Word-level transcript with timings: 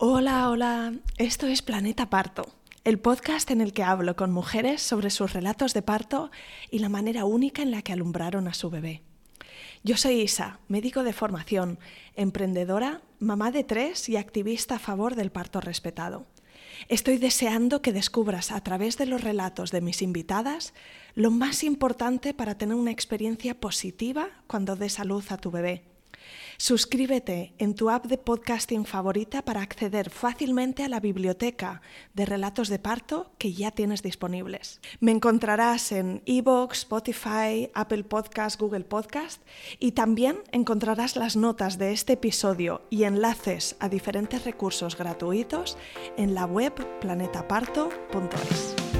Hola, 0.00 0.48
hola. 0.48 0.92
Esto 1.16 1.48
es 1.48 1.60
Planeta 1.60 2.08
Parto, 2.08 2.46
el 2.84 3.00
podcast 3.00 3.50
en 3.50 3.60
el 3.60 3.72
que 3.72 3.82
hablo 3.82 4.14
con 4.14 4.30
mujeres 4.30 4.80
sobre 4.80 5.10
sus 5.10 5.32
relatos 5.32 5.74
de 5.74 5.82
parto 5.82 6.30
y 6.70 6.78
la 6.78 6.88
manera 6.88 7.24
única 7.24 7.62
en 7.62 7.72
la 7.72 7.82
que 7.82 7.94
alumbraron 7.94 8.46
a 8.46 8.54
su 8.54 8.70
bebé. 8.70 9.02
Yo 9.82 9.96
soy 9.96 10.20
Isa, 10.20 10.60
médico 10.68 11.02
de 11.02 11.12
formación, 11.12 11.80
emprendedora, 12.14 13.02
mamá 13.18 13.50
de 13.50 13.64
tres 13.64 14.08
y 14.08 14.16
activista 14.16 14.76
a 14.76 14.78
favor 14.78 15.16
del 15.16 15.32
parto 15.32 15.60
respetado. 15.60 16.26
Estoy 16.86 17.18
deseando 17.18 17.82
que 17.82 17.92
descubras 17.92 18.52
a 18.52 18.62
través 18.62 18.98
de 18.98 19.06
los 19.06 19.20
relatos 19.20 19.72
de 19.72 19.80
mis 19.80 20.00
invitadas 20.00 20.74
lo 21.16 21.32
más 21.32 21.64
importante 21.64 22.34
para 22.34 22.56
tener 22.56 22.76
una 22.76 22.92
experiencia 22.92 23.58
positiva 23.58 24.28
cuando 24.46 24.76
des 24.76 25.00
a 25.00 25.04
luz 25.04 25.32
a 25.32 25.38
tu 25.38 25.50
bebé 25.50 25.97
Suscríbete 26.56 27.54
en 27.58 27.74
tu 27.74 27.90
app 27.90 28.06
de 28.06 28.18
podcasting 28.18 28.84
favorita 28.84 29.42
para 29.42 29.62
acceder 29.62 30.10
fácilmente 30.10 30.84
a 30.84 30.88
la 30.88 31.00
biblioteca 31.00 31.82
de 32.14 32.26
relatos 32.26 32.68
de 32.68 32.78
parto 32.78 33.30
que 33.38 33.52
ya 33.52 33.70
tienes 33.70 34.02
disponibles. 34.02 34.80
Me 35.00 35.12
encontrarás 35.12 35.92
en 35.92 36.22
Evox, 36.26 36.78
Spotify, 36.78 37.70
Apple 37.74 38.04
Podcast, 38.04 38.60
Google 38.60 38.84
Podcast 38.84 39.42
y 39.78 39.92
también 39.92 40.38
encontrarás 40.52 41.16
las 41.16 41.36
notas 41.36 41.78
de 41.78 41.92
este 41.92 42.14
episodio 42.14 42.82
y 42.90 43.04
enlaces 43.04 43.76
a 43.80 43.88
diferentes 43.88 44.44
recursos 44.44 44.96
gratuitos 44.96 45.76
en 46.16 46.34
la 46.34 46.44
web 46.46 46.74
planetaparto.es. 47.00 48.97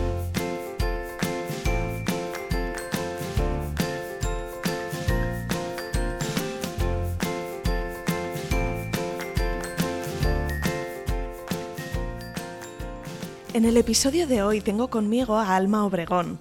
En 13.59 13.65
el 13.65 13.77
episodio 13.77 14.29
de 14.29 14.41
hoy 14.41 14.61
tengo 14.61 14.89
conmigo 14.89 15.37
a 15.37 15.57
Alma 15.57 15.85
Obregón. 15.85 16.39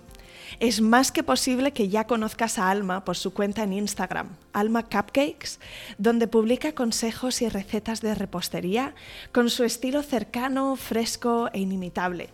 Es 0.60 0.82
más 0.82 1.12
que 1.12 1.24
posible 1.24 1.74
que 1.74 1.90
ya 1.90 2.06
conozcas 2.06 2.60
a 2.60 2.70
Alma 2.70 3.04
por 3.06 3.18
su 3.18 3.34
cuenta 3.34 3.64
en 3.64 3.74
Instagram, 3.74 4.38
Alma 4.54 4.84
Cupcakes, 4.84 5.58
donde 5.98 6.28
publica 6.28 6.76
consejos 6.76 7.42
y 7.42 7.50
recetas 7.50 8.02
de 8.02 8.14
repostería 8.14 8.94
con 9.32 9.50
su 9.50 9.64
estilo 9.64 10.04
cercano, 10.04 10.76
fresco 10.76 11.50
e 11.54 11.60
inimitable. 11.60 12.30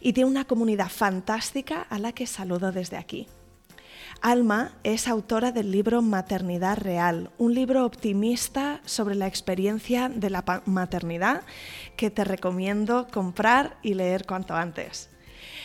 Y 0.00 0.14
tiene 0.14 0.30
una 0.30 0.46
comunidad 0.46 0.88
fantástica 0.88 1.82
a 1.82 2.00
la 2.00 2.10
que 2.10 2.26
saludo 2.26 2.72
desde 2.72 2.96
aquí. 2.96 3.28
Alma 4.24 4.72
es 4.84 5.06
autora 5.06 5.52
del 5.52 5.70
libro 5.70 6.00
Maternidad 6.00 6.78
Real, 6.78 7.30
un 7.36 7.52
libro 7.52 7.84
optimista 7.84 8.80
sobre 8.86 9.16
la 9.16 9.26
experiencia 9.26 10.08
de 10.08 10.30
la 10.30 10.62
maternidad 10.64 11.42
que 11.98 12.10
te 12.10 12.24
recomiendo 12.24 13.06
comprar 13.12 13.76
y 13.82 13.92
leer 13.92 14.24
cuanto 14.24 14.54
antes. 14.54 15.10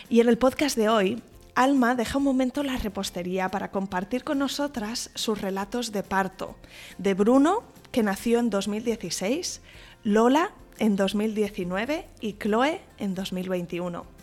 Y 0.09 0.19
en 0.19 0.27
el 0.27 0.37
podcast 0.37 0.75
de 0.75 0.89
hoy, 0.89 1.23
Alma 1.55 1.95
deja 1.95 2.17
un 2.17 2.25
momento 2.25 2.61
la 2.61 2.75
repostería 2.75 3.47
para 3.47 3.71
compartir 3.71 4.25
con 4.25 4.39
nosotras 4.39 5.09
sus 5.15 5.39
relatos 5.39 5.93
de 5.93 6.03
parto, 6.03 6.57
de 6.97 7.13
Bruno, 7.13 7.63
que 7.93 8.03
nació 8.03 8.39
en 8.39 8.49
2016, 8.49 9.61
Lola 10.03 10.51
en 10.79 10.97
2019 10.97 12.09
y 12.19 12.33
Chloe 12.33 12.81
en 12.97 13.15
2021. 13.15 14.18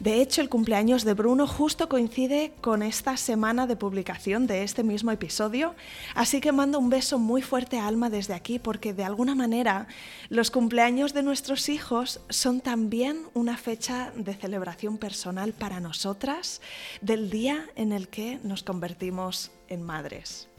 De 0.00 0.22
hecho, 0.22 0.40
el 0.40 0.48
cumpleaños 0.48 1.04
de 1.04 1.12
Bruno 1.12 1.46
justo 1.46 1.90
coincide 1.90 2.54
con 2.62 2.82
esta 2.82 3.18
semana 3.18 3.66
de 3.66 3.76
publicación 3.76 4.46
de 4.46 4.62
este 4.62 4.82
mismo 4.82 5.10
episodio, 5.10 5.74
así 6.14 6.40
que 6.40 6.52
mando 6.52 6.78
un 6.78 6.88
beso 6.88 7.18
muy 7.18 7.42
fuerte 7.42 7.78
a 7.78 7.86
Alma 7.86 8.08
desde 8.08 8.32
aquí 8.32 8.58
porque 8.58 8.94
de 8.94 9.04
alguna 9.04 9.34
manera 9.34 9.88
los 10.30 10.50
cumpleaños 10.50 11.12
de 11.12 11.22
nuestros 11.22 11.68
hijos 11.68 12.20
son 12.30 12.62
también 12.62 13.26
una 13.34 13.58
fecha 13.58 14.10
de 14.16 14.32
celebración 14.32 14.96
personal 14.96 15.52
para 15.52 15.80
nosotras 15.80 16.62
del 17.02 17.28
día 17.28 17.66
en 17.76 17.92
el 17.92 18.08
que 18.08 18.40
nos 18.42 18.62
convertimos 18.62 19.50
en 19.68 19.82
madres. 19.82 20.49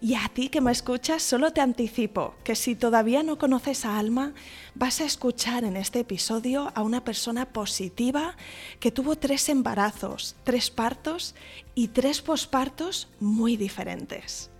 Y 0.00 0.14
a 0.14 0.30
ti 0.32 0.48
que 0.48 0.60
me 0.60 0.72
escuchas, 0.72 1.22
solo 1.22 1.52
te 1.52 1.60
anticipo 1.60 2.34
que 2.44 2.54
si 2.54 2.74
todavía 2.74 3.22
no 3.22 3.38
conoces 3.38 3.84
a 3.84 3.98
Alma, 3.98 4.34
vas 4.74 5.00
a 5.00 5.04
escuchar 5.04 5.64
en 5.64 5.76
este 5.76 6.00
episodio 6.00 6.72
a 6.74 6.82
una 6.82 7.04
persona 7.04 7.46
positiva 7.46 8.36
que 8.80 8.90
tuvo 8.90 9.16
tres 9.16 9.48
embarazos, 9.48 10.36
tres 10.44 10.70
partos 10.70 11.34
y 11.74 11.88
tres 11.88 12.22
pospartos 12.22 13.08
muy 13.20 13.56
diferentes. 13.56 14.50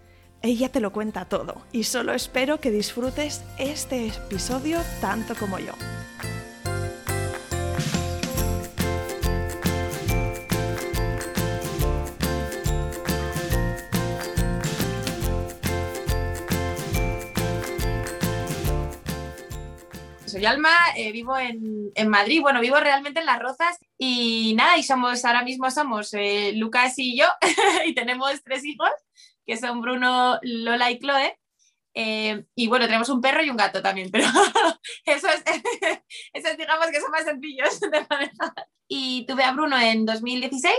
Ella 0.42 0.70
te 0.70 0.80
lo 0.80 0.92
cuenta 0.92 1.24
todo 1.24 1.62
y 1.72 1.84
solo 1.84 2.12
espero 2.12 2.60
que 2.60 2.70
disfrutes 2.70 3.42
este 3.58 4.08
episodio 4.08 4.78
tanto 5.00 5.34
como 5.34 5.58
yo. 5.58 5.72
Soy 20.34 20.46
Alma, 20.46 20.74
eh, 20.96 21.12
vivo 21.12 21.38
en, 21.38 22.08
Madrid, 22.08 22.40
bueno, 22.42 22.60
vivo 22.60 22.76
realmente 22.80 23.20
en 23.20 23.26
Las 23.26 23.38
Rozas 23.38 23.78
y 23.96 24.52
nada, 24.56 24.76
y 24.76 24.82
somos, 24.82 25.24
ahora 25.24 25.44
mismo 25.44 25.70
somos 25.70 26.12
eh, 26.12 26.50
Lucas 26.56 26.94
y 26.96 27.16
yo 27.16 27.26
y 27.86 27.94
tenemos 27.94 28.42
tres 28.42 28.64
hijos, 28.64 28.90
que 29.46 29.56
son 29.56 29.80
Bruno, 29.80 30.40
Lola 30.42 30.90
y 30.90 30.98
Chloe. 30.98 31.38
Eh, 31.96 32.44
y 32.56 32.66
bueno, 32.66 32.86
tenemos 32.86 33.08
un 33.10 33.20
perro 33.20 33.44
y 33.44 33.50
un 33.50 33.56
gato 33.56 33.80
también, 33.80 34.10
pero 34.10 34.26
eso 35.06 35.28
es, 35.28 35.44
eso 36.32 36.56
digamos 36.58 36.88
que 36.88 37.00
son 37.00 37.12
más 37.12 37.24
sencillos 37.24 37.78
de 37.78 38.06
manejar. 38.10 38.68
Y 38.88 39.26
tuve 39.26 39.44
a 39.44 39.52
Bruno 39.52 39.80
en 39.80 40.04
2016 40.04 40.74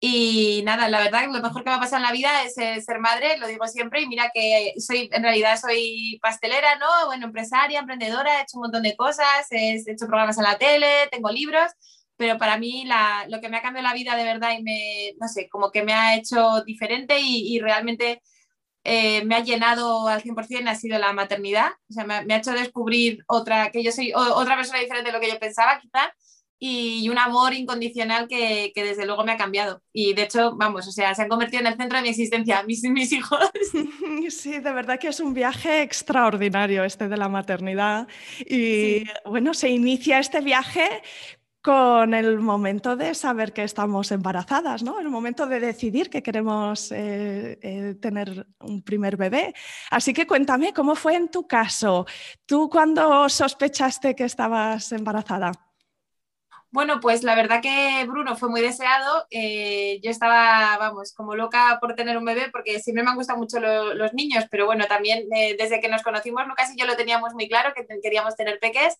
y 0.00 0.62
nada, 0.64 0.88
la 0.88 1.00
verdad, 1.00 1.24
lo 1.26 1.40
mejor 1.42 1.64
que 1.64 1.70
me 1.70 1.76
ha 1.76 1.80
pasado 1.80 1.96
en 1.96 2.02
la 2.04 2.12
vida 2.12 2.44
es 2.44 2.56
eh, 2.58 2.80
ser 2.80 3.00
madre, 3.00 3.36
lo 3.38 3.48
digo 3.48 3.66
siempre, 3.66 4.00
y 4.00 4.06
mira 4.06 4.30
que 4.32 4.74
soy, 4.78 5.08
en 5.12 5.22
realidad 5.24 5.58
soy 5.60 6.20
pastelera, 6.22 6.76
¿no? 6.76 6.86
Bueno, 7.06 7.26
empresaria, 7.26 7.80
emprendedora, 7.80 8.38
he 8.38 8.42
hecho 8.42 8.58
un 8.58 8.62
montón 8.62 8.84
de 8.84 8.96
cosas, 8.96 9.50
he 9.50 9.74
hecho 9.74 10.06
programas 10.06 10.38
en 10.38 10.44
la 10.44 10.56
tele, 10.56 11.08
tengo 11.10 11.30
libros, 11.30 11.72
pero 12.16 12.38
para 12.38 12.58
mí 12.58 12.84
la, 12.86 13.26
lo 13.28 13.40
que 13.40 13.48
me 13.48 13.56
ha 13.56 13.62
cambiado 13.62 13.88
la 13.88 13.94
vida 13.94 14.14
de 14.16 14.24
verdad 14.24 14.52
y 14.56 14.62
me, 14.62 15.14
no 15.20 15.26
sé, 15.28 15.48
como 15.48 15.72
que 15.72 15.82
me 15.82 15.92
ha 15.92 16.14
hecho 16.16 16.62
diferente 16.64 17.18
y, 17.20 17.58
realmente 17.60 18.22
eh, 18.84 19.24
me 19.24 19.34
ha 19.36 19.40
llenado 19.42 20.08
al 20.08 20.22
100% 20.22 20.68
ha 20.68 20.74
sido 20.76 20.98
la 20.98 21.12
maternidad, 21.12 21.70
o 21.90 21.92
sea, 21.92 22.04
me, 22.04 22.24
me, 22.24 22.34
ha 22.34 22.38
hecho 22.38 22.52
descubrir 22.52 23.24
otra, 23.26 23.70
que 23.70 23.82
yo 23.82 23.92
soy 23.92 24.12
otra 24.14 24.56
persona 24.56 24.78
diferente 24.80 25.10
de 25.10 25.12
lo 25.12 25.20
que 25.20 25.30
yo 25.30 25.38
pensaba, 25.40 25.80
quizá, 25.80 26.12
y 26.58 27.08
un 27.08 27.18
amor 27.18 27.54
incondicional 27.54 28.26
que, 28.26 28.72
que, 28.74 28.82
desde 28.82 29.06
luego 29.06 29.24
me 29.24 29.32
ha 29.32 29.36
cambiado. 29.36 29.82
Y 29.92 30.14
de 30.14 30.22
hecho, 30.22 30.56
vamos, 30.56 30.88
o 30.88 30.92
sea, 30.92 31.14
se 31.14 31.22
han 31.22 31.28
convertido 31.28 31.60
en 31.60 31.68
el 31.68 31.76
centro 31.76 31.98
de 31.98 32.02
mi 32.02 32.08
existencia, 32.08 32.62
mis, 32.64 32.82
mis 32.84 33.12
hijos. 33.12 33.40
Sí, 34.28 34.58
de 34.58 34.72
verdad 34.72 34.98
que 34.98 35.08
es 35.08 35.20
un 35.20 35.32
viaje 35.32 35.82
extraordinario 35.82 36.84
este 36.84 37.08
de 37.08 37.16
la 37.16 37.28
maternidad. 37.28 38.08
Y 38.40 39.04
bueno, 39.24 39.54
se 39.54 39.68
inicia 39.68 40.18
este 40.18 40.40
viaje 40.40 41.02
con 41.62 42.14
el 42.14 42.38
momento 42.38 42.96
de 42.96 43.14
saber 43.14 43.52
que 43.52 43.62
estamos 43.64 44.10
embarazadas, 44.12 44.82
¿no? 44.82 45.00
El 45.00 45.08
momento 45.08 45.46
de 45.46 45.60
decidir 45.60 46.08
que 46.08 46.22
queremos 46.22 46.92
eh, 46.92 47.58
eh, 47.62 47.94
tener 48.00 48.46
un 48.60 48.82
primer 48.82 49.16
bebé. 49.16 49.54
Así 49.90 50.12
que 50.12 50.26
cuéntame, 50.26 50.72
¿cómo 50.72 50.94
fue 50.94 51.14
en 51.16 51.28
tu 51.28 51.46
caso? 51.46 52.06
¿Tú 52.46 52.68
cuándo 52.68 53.28
sospechaste 53.28 54.14
que 54.14 54.24
estabas 54.24 54.92
embarazada? 54.92 55.52
Bueno, 56.70 57.00
pues 57.00 57.22
la 57.22 57.34
verdad 57.34 57.62
que 57.62 58.04
Bruno 58.06 58.36
fue 58.36 58.50
muy 58.50 58.60
deseado. 58.60 59.26
Eh, 59.30 60.00
yo 60.02 60.10
estaba, 60.10 60.76
vamos, 60.78 61.14
como 61.14 61.34
loca 61.34 61.78
por 61.80 61.94
tener 61.94 62.18
un 62.18 62.26
bebé 62.26 62.50
porque 62.52 62.78
siempre 62.80 63.02
me 63.02 63.10
han 63.10 63.16
gustado 63.16 63.38
mucho 63.38 63.58
los 63.58 64.12
niños, 64.12 64.44
pero 64.50 64.66
bueno, 64.66 64.84
también 64.86 65.26
eh, 65.34 65.56
desde 65.58 65.80
que 65.80 65.88
nos 65.88 66.02
conocimos, 66.02 66.46
Lucas 66.46 66.70
y 66.74 66.78
yo 66.78 66.86
lo 66.86 66.96
teníamos 66.96 67.32
muy 67.32 67.48
claro 67.48 67.72
que 67.74 67.86
queríamos 68.02 68.36
tener 68.36 68.58
peques. 68.60 68.98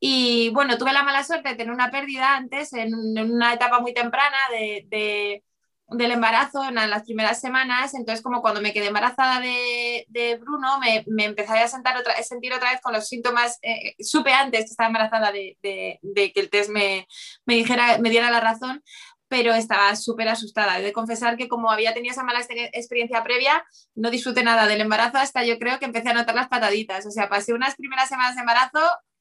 Y 0.00 0.48
bueno, 0.50 0.78
tuve 0.78 0.94
la 0.94 1.02
mala 1.02 1.22
suerte 1.22 1.50
de 1.50 1.56
tener 1.56 1.74
una 1.74 1.90
pérdida 1.90 2.36
antes 2.36 2.72
en, 2.72 2.94
una 2.94 3.52
etapa 3.52 3.80
muy 3.80 3.92
temprana 3.92 4.38
de 4.50 5.42
del 5.90 6.12
embarazo 6.12 6.64
en 6.64 6.74
las 6.74 7.02
primeras 7.02 7.40
semanas, 7.40 7.94
entonces 7.94 8.22
como 8.22 8.40
cuando 8.42 8.60
me 8.60 8.72
quedé 8.72 8.86
embarazada 8.86 9.40
de, 9.40 10.38
Bruno, 10.40 10.78
me, 10.78 11.04
me, 11.06 11.34
a 11.42 11.68
sentar 11.68 11.96
otra, 11.96 12.14
sentir 12.22 12.52
otra 12.52 12.70
vez 12.70 12.80
con 12.80 12.92
los 12.92 13.08
síntomas, 13.08 13.58
eh, 13.62 13.94
supe 14.00 14.32
antes 14.32 14.60
que 14.60 14.70
estaba 14.70 14.88
embarazada 14.88 15.32
de, 15.32 15.56
que 15.62 16.32
el 16.34 16.50
test 16.50 16.70
me, 16.70 17.06
me, 17.44 17.54
dijera, 17.54 17.98
me 17.98 18.10
diera 18.10 18.30
la 18.30 18.40
razón, 18.40 18.82
pero 19.28 19.54
estaba 19.54 19.94
súper 19.96 20.28
asustada. 20.28 20.78
He 20.78 20.82
de 20.82 20.92
confesar 20.92 21.36
que 21.36 21.48
como 21.48 21.70
había 21.70 21.94
tenido 21.94 22.12
esa 22.12 22.24
mala 22.24 22.40
experiencia 22.40 23.22
previa, 23.22 23.64
no 23.94 24.10
disfruté 24.10 24.42
nada 24.42 24.66
del 24.66 24.80
embarazo 24.80 25.18
hasta 25.18 25.44
yo 25.44 25.58
creo 25.58 25.78
que 25.78 25.84
empecé 25.84 26.10
a 26.10 26.14
notar 26.14 26.34
las 26.34 26.48
pataditas, 26.48 27.06
o 27.06 27.10
sea, 27.10 27.28
pasé 27.28 27.52
unas 27.52 27.76
primeras 27.76 28.08
semanas 28.08 28.34
de 28.34 28.40
embarazo 28.40 28.80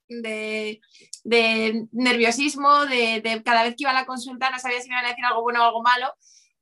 de, 0.09 0.81
de 1.23 1.87
nerviosismo, 1.91 2.85
de, 2.85 3.21
de, 3.21 3.43
cada 3.43 3.63
vez 3.63 3.75
que 3.75 3.83
iba 3.83 3.91
a 3.91 3.93
la 3.93 4.05
consulta 4.05 4.49
no 4.49 4.57
sabía 4.57 4.81
si 4.81 4.89
me 4.89 4.95
iban 4.95 5.05
a 5.05 5.09
decir 5.09 5.25
algo 5.25 5.43
bueno 5.43 5.61
o 5.61 5.65
algo 5.65 5.83
malo 5.83 6.11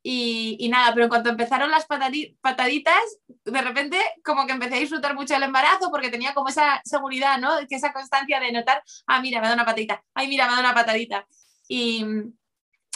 Y, 0.09 0.69
nada, 0.69 0.93
pero 0.93 1.09
cuando 1.09 1.29
empezaron 1.29 1.69
las 1.69 1.85
pataditas, 1.85 2.95
de 3.43 3.61
repente 3.61 3.99
como 4.23 4.45
que 4.45 4.53
empecé 4.53 4.75
a 4.75 4.79
disfrutar 4.79 5.13
mucho 5.15 5.35
el 5.35 5.43
embarazo 5.43 5.91
porque 5.91 6.09
tenía 6.09 6.33
como 6.33 6.47
esa 6.47 6.79
seguridad, 6.85 7.37
¿no? 7.39 7.59
Esa 7.69 7.91
constancia 7.91 8.39
de 8.39 8.53
notar, 8.53 8.81
ah, 9.05 9.19
mira, 9.19 9.41
me 9.41 9.49
da 9.49 9.53
una 9.55 9.65
patadita, 9.65 10.01
ay, 10.13 10.29
mira, 10.29 10.47
me 10.47 10.53
da 10.53 10.61
una 10.61 10.73
patadita. 10.73 11.27
Y, 11.67 12.05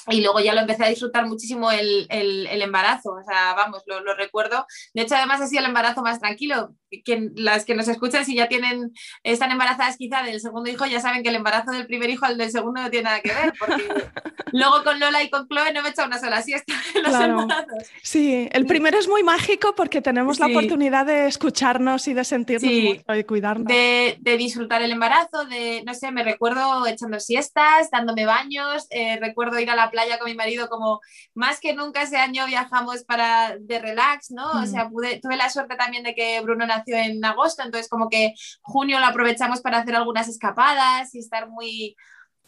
y 0.08 0.22
luego 0.22 0.40
ya 0.40 0.54
lo 0.54 0.62
empecé 0.62 0.86
a 0.86 0.88
disfrutar 0.88 1.28
muchísimo 1.28 1.70
el, 1.70 2.08
el, 2.10 2.62
embarazo, 2.62 3.12
o 3.12 3.24
sea, 3.26 3.56
vamos, 3.56 3.84
lo, 3.88 4.00
lo, 4.00 4.16
recuerdo. 4.16 4.66
De 4.94 5.02
hecho, 5.02 5.16
además 5.16 5.42
ha 5.42 5.48
sido 5.48 5.60
el 5.60 5.68
embarazo 5.68 6.02
más 6.04 6.22
tranquilo. 6.22 6.76
Que, 7.06 7.30
las 7.36 7.64
que 7.64 7.74
nos 7.74 7.88
escuchan, 7.88 8.26
si 8.26 8.36
ya 8.36 8.48
tienen, 8.48 8.92
están 9.24 9.52
embarazadas 9.52 9.98
quizá 9.98 10.24
del 10.24 10.42
segundo 10.42 10.70
hijo, 10.70 10.86
ya 10.86 11.00
saben 11.00 11.24
que 11.24 11.30
el 11.30 11.36
embarazo 11.36 11.72
del 11.72 11.88
primer 11.88 12.10
hijo 12.10 12.26
al 12.26 12.38
del 12.38 12.52
segundo 12.52 12.82
no 12.82 12.90
tiene 12.90 13.06
nada 13.06 13.22
que 13.22 13.34
ver, 13.34 13.54
porque 13.58 13.84
luego 14.52 14.84
con 14.84 15.00
Lola 15.00 15.24
y 15.24 15.30
con 15.30 15.48
Chloe 15.48 15.72
no 15.74 15.82
me 15.82 15.88
he 15.88 15.92
echado 15.92 16.10
una 16.10 16.20
sola 16.20 16.42
siesta 16.42 16.74
en 16.96 17.04
los 17.04 17.14
embarazos. 17.14 17.88
Sí, 18.04 18.50
el 18.52 18.66
primero 18.66 19.00
es 19.00 19.08
muy 19.08 19.24
mágico 19.24 19.74
porque 19.76 20.02
tenemos 20.02 20.40
la 20.40 20.48
oportunidad 20.48 21.06
de 21.06 21.28
escucharnos 21.28 22.08
y 22.08 22.14
de 22.14 22.24
sentirnos 22.26 22.72
y 22.72 23.24
cuidarnos. 23.24 23.68
De, 23.68 24.18
de, 24.20 24.38
disfrutar 24.38 24.82
el 24.82 24.92
embarazo, 24.92 25.46
de, 25.46 25.84
no 25.86 25.94
sé, 25.94 26.12
me 26.12 26.24
recuerdo 26.24 26.86
echando 26.88 27.20
siestas, 27.20 27.90
dándome 27.90 28.26
baños, 28.26 28.88
eh, 28.90 29.18
recuerdo 29.22 29.60
ir 29.60 29.70
a 29.70 29.76
la 29.76 29.90
playa 29.92 30.20
con 30.20 30.30
mi 30.30 30.36
marido, 30.36 30.68
como 30.68 31.00
más 31.34 31.60
que 31.60 31.74
nunca 31.74 32.02
ese 32.02 32.18
año 32.18 32.46
viajamos 32.48 33.04
para 33.06 33.56
de 33.58 33.80
relax, 33.80 34.32
¿no? 34.32 34.50
O 34.52 34.62
mm. 34.62 34.68
sea, 34.68 34.90
pude, 34.90 35.20
tuve 35.22 35.38
la 35.38 35.50
suerte 35.50 35.76
también 35.76 36.04
de 36.04 36.14
que 36.14 36.42
Bruno 36.42 36.66
nació 36.66 36.81
en 36.88 37.24
agosto, 37.24 37.64
entonces 37.64 37.90
como 37.90 38.10
que 38.10 38.34
junio 38.62 39.00
lo 39.00 39.06
aprovechamos 39.06 39.62
para 39.62 39.80
hacer 39.80 39.96
algunas 39.96 40.28
escapadas 40.28 41.14
y 41.16 41.20
estar 41.20 41.50
muy, 41.50 41.96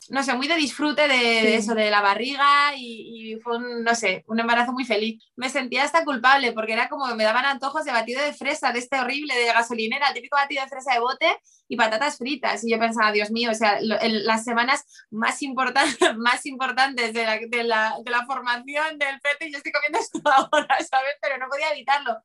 no 0.09 0.24
sé, 0.24 0.33
muy 0.33 0.47
de 0.47 0.56
disfrute 0.56 1.07
de, 1.07 1.56
eso, 1.56 1.75
de 1.75 1.89
la 1.89 2.01
barriga 2.01 2.75
y, 2.75 3.38
fue 3.41 3.57
un, 3.57 3.83
no 3.83 3.95
sé, 3.95 4.24
un 4.27 4.39
embarazo 4.39 4.74
muy 4.74 4.85
feliz. 4.85 5.24
Me 5.35 5.50
sentía 5.50 5.83
hasta 5.83 6.03
culpable 6.03 6.51
porque 6.51 6.74
era 6.74 6.89
como 6.89 7.06
me 7.15 7.24
daban 7.24 7.45
antojos 7.45 7.85
de 7.85 7.91
batido 7.91 8.21
de 8.21 8.33
fresa, 8.33 8.71
de 8.71 8.80
este 8.80 9.00
horrible 9.00 9.35
de 9.35 9.45
gasolinera, 9.45 10.07
el 10.07 10.13
típico 10.13 10.35
batido 10.35 10.63
de 10.63 10.69
fresa 10.69 10.94
de 10.94 11.00
bote 11.00 11.38
y 11.68 11.75
patatas 11.75 12.18
fritas. 12.18 12.63
Y 12.63 12.71
yo 12.71 12.80
pensaba, 12.80 13.12
Dios 13.12 13.31
mío, 13.31 13.51
o 13.51 13.56
sea, 13.56 13.80
las 13.81 14.44
semanas 14.44 14.85
más, 15.09 15.41
importantes 15.41 15.97
más 16.18 16.45
importantes 16.45 17.13
de 17.13 17.24
la, 17.24 17.39
de, 17.39 17.63
la, 17.63 17.95
de 18.03 18.12
la 18.12 18.25
formación 18.25 18.97
del 18.97 19.19
feto 19.21 19.45
y 19.45 19.51
yo 19.51 19.57
estoy 19.57 19.71
comiendo 19.71 20.00
esto 20.00 20.19
ahora, 20.25 20.77
¿sabes? 20.89 21.13
Pero 21.21 21.38
no 21.38 21.47
podía 21.47 21.71
evitarlo. 21.71 22.18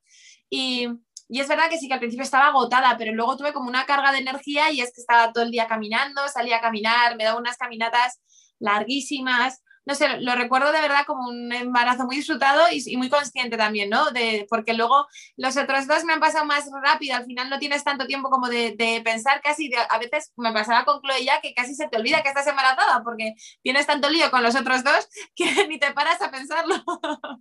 Y 0.49 0.87
y 1.29 1.39
es 1.39 1.47
verdad 1.47 1.69
que 1.69 1.77
sí 1.77 1.87
que 1.87 1.93
al 1.93 1.99
principio 1.99 2.23
estaba 2.23 2.47
agotada, 2.47 2.97
pero 2.97 3.13
luego 3.13 3.37
tuve 3.37 3.53
como 3.53 3.69
una 3.69 3.85
carga 3.85 4.11
de 4.11 4.17
energía 4.17 4.71
y 4.71 4.81
es 4.81 4.91
que 4.93 5.01
estaba 5.01 5.31
todo 5.31 5.43
el 5.43 5.51
día 5.51 5.67
caminando, 5.67 6.27
salía 6.27 6.57
a 6.57 6.61
caminar, 6.61 7.15
me 7.15 7.23
daba 7.23 7.39
unas 7.39 7.55
caminatas 7.55 8.19
larguísimas. 8.57 9.61
No 9.85 9.95
sé, 9.95 10.19
lo 10.19 10.35
recuerdo 10.35 10.71
de 10.71 10.81
verdad 10.81 11.05
como 11.05 11.27
un 11.29 11.51
embarazo 11.51 12.05
muy 12.05 12.15
disfrutado 12.15 12.63
y, 12.71 12.97
muy 12.97 13.09
consciente 13.09 13.57
también, 13.57 13.89
¿no? 13.89 14.09
De, 14.11 14.45
porque 14.49 14.73
luego 14.73 15.07
los 15.37 15.55
otros 15.55 15.87
dos 15.87 16.03
me 16.03 16.13
han 16.13 16.19
pasado 16.19 16.45
más 16.45 16.67
rápido, 16.83 17.15
al 17.15 17.25
final 17.25 17.49
no 17.49 17.59
tienes 17.59 17.83
tanto 17.83 18.07
tiempo 18.07 18.29
como 18.29 18.49
de, 18.49 19.01
pensar 19.03 19.41
casi, 19.41 19.71
a 19.89 19.99
veces 19.99 20.31
me 20.35 20.51
pasaba 20.51 20.83
con 20.83 20.99
Chloe 21.01 21.23
ya 21.23 21.41
que 21.41 21.53
casi 21.53 21.75
se 21.75 21.87
te 21.87 21.97
olvida 21.97 22.23
que 22.23 22.29
estás 22.29 22.47
embarazada 22.47 23.03
porque 23.03 23.35
tienes 23.61 23.85
tanto 23.85 24.09
lío 24.09 24.29
con 24.31 24.43
los 24.43 24.55
otros 24.55 24.83
dos 24.83 25.07
que 25.35 25.45
ni 25.69 25.79
te 25.79 25.91
paras 25.93 26.21
a 26.21 26.31
pensarlo. 26.31 26.75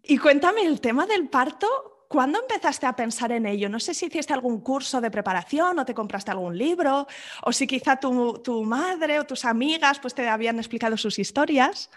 Y 0.03 0.19
cuéntame 0.19 0.63
el 0.63 0.81
tema 0.81 1.07
del 1.07 1.29
parto, 1.29 1.98
¿Cuándo 2.09 2.41
empezaste 2.41 2.87
a 2.87 2.97
pensar 2.97 3.33
en 3.33 3.45
ello? 3.45 3.69
No 3.69 3.79
sé 3.79 3.93
si 3.93 4.07
hiciste 4.07 4.33
algún 4.33 4.63
curso 4.63 5.03
de 5.03 5.11
preparación 5.11 5.79
o 5.79 5.85
te 5.85 5.93
compraste 5.93 6.31
algún 6.31 6.57
libro, 6.57 7.07
o 7.45 7.53
si 7.53 7.67
quizá 7.67 8.01
tu, 8.01 8.65
madre 8.65 9.21
o 9.21 9.27
tus 9.27 9.45
amigas 9.45 9.99
pues, 10.01 10.15
te 10.15 10.27
habían 10.27 10.59
explicado 10.59 10.97
sus 10.97 11.19
historias. 11.19 11.91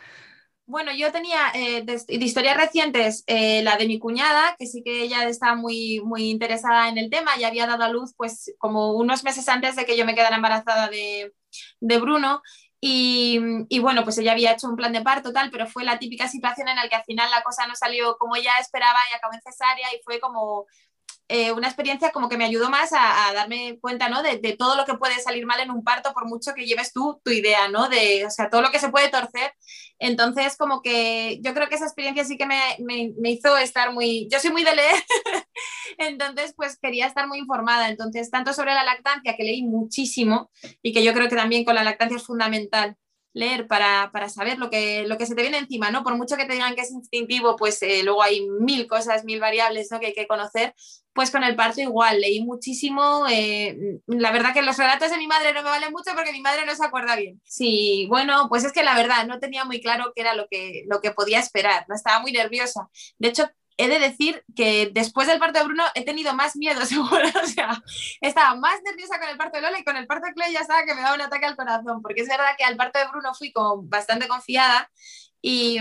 Bueno, 0.65 0.91
yo 0.93 1.11
tenía 1.13 1.51
eh, 1.53 1.81
de, 1.83 1.99
historias 2.23 2.57
recientes 2.57 3.23
eh, 3.27 3.61
la 3.63 3.77
de 3.77 3.87
mi 3.87 3.99
cuñada, 3.99 4.55
que 4.59 4.67
sí 4.67 4.83
que 4.83 5.03
ella 5.03 5.23
estaba 5.27 5.55
muy, 5.55 6.01
muy 6.03 6.29
interesada 6.29 6.89
en 6.89 6.97
el 6.97 7.09
tema 7.09 7.31
y 7.37 7.45
había 7.45 7.65
dado 7.65 7.83
a 7.83 7.89
luz 7.89 8.13
pues 8.15 8.53
como 8.57 8.93
unos 8.93 9.23
meses 9.23 9.47
antes 9.47 9.77
de 9.77 9.85
que 9.85 9.97
yo 9.97 10.05
me 10.05 10.15
quedara 10.15 10.35
embarazada 10.35 10.89
de, 10.89 11.33
de 11.79 11.99
Bruno 11.99 12.41
y, 12.83 13.79
bueno, 13.79 14.03
pues 14.03 14.17
ella 14.17 14.31
había 14.31 14.53
hecho 14.53 14.67
un 14.67 14.75
plan 14.75 14.91
de 14.91 15.01
parto, 15.01 15.31
tal, 15.31 15.51
pero 15.51 15.67
fue 15.67 15.83
la 15.83 15.99
típica 15.99 16.27
situación 16.27 16.67
en 16.67 16.75
la 16.75 16.89
que 16.89 16.95
al 16.95 17.03
final 17.03 17.29
la 17.29 17.43
cosa 17.43 17.67
no 17.67 17.75
salió 17.75 18.17
como 18.17 18.35
ella 18.35 18.57
esperaba 18.59 18.97
y 19.11 19.15
acabó 19.15 19.35
en 19.35 19.41
cesárea 19.41 19.87
y 19.93 20.01
fue 20.03 20.19
como 20.19 20.65
eh, 21.27 21.51
una 21.51 21.67
experiencia 21.67 22.11
como 22.11 22.27
que 22.27 22.37
me 22.37 22.45
ayudó 22.45 22.71
más 22.71 22.91
a, 22.91 23.31
darme 23.33 23.77
cuenta, 23.79 24.09
¿no? 24.09 24.23
De, 24.23 24.37
todo 24.57 24.75
lo 24.75 24.85
que 24.85 24.95
puede 24.95 25.19
salir 25.19 25.45
mal 25.45 25.59
en 25.59 25.69
un 25.69 25.83
parto 25.83 26.11
por 26.11 26.25
mucho 26.25 26.53
que 26.55 26.65
lleves 26.65 26.91
tú 26.91 27.21
tu 27.23 27.31
idea, 27.31 27.67
¿no? 27.69 27.87
De, 27.87 28.25
o 28.25 28.31
sea, 28.31 28.49
todo 28.49 28.63
lo 28.63 28.71
que 28.71 28.79
se 28.79 28.89
puede 28.89 29.09
torcer. 29.09 29.53
Entonces, 30.03 30.57
como 30.57 30.81
que 30.81 31.39
yo 31.43 31.53
creo 31.53 31.69
que 31.69 31.75
esa 31.75 31.85
experiencia 31.85 32.25
sí 32.25 32.35
que 32.35 32.47
me, 32.47 32.59
me, 32.79 33.29
hizo 33.29 33.55
estar 33.55 33.93
muy... 33.93 34.27
Yo 34.31 34.39
soy 34.39 34.51
muy 34.51 34.63
de 34.63 34.75
leer, 34.75 34.95
entonces 35.99 36.55
pues 36.57 36.79
quería 36.79 37.05
estar 37.05 37.27
muy 37.27 37.37
informada. 37.37 37.87
Entonces, 37.87 38.31
tanto 38.31 38.51
sobre 38.51 38.73
la 38.73 38.83
lactancia, 38.83 39.35
que 39.37 39.43
leí 39.43 39.61
muchísimo 39.61 40.49
y 40.81 40.91
que 40.91 41.03
yo 41.03 41.13
creo 41.13 41.29
que 41.29 41.35
también 41.35 41.65
con 41.65 41.75
la 41.75 41.83
lactancia 41.83 42.17
es 42.17 42.23
fundamental 42.23 42.97
leer 43.33 43.67
para, 43.67 44.11
saber 44.29 44.57
lo 44.57 44.69
que, 44.69 45.05
lo 45.07 45.17
que 45.17 45.25
se 45.25 45.35
te 45.35 45.41
viene 45.41 45.57
encima, 45.57 45.91
¿no? 45.91 46.03
Por 46.03 46.17
mucho 46.17 46.35
que 46.35 46.45
te 46.45 46.53
digan 46.53 46.75
que 46.75 46.81
es 46.81 46.91
instintivo, 46.91 47.55
pues 47.55 47.81
eh, 47.81 48.01
luego 48.03 48.23
hay 48.23 48.47
mil 48.59 48.87
cosas, 48.87 49.23
mil 49.23 49.39
variables 49.39 49.89
¿no? 49.91 49.99
que 49.99 50.07
hay 50.07 50.13
que 50.13 50.27
conocer. 50.27 50.73
Pues 51.13 51.29
con 51.29 51.43
el 51.43 51.57
parto 51.57 51.81
igual, 51.81 52.21
leí 52.21 52.41
muchísimo. 52.43 53.25
Eh, 53.29 53.99
la 54.07 54.31
verdad 54.31 54.53
que 54.53 54.61
los 54.61 54.77
relatos 54.77 55.11
de 55.11 55.17
mi 55.17 55.27
madre 55.27 55.53
no 55.53 55.61
me 55.61 55.69
valen 55.69 55.91
mucho 55.91 56.11
porque 56.15 56.31
mi 56.31 56.41
madre 56.41 56.65
no 56.65 56.73
se 56.73 56.85
acuerda 56.85 57.17
bien. 57.17 57.41
Sí, 57.43 58.05
bueno, 58.09 58.47
pues 58.49 58.63
es 58.63 58.71
que 58.71 58.83
la 58.83 58.95
verdad 58.95 59.27
no 59.27 59.39
tenía 59.39 59.65
muy 59.65 59.81
claro 59.81 60.13
qué 60.15 60.21
era 60.21 60.35
lo 60.35 60.47
que, 60.49 60.83
lo 60.87 61.01
que 61.01 61.11
podía 61.11 61.39
esperar, 61.39 61.85
no 61.89 61.95
estaba 61.95 62.21
muy 62.21 62.31
nerviosa. 62.31 62.89
De 63.17 63.27
hecho, 63.27 63.49
he 63.83 63.87
de 63.87 63.99
decir 63.99 64.43
que 64.55 64.91
después 64.93 65.27
del 65.27 65.39
parto 65.39 65.59
de 65.59 65.65
Bruno 65.65 65.83
he 65.95 66.05
tenido 66.05 66.33
más 66.33 66.55
miedo, 66.55 66.85
seguro. 66.85 67.27
O 67.43 67.47
sea, 67.47 67.81
estaba 68.21 68.55
más 68.55 68.81
nerviosa 68.83 69.19
con 69.19 69.29
el 69.29 69.37
parto 69.37 69.57
de 69.57 69.63
Lola 69.63 69.79
y 69.79 69.83
con 69.83 69.97
el 69.97 70.07
parto 70.07 70.27
de 70.27 70.33
Chloe 70.33 70.53
ya 70.53 70.59
estaba 70.59 70.85
que 70.85 70.93
me 70.93 71.01
daba 71.01 71.15
un 71.15 71.21
ataque 71.21 71.45
al 71.45 71.55
corazón, 71.55 72.01
porque 72.01 72.21
es 72.21 72.27
verdad 72.27 72.55
que 72.57 72.63
al 72.63 72.77
parto 72.77 72.99
de 72.99 73.07
Bruno 73.07 73.33
fui 73.33 73.51
bastante 73.83 74.27
confiada 74.27 74.89
y, 75.41 75.79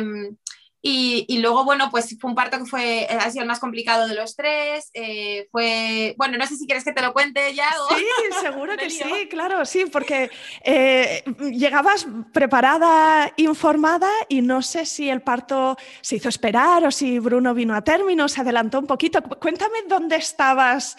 y, 0.83 1.39
luego, 1.41 1.65
bueno, 1.65 1.91
pues 1.91 2.17
fue 2.19 2.31
un 2.31 2.35
parto 2.35 2.59
que 2.59 2.65
fue, 2.65 3.07
ha 3.07 3.31
sido 3.31 3.43
el 3.43 3.49
más 3.49 3.61
complicado 3.61 4.09
de 4.09 4.15
los 4.15 4.35
tres. 4.35 4.91
Eh, 4.95 5.47
fue, 5.53 6.15
bueno, 6.17 6.39
no 6.39 6.47
sé 6.47 6.57
si 6.57 6.67
quieres 6.67 6.85
que 6.85 6.93
te 6.93 7.03
lo 7.03 7.13
cuente 7.13 7.55
ya. 7.55 7.69
Sí, 7.91 8.05
seguro 8.41 8.77
que 8.79 8.89
sí, 8.89 9.29
claro, 9.29 9.67
sí, 9.67 9.85
porque 9.93 10.31
eh, 10.65 11.23
llegabas 11.53 12.07
preparada, 12.33 13.31
informada 13.37 14.11
y 14.29 14.41
no 14.41 14.63
sé 14.63 14.87
si 14.87 15.11
el 15.11 15.21
parto 15.21 15.77
se 16.01 16.17
hizo 16.17 16.31
esperar 16.31 16.87
o 16.87 16.91
si 16.91 17.19
Bruno 17.19 17.53
vino 17.53 17.75
a 17.75 17.83
término, 17.83 18.27
se 18.29 18.41
adelantó 18.41 18.79
un 18.79 18.87
poquito. 18.87 19.23
Cuéntame 19.23 19.83
dónde 19.87 20.17
estabas 20.17 20.97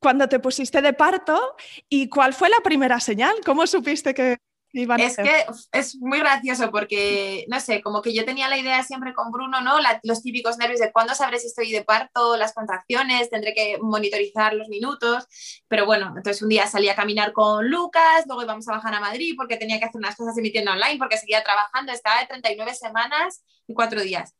cuando 0.00 0.28
te 0.28 0.40
pusiste 0.40 0.82
de 0.82 0.94
parto 0.94 1.54
y 1.88 2.08
cuál 2.08 2.34
fue 2.34 2.48
la 2.48 2.60
primera 2.60 2.98
señal, 2.98 3.36
cómo 3.44 3.68
supiste 3.68 4.12
que 4.14 4.38
es 4.72 5.16
que 5.16 5.46
es 5.72 5.96
muy 5.96 6.18
gracioso 6.18 6.70
porque, 6.70 7.44
no 7.48 7.60
sé, 7.60 7.82
como 7.82 8.00
que 8.00 8.14
yo 8.14 8.24
tenía 8.24 8.48
la 8.48 8.56
idea 8.56 8.82
siempre 8.82 9.12
con 9.12 9.30
Bruno, 9.30 9.60
¿no? 9.60 9.76
los 10.02 10.22
típicos 10.22 10.56
nervios 10.58 10.80
de 10.80 10.92
cuándo 10.92 11.14
sabré 11.14 11.38
si 11.38 11.48
estoy 11.48 11.70
de 11.70 11.84
parto, 11.84 12.36
las 12.36 12.54
contracciones, 12.54 13.28
tendré 13.30 13.54
que 13.54 13.78
monitorizar 13.80 14.54
los 14.54 14.68
minutos. 14.68 15.26
Pero 15.68 15.84
bueno, 15.84 16.08
entonces 16.16 16.42
un 16.42 16.48
día 16.48 16.66
salí 16.66 16.88
a 16.88 16.96
caminar 16.96 17.32
con 17.32 17.68
Lucas, 17.70 18.24
luego 18.26 18.42
íbamos 18.42 18.68
a 18.68 18.72
bajar 18.72 18.94
a 18.94 19.00
Madrid 19.00 19.34
porque 19.36 19.56
tenía 19.56 19.78
que 19.78 19.84
hacer 19.84 19.98
unas 19.98 20.16
cosas 20.16 20.36
emitiendo 20.38 20.72
online 20.72 20.98
porque 20.98 21.18
seguía 21.18 21.42
trabajando, 21.42 21.92
estaba 21.92 22.20
de 22.20 22.26
39 22.26 22.74
semanas 22.74 23.44
y 23.66 23.74
cuatro 23.74 24.00
días. 24.00 24.34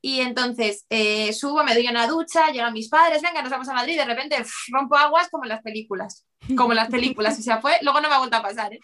Y 0.00 0.20
entonces 0.20 0.86
eh, 0.90 1.32
subo, 1.32 1.64
me 1.64 1.74
doy 1.74 1.88
una 1.88 2.06
ducha, 2.06 2.50
llegan 2.52 2.72
mis 2.72 2.88
padres, 2.88 3.20
venga, 3.20 3.42
nos 3.42 3.50
vamos 3.50 3.68
a 3.68 3.74
Madrid, 3.74 3.96
de 3.96 4.04
repente 4.04 4.36
rompo 4.68 4.96
aguas 4.96 5.28
como 5.28 5.44
en 5.44 5.48
las 5.48 5.62
películas, 5.62 6.24
como 6.56 6.74
las 6.74 6.88
películas, 6.88 7.38
o 7.38 7.42
sea, 7.42 7.60
fue, 7.60 7.76
luego 7.82 8.00
no 8.00 8.08
me 8.08 8.14
ha 8.14 8.18
vuelto 8.18 8.36
a 8.36 8.42
pasar. 8.42 8.72
¿eh? 8.72 8.80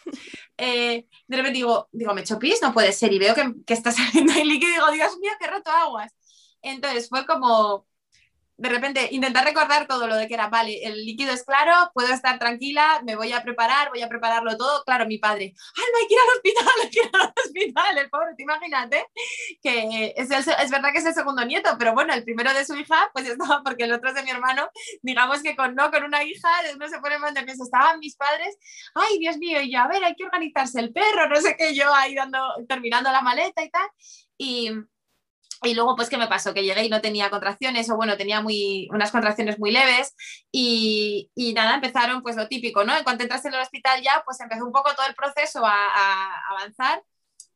Eh, 0.57 1.07
de 1.27 1.37
repente 1.37 1.57
digo, 1.57 1.89
digo, 1.93 2.15
me 2.15 2.25
chopis, 2.25 2.61
no 2.63 2.73
puede 2.73 2.93
ser, 2.93 3.13
y 3.13 3.19
veo 3.19 3.35
que, 3.35 3.55
que 3.67 3.75
está 3.75 3.91
saliendo 3.93 4.33
el 4.33 4.49
líquido 4.49 4.71
y 4.71 4.75
digo, 4.75 4.91
Dios 4.93 5.19
mío, 5.19 5.33
que 5.41 5.47
roto 5.47 5.71
aguas. 5.71 6.13
Entonces 6.63 7.09
fue 7.09 7.27
como, 7.27 7.87
de 8.57 8.69
repente 8.69 9.09
intentar 9.11 9.45
recordar 9.45 9.87
todo 9.87 10.07
lo 10.07 10.17
de 10.17 10.29
que 10.29 10.35
era, 10.35 10.49
vale, 10.49 10.85
el 10.85 11.05
líquido 11.05 11.33
es 11.33 11.45
claro, 11.45 11.91
puedo 11.93 12.13
estar 12.13 12.39
tranquila, 12.39 13.03
me 13.05 13.17
voy 13.17 13.33
a 13.33 13.43
preparar, 13.43 13.89
voy 13.89 14.03
a 14.03 14.09
prepararlo 14.09 14.57
todo. 14.57 14.85
Claro, 14.85 15.07
mi 15.07 15.19
padre, 15.19 15.55
¡ay, 15.77 15.85
no 15.93 15.99
hay 15.99 16.07
que 16.07 16.15
ir 16.15 16.21
al 16.21 16.37
hospital, 16.37 16.75
hay 16.83 16.91
que 16.91 17.01
ir 17.01 17.11
al 17.13 17.35
hospital! 17.45 17.99
El 17.99 18.11
pobre, 18.11 18.35
te 18.37 18.43
imagínate, 18.43 19.07
que 19.63 20.15
es, 20.17 20.31
es 20.31 20.71
verdad 20.71 20.93
que 20.93 20.99
es 20.99 21.07
el 21.07 21.15
segundo 21.15 21.45
nieto, 21.45 21.71
pero 21.79 21.95
bueno, 21.95 22.15
el 22.15 22.25
primero 22.25 22.53
de 22.55 22.65
su 22.65 22.77
hija, 22.77 23.11
pues 23.13 23.29
estaba, 23.29 23.63
porque 23.65 23.85
el 23.85 23.93
otro 23.93 24.11
es 24.11 24.15
de 24.15 24.23
mi 24.23 24.31
hermano, 24.31 24.69
digamos 25.03 25.43
que 25.43 25.57
con, 25.57 25.75
no, 25.75 25.91
con 25.91 26.05
una 26.05 26.23
hija 26.23 26.49
no 26.79 26.89
se 26.89 26.99
pone 27.01 27.19
más 27.19 27.33
nervioso. 27.33 27.65
Estaban 27.65 27.99
mis 27.99 28.17
padres, 28.17 28.57
¡ay, 28.95 29.19
Dios 29.19 29.37
mío! 29.39 29.61
Y 29.61 29.73
yo, 29.73 29.81
a 29.81 29.89
ver, 29.89 30.05
hay 30.05 30.15
que 30.15 30.25
organizarse 30.25 30.81
el 30.81 30.93
perro, 30.93 31.29
no 31.29 31.41
sé 31.41 31.57
qué, 31.57 31.75
yo 31.75 31.93
ahí 31.95 32.15
dando, 32.15 32.39
terminando 32.69 33.11
la 33.11 33.23
maleta 33.23 33.63
y 33.65 33.71
tal. 33.71 33.89
Y, 34.39 34.71
y 35.63 35.75
luego, 35.75 35.97
pues, 35.97 36.09
¿qué 36.09 36.19
me 36.19 36.27
pasó? 36.29 36.53
Que 36.55 36.65
llegué 36.65 36.85
y 36.85 36.89
no 36.89 37.01
tenía 37.01 37.31
contracciones, 37.31 37.89
o 37.91 37.97
bueno, 37.97 38.17
tenía 38.17 38.41
muy, 38.41 38.89
unas 38.93 39.11
contracciones 39.11 39.59
muy 39.59 39.71
leves, 39.71 40.15
y, 40.51 41.31
y 41.35 41.53
nada, 41.55 41.77
empezaron, 41.77 42.23
pues, 42.23 42.37
lo 42.37 42.49
típico, 42.49 42.85
¿no? 42.85 42.97
En 42.97 43.05
cuanto 43.05 43.23
entraste 43.23 43.49
en 43.49 43.55
el 43.55 43.61
hospital 43.61 44.03
ya, 44.03 44.23
pues 44.25 44.41
empezó 44.41 44.65
un 44.65 44.73
poco 44.73 44.95
todo 44.95 45.07
el 45.07 45.15
proceso 45.15 45.65
a, 45.65 46.41
avanzar, 46.51 47.03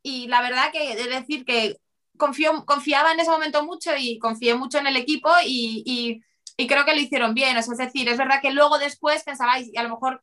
y 0.01 0.27
la 0.27 0.41
verdad 0.41 0.71
que 0.71 0.95
de 0.95 1.07
decir 1.07 1.45
que 1.45 1.77
confío, 2.17 2.65
confiaba 2.65 3.11
en 3.11 3.19
ese 3.19 3.31
momento 3.31 3.63
mucho 3.65 3.91
y 3.97 4.19
confié 4.19 4.55
mucho 4.55 4.77
en 4.77 4.87
el 4.87 4.95
equipo 4.95 5.29
y, 5.45 6.21
y, 6.57 6.67
creo 6.67 6.85
que 6.85 6.93
lo 6.93 6.99
hicieron 7.01 7.33
bien. 7.33 7.55
O 7.57 7.59
es 7.59 7.67
decir, 7.77 8.09
es 8.09 8.17
verdad 8.17 8.41
que 8.41 8.51
luego 8.51 8.77
después 8.79 9.23
pensabais, 9.23 9.69
y 9.71 9.77
a 9.77 9.83
lo 9.83 9.89
mejor 9.89 10.21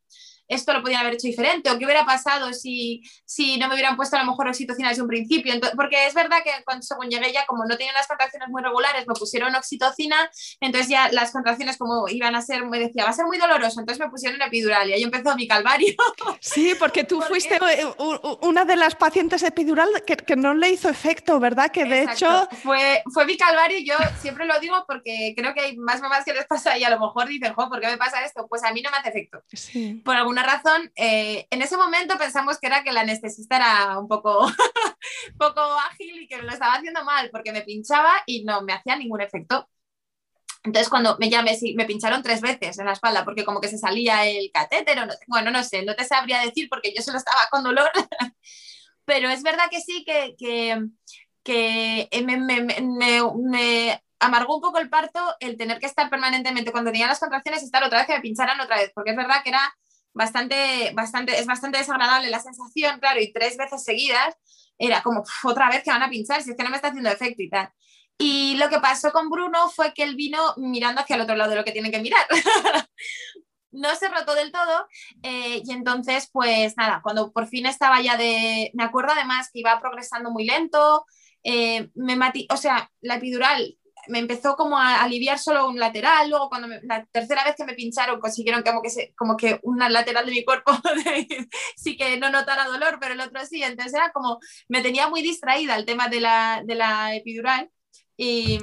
esto 0.49 0.73
lo 0.73 0.83
podían 0.83 1.01
haber 1.01 1.15
hecho 1.15 1.27
diferente 1.27 1.71
o 1.71 1.79
qué 1.79 1.85
hubiera 1.85 2.05
pasado 2.05 2.53
si, 2.53 3.03
si 3.25 3.59
no 3.59 3.69
me 3.69 3.75
hubieran 3.75 3.97
puesto 3.97 4.17
a 4.17 4.21
lo 4.21 4.27
mejor 4.27 4.49
oxitocina 4.49 4.89
desde 4.89 5.03
un 5.03 5.09
principio. 5.09 5.53
Entonces, 5.53 5.77
porque 5.77 6.07
es 6.07 6.15
verdad 6.15 6.39
que 6.45 6.51
cuando 6.65 6.83
según 6.83 7.09
llegué 7.09 7.33
ya, 7.33 7.47
como 7.47 7.65
no 7.65 7.77
tenía 7.77 7.93
las 7.93 8.07
contracciones 8.07 8.49
muy 8.49 8.63
regulares, 8.63 9.07
me 9.07 9.15
pusieron 9.15 9.55
oxitocina, 9.55 10.31
entonces 10.61 10.89
ya 10.89 11.11
las 11.13 11.33
contracciones 11.33 11.77
como 11.77 12.09
iban 12.09 12.35
a 12.35 12.43
ser, 12.43 12.65
me 12.67 12.79
decía, 12.79 13.05
va 13.05 13.11
a 13.11 13.15
ser 13.15 13.27
muy 13.27 13.39
doloroso, 13.39 13.81
entonces 13.81 14.05
me 14.05 14.11
pusieron 14.11 14.41
epidural 14.41 14.89
y 14.89 14.95
ahí 14.95 15.03
empezó 15.03 15.35
mi 15.37 15.47
calvario. 15.47 15.95
Sí, 16.41 16.75
porque 16.79 17.05
tú 17.05 17.21
fuiste 17.29 17.59
una 18.43 18.65
de 18.65 18.77
las 18.77 18.95
pacientes 18.95 19.43
epidural 19.43 19.89
que, 20.07 20.17
que, 20.17 20.37
no 20.37 20.55
le 20.55 20.71
hizo 20.71 20.89
efecto, 20.89 21.41
¿verdad? 21.41 21.71
Que 21.71 21.85
de 21.85 22.05
hecho... 22.05 22.49
Fue, 22.63 23.03
fue 23.13 23.27
mi 23.27 23.37
calvario 23.37 23.79
y 23.79 23.87
yo 23.87 23.95
siempre 24.21 24.47
lo 24.47 24.59
digo 24.61 24.85
porque 24.87 25.35
creo 25.37 25.55
que 25.55 25.61
hay 25.61 25.77
más 25.77 26.01
mamás 26.01 26.25
que 26.25 26.33
les 26.33 26.47
pasa 26.47 26.77
y 26.79 26.85
a 26.85 26.91
lo 26.91 27.01
mejor 27.01 27.29
dicen, 27.29 27.55
jo, 27.55 27.69
¿por 27.69 27.81
qué 27.81 27.89
me 27.89 27.99
pasa 27.99 28.25
esto? 28.25 28.47
Pues 28.49 28.65
a 28.65 28.73
mí 28.73 28.83
no 28.83 28.91
me 28.91 28.99
hace 28.99 29.09
efecto. 29.09 29.43
Sí. 29.53 30.01
Por 30.05 30.17
alguna 30.37 30.43
razón, 30.43 30.93
eh, 30.97 31.47
en 31.51 31.63
ese 31.63 31.77
momento 31.77 32.19
pensamos 32.19 32.59
que 32.59 32.67
era 32.67 32.83
que 32.83 32.91
el 32.91 32.97
anestesista 32.97 33.57
era 33.57 33.99
un 33.99 34.09
poco, 34.09 34.47
poco 35.39 35.61
ágil 35.61 36.23
y 36.23 36.29
que 36.29 36.37
me 36.37 36.43
lo 36.43 36.53
estaba 36.53 36.75
haciendo 36.75 37.05
mal 37.05 37.31
porque 37.31 37.53
me 37.53 37.63
pinchaba 37.63 38.13
y 38.27 38.45
no 38.45 38.63
me 38.63 38.73
hacía 38.73 38.97
ningún 38.97 39.21
efecto. 39.21 39.69
Entonces, 40.65 40.89
cuando 40.89 41.17
me 41.19 41.31
llamé, 41.31 41.57
me 41.77 41.85
pincharon 41.87 42.23
tres 42.23 42.41
veces 42.41 42.79
en 42.79 42.87
la 42.87 42.93
espalda 42.93 43.25
porque 43.25 43.45
como 43.45 43.61
que 43.61 43.69
se 43.69 43.79
salía 43.79 44.27
el 44.27 44.51
catéter, 44.53 45.07
no, 45.07 45.15
bueno, 45.29 45.51
no 45.51 45.63
sé, 45.63 45.85
no 45.85 45.95
te 45.95 46.05
sabría 46.05 46.41
decir 46.41 46.69
porque 46.69 46.93
yo 46.95 47.03
solo 47.03 47.19
estaba 47.19 47.47
con 47.51 47.63
dolor, 47.63 47.89
pero 49.05 49.29
es 49.29 49.43
verdad 49.43 49.71
que 49.71 49.81
sí, 49.81 50.05
que, 50.05 50.35
que, 50.37 50.83
que 51.45 52.09
me, 52.25 52.37
me, 52.37 52.63
me, 52.63 54.03
amargó 54.19 54.57
un 54.57 54.63
poco 54.63 54.79
el 54.79 54.91
parto 54.91 55.21
el 55.41 55.57
tener 55.57 55.79
que 55.79 55.87
estar 55.87 56.11
permanentemente, 56.11 56.73
cuando 56.73 56.91
tenía 56.91 57.07
las 57.07 57.21
contracciones, 57.21 57.63
estar 57.63 57.85
otra 57.85 57.99
vez 57.99 58.07
que 58.09 58.15
me 58.15 58.21
pincharan 58.21 58.61
otra 58.61 58.77
vez, 58.77 58.91
porque 58.95 59.11
es 59.11 59.17
verdad 59.17 59.43
que 59.45 59.51
era 59.51 59.73
bastante, 60.17 60.93
bastante, 60.95 61.39
es 61.39 61.47
bastante 61.47 61.79
desagradable 61.79 62.31
la 62.31 62.41
sensación, 62.41 62.99
claro, 62.99 63.21
y 63.21 63.33
tres 63.33 63.57
veces 63.57 63.85
seguidas 63.85 64.35
era 64.79 65.03
como 65.03 65.23
otra 65.45 65.69
vez 65.69 65.83
que 65.83 65.91
van 65.91 66.03
a 66.03 66.09
pinchar, 66.09 66.43
si 66.43 66.51
es 66.51 66.57
que 66.57 66.65
no 66.65 66.71
me 66.71 66.77
está 66.77 66.89
haciendo 66.89 67.11
efecto 67.11 67.43
y 67.43 67.51
tal. 67.51 67.71
Y 68.19 68.57
lo 68.57 68.71
que 68.71 68.81
pasó 68.81 69.13
con 69.13 69.29
Bruno 69.29 69.69
fue 69.69 69.93
que 69.93 70.03
él 70.03 70.17
vino 70.17 70.55
mirando 70.57 71.03
hacia 71.03 71.17
el 71.17 71.23
otro 71.23 71.37
lado 71.37 71.51
de 71.51 71.57
lo 71.57 71.65
que 71.65 71.73
tiene 71.73 71.91
que 71.91 72.01
mirar. 72.01 72.27
no 73.73 73.95
se 73.95 74.09
rotó 74.09 74.35
del 74.35 74.53
todo 74.53 74.87
eh, 75.23 75.61
y 75.63 75.71
entonces 75.73 76.31
pues 76.33 76.75
nada, 76.79 77.01
cuando 77.03 77.31
por 77.31 77.47
fin 77.47 77.67
estaba 77.67 78.01
ya 78.01 78.17
de, 78.17 78.71
me 78.73 78.85
acuerdo 78.85 79.13
además 79.13 79.51
que 79.53 79.61
iba 79.61 79.79
progresando 79.81 80.31
muy 80.31 80.47
lento, 80.47 81.05
eh, 81.43 81.91
me 81.95 82.17
matí, 82.17 82.49
o 82.51 82.57
sea, 82.57 82.91
la 83.03 83.17
epidural 83.17 83.77
me 84.09 84.19
empezó 84.19 84.57
como 84.57 84.79
a 84.79 85.03
aliviar 85.03 85.39
solo 85.39 85.69
un 85.69 85.79
lateral, 85.79 86.29
luego 86.31 86.49
cuando 86.49 86.69
la 86.83 87.05
tercera 87.07 87.45
vez 87.45 87.55
que 87.57 87.65
me 87.65 87.75
pincharon 87.75 88.21
consiguieron 88.21 88.63
como 88.63 88.83
que, 88.83 88.91
se, 88.91 89.15
como 89.17 89.37
que 89.37 89.61
una 89.63 89.89
lateral 89.89 90.27
de 90.27 90.33
mi 90.33 90.45
cuerpo 90.45 90.73
sí 91.77 91.97
que 91.97 92.19
no 92.19 92.31
notara 92.31 92.65
dolor, 92.65 92.99
pero 93.01 93.15
el 93.15 93.21
otro 93.21 93.45
sí, 93.47 93.63
entonces 93.63 93.95
era 93.95 94.13
como, 94.13 94.39
me 94.69 94.83
tenía 94.83 95.09
muy 95.09 95.23
distraída 95.23 95.77
el 95.77 95.85
tema 95.85 96.09
de 96.09 96.21
la, 96.21 96.63
de 96.65 96.75
la 96.75 97.15
epidural 97.15 97.71
y 98.17 98.59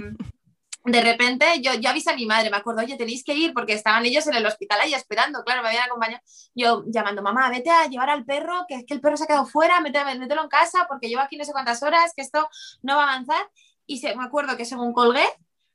de 0.85 1.01
repente 1.01 1.45
yo, 1.61 1.73
yo 1.75 1.89
avisé 1.89 2.11
a 2.11 2.15
mi 2.15 2.25
madre, 2.25 2.49
me 2.49 2.57
acuerdo, 2.57 2.81
oye, 2.81 2.97
tenéis 2.97 3.23
que 3.23 3.33
ir 3.33 3.53
porque 3.53 3.73
estaban 3.73 4.05
ellos 4.05 4.27
en 4.27 4.35
el 4.35 4.45
hospital 4.45 4.81
ahí 4.81 4.93
esperando, 4.93 5.43
claro, 5.43 5.61
me 5.61 5.69
habían 5.69 5.85
acompañado, 5.85 6.21
yo 6.55 6.83
llamando, 6.87 7.21
mamá, 7.21 7.49
vete 7.49 7.69
a 7.69 7.87
llevar 7.87 8.09
al 8.09 8.25
perro, 8.25 8.65
que 8.67 8.75
es 8.75 8.85
que 8.85 8.93
el 8.93 9.01
perro 9.01 9.15
se 9.15 9.23
ha 9.23 9.27
quedado 9.27 9.45
fuera, 9.45 9.79
mételo, 9.79 10.05
mételo 10.19 10.43
en 10.43 10.49
casa 10.49 10.85
porque 10.89 11.07
llevo 11.07 11.21
aquí 11.21 11.37
no 11.37 11.45
sé 11.45 11.53
cuántas 11.53 11.81
horas, 11.83 12.13
que 12.15 12.21
esto 12.21 12.49
no 12.81 12.97
va 12.97 13.05
a 13.05 13.13
avanzar 13.13 13.49
y 13.85 13.99
se, 13.99 14.15
me 14.15 14.23
acuerdo 14.23 14.57
que 14.57 14.65
según 14.65 14.93
colgué, 14.93 15.25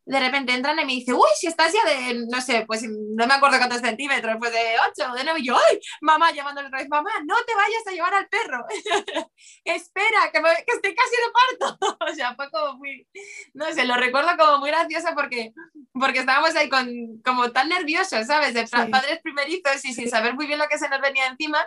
de 0.09 0.21
repente 0.21 0.55
entran 0.55 0.79
y 0.81 0.87
me 0.87 0.93
dice, 0.93 1.13
uy, 1.13 1.29
si 1.39 1.49
estás 1.49 1.71
ya 1.71 1.85
de, 1.85 2.27
no 2.31 2.41
sé, 2.41 2.65
pues 2.67 2.83
no 2.83 3.27
me 3.27 3.35
acuerdo 3.35 3.59
cuántos 3.59 3.83
centímetros, 3.83 4.37
pues 4.39 4.53
de 4.53 4.77
8 4.91 5.13
de 5.13 5.23
9, 5.23 5.41
y 5.41 5.47
yo, 5.47 5.55
ay, 5.55 5.79
mamá, 6.01 6.33
llamándole 6.33 6.69
otra 6.69 6.79
vez, 6.79 6.89
mamá, 6.89 7.11
no 7.27 7.35
te 7.47 7.55
vayas 7.55 7.87
a 7.87 7.91
llevar 7.91 8.15
al 8.15 8.27
perro, 8.27 8.65
espera, 9.65 10.33
que, 10.33 10.41
que, 10.41 10.73
estoy 10.73 10.95
casi 10.95 11.11
de 11.11 11.69
parto, 11.69 11.79
o 12.11 12.15
sea, 12.15 12.35
fue 12.37 12.51
como 12.51 12.79
muy, 12.79 13.07
no 13.53 13.67
sé, 13.75 13.85
lo 13.85 13.97
recuerdo 13.97 14.31
como 14.39 14.61
muy 14.61 14.71
gracioso 14.71 15.09
porque, 15.15 15.53
porque 15.93 16.21
estábamos 16.21 16.57
ahí 16.57 16.71
con, 16.71 16.89
como 17.23 17.53
tan 17.53 17.69
nerviosos, 17.69 18.27
¿sabes? 18.27 18.55
De 18.55 18.67
padres 18.67 19.21
primerizos 19.23 19.85
y 19.85 19.93
sin 19.93 20.09
saber 20.09 20.33
muy 20.33 20.47
bien 20.47 20.59
lo 20.59 20.69
que 20.69 20.79
se 20.79 20.89
nos 20.89 21.03
venía 21.03 21.27
encima, 21.27 21.59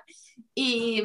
y, 0.55 1.03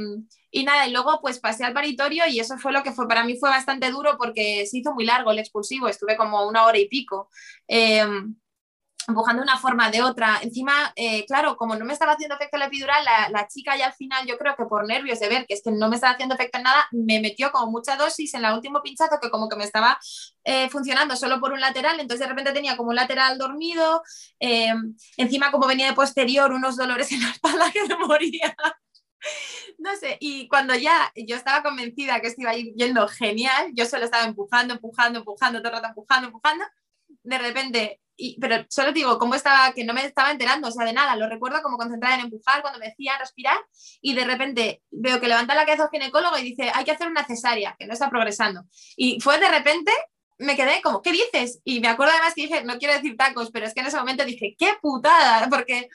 y 0.50 0.64
nada, 0.64 0.86
y 0.86 0.92
luego 0.92 1.20
pues 1.20 1.38
pasé 1.40 1.64
al 1.64 1.74
paritorio 1.74 2.26
y 2.28 2.40
eso 2.40 2.58
fue 2.58 2.72
lo 2.72 2.82
que 2.82 2.92
fue, 2.92 3.08
para 3.08 3.24
mí 3.24 3.36
fue 3.38 3.50
bastante 3.50 3.90
duro 3.90 4.16
porque 4.18 4.66
se 4.66 4.78
hizo 4.78 4.94
muy 4.94 5.04
largo 5.04 5.30
el 5.30 5.38
expulsivo, 5.38 5.88
estuve 5.88 6.16
como 6.16 6.46
una 6.46 6.64
hora 6.64 6.78
y 6.78 6.88
pico. 6.88 7.30
Em, 7.68 8.36
empujando 9.08 9.42
una 9.42 9.58
forma 9.58 9.90
de 9.90 10.02
otra. 10.02 10.40
Encima, 10.42 10.92
eh, 10.96 11.24
claro, 11.26 11.56
como 11.56 11.76
no 11.76 11.84
me 11.84 11.92
estaba 11.92 12.12
haciendo 12.12 12.34
efecto 12.34 12.58
la 12.58 12.66
epidural, 12.66 13.04
la, 13.04 13.46
chica 13.48 13.76
ya 13.76 13.86
al 13.86 13.92
final, 13.94 14.26
yo 14.26 14.36
creo 14.38 14.56
que 14.56 14.64
por 14.64 14.86
nervios 14.86 15.20
de 15.20 15.28
ver 15.28 15.46
que 15.46 15.54
es 15.54 15.62
que 15.62 15.70
no 15.70 15.88
me 15.88 15.96
estaba 15.96 16.14
haciendo 16.14 16.34
efecto 16.34 16.58
en 16.58 16.64
nada, 16.64 16.88
me 16.90 17.20
metió 17.20 17.50
como 17.52 17.70
mucha 17.70 17.96
dosis 17.96 18.34
en 18.34 18.44
el 18.44 18.52
último 18.52 18.82
pinchazo 18.82 19.18
que 19.20 19.30
como 19.30 19.48
que 19.48 19.56
me 19.56 19.64
estaba 19.64 19.98
eh, 20.44 20.68
funcionando 20.70 21.16
solo 21.16 21.40
por 21.40 21.52
un 21.52 21.60
lateral, 21.60 22.00
entonces 22.00 22.20
de 22.20 22.28
repente 22.28 22.52
tenía 22.52 22.76
como 22.76 22.90
un 22.90 22.96
lateral 22.96 23.38
dormido, 23.38 24.02
em, 24.40 24.96
encima 25.16 25.50
como 25.50 25.66
venía 25.66 25.86
de 25.86 25.94
posterior, 25.94 26.52
unos 26.52 26.76
dolores 26.76 27.12
en 27.12 27.22
la 27.22 27.30
espalda 27.30 27.70
que 27.72 27.84
me 27.86 27.96
moría 27.96 28.56
no 29.78 29.96
sé, 29.96 30.16
y 30.20 30.48
cuando 30.48 30.74
ya 30.74 31.12
yo 31.14 31.36
estaba 31.36 31.62
convencida 31.62 32.20
que 32.20 32.28
esto 32.28 32.42
iba 32.42 32.52
yendo 32.54 33.06
genial, 33.08 33.70
yo 33.74 33.86
solo 33.86 34.04
estaba 34.04 34.24
empujando, 34.24 34.74
empujando, 34.74 35.18
empujando, 35.20 35.60
todo 35.60 35.68
el 35.68 35.76
rato 35.76 35.88
empujando, 35.88 36.26
empujando, 36.28 36.64
de 37.22 37.38
repente, 37.38 38.00
pero 38.40 38.64
solo 38.68 38.92
digo, 38.92 39.18
cómo 39.18 39.34
estaba, 39.34 39.72
que 39.72 39.84
no 39.84 39.92
me 39.92 40.04
estaba 40.04 40.30
enterando, 40.30 40.68
o 40.68 40.70
sea, 40.70 40.86
de 40.86 40.92
nada, 40.92 41.16
lo 41.16 41.28
recuerdo 41.28 41.62
como 41.62 41.76
concentrada 41.76 42.14
en 42.16 42.22
empujar, 42.22 42.62
cuando 42.62 42.78
me 42.78 42.88
decía 42.88 43.18
respirar, 43.18 43.58
y 44.00 44.14
de 44.14 44.24
repente 44.24 44.82
veo 44.90 45.20
que 45.20 45.28
levanta 45.28 45.54
la 45.54 45.66
cabeza 45.66 45.84
el 45.84 45.90
ginecólogo 45.90 46.38
y 46.38 46.42
dice, 46.42 46.70
hay 46.74 46.84
que 46.84 46.92
hacer 46.92 47.08
una 47.08 47.24
cesárea, 47.26 47.76
que 47.78 47.86
no 47.86 47.92
está 47.92 48.08
progresando. 48.08 48.64
Y 48.96 49.20
fue 49.20 49.38
de 49.38 49.48
repente 49.48 49.92
me 50.38 50.56
quedé 50.56 50.82
como, 50.82 51.02
¿qué 51.02 51.12
dices? 51.12 51.60
Y 51.64 51.80
me 51.80 51.88
acuerdo 51.88 52.12
además 52.12 52.34
que 52.34 52.42
dije, 52.42 52.64
no 52.64 52.78
quiero 52.78 52.94
decir 52.94 53.16
tacos, 53.16 53.50
pero 53.50 53.66
es 53.66 53.74
que 53.74 53.80
en 53.80 53.86
ese 53.86 53.96
momento 53.96 54.24
dije, 54.24 54.54
qué 54.58 54.74
putada, 54.80 55.48
porque 55.48 55.88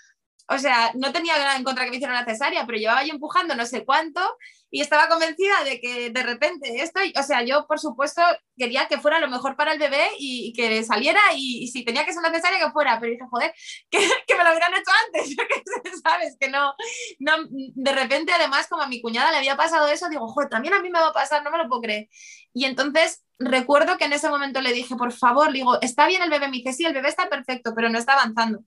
o 0.52 0.58
sea, 0.60 0.92
no 0.96 1.14
tenía 1.14 1.38
nada 1.38 1.56
en 1.56 1.64
contra 1.64 1.86
que 1.86 1.92
me 1.92 1.96
hiciera 1.98 2.14
una 2.14 2.26
cesárea, 2.26 2.66
pero 2.66 2.78
llevaba 2.78 3.04
yo 3.06 3.14
empujando 3.14 3.56
no 3.56 3.66
sé 3.66 3.86
cuánto 3.86 4.22
y 4.70 4.82
estaba 4.82 5.08
convencida 5.08 5.64
de 5.64 5.80
que 5.80 6.10
de 6.10 6.24
repente 6.24 6.82
esto, 6.82 7.00
o 7.18 7.24
sea, 7.24 7.44
yo 7.44 7.66
por 7.68 7.80
supuesto 7.80 8.22
quería 8.58 8.88
que 8.88 9.00
fuera 9.00 9.20
lo 9.20 9.30
mejor 9.30 9.56
para 9.56 9.74
el 9.74 9.80
bebé 9.80 10.10
y, 10.20 10.54
que 10.54 10.84
saliera 10.84 11.20
y, 11.36 11.68
si 11.68 11.86
tenía 11.86 12.06
que 12.06 12.12
ser 12.12 12.20
una 12.20 12.34
cesárea 12.34 12.60
que 12.60 12.72
fuera, 12.72 13.00
pero 13.00 13.14
dije, 13.14 13.26
joder, 13.30 13.54
que, 13.90 14.00
me 14.38 14.44
lo 14.44 14.52
hubieran 14.52 14.74
hecho 14.74 14.92
antes, 15.06 15.36
que 15.84 15.92
sabes, 16.04 16.38
que 16.40 16.50
no, 16.50 16.74
no, 17.20 17.34
de 17.50 17.92
repente 17.94 18.34
además 18.34 18.68
como 18.68 18.82
a 18.82 18.88
mi 18.88 19.02
cuñada 19.02 19.32
le 19.32 19.38
había 19.38 19.56
pasado 19.58 19.88
eso, 19.88 20.10
digo, 20.10 20.28
joder, 20.28 20.50
también 20.50 20.74
a 20.74 20.82
mí 20.82 20.90
me 20.90 21.00
va 21.00 21.08
a 21.08 21.14
pasar, 21.14 21.44
no 21.44 21.52
me 21.52 21.58
lo 21.58 21.68
puedo 21.70 21.82
creer. 21.82 22.10
Y 22.54 22.66
entonces 22.66 23.24
recuerdo 23.40 23.98
que 23.98 24.06
en 24.06 24.14
ese 24.14 24.30
momento 24.30 24.62
le 24.62 24.74
dije, 24.74 24.96
por 24.96 25.14
favor, 25.14 25.52
digo, 25.54 25.80
está 25.82 26.08
bien 26.08 26.22
el 26.22 26.30
bebé, 26.30 26.48
me 26.48 26.58
dice, 26.58 26.74
sí, 26.74 26.86
el 26.86 26.94
bebé 26.94 27.10
está 27.10 27.30
perfecto, 27.30 27.74
pero 27.76 27.90
no 27.90 27.98
está 27.98 28.14
avanzando 28.14 28.64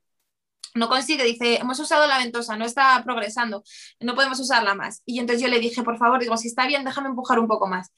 no 0.74 0.88
consigue, 0.88 1.24
dice, 1.24 1.56
hemos 1.56 1.78
usado 1.78 2.06
la 2.06 2.18
ventosa, 2.18 2.56
no 2.56 2.64
está 2.64 3.02
progresando, 3.04 3.62
no 4.00 4.14
podemos 4.14 4.40
usarla 4.40 4.74
más. 4.74 5.02
Y 5.06 5.18
entonces 5.18 5.42
yo 5.42 5.48
le 5.48 5.60
dije, 5.60 5.82
por 5.82 5.98
favor, 5.98 6.20
digo, 6.20 6.36
si 6.36 6.48
está 6.48 6.66
bien, 6.66 6.84
déjame 6.84 7.08
empujar 7.08 7.38
un 7.38 7.48
poco 7.48 7.66
más. 7.66 7.92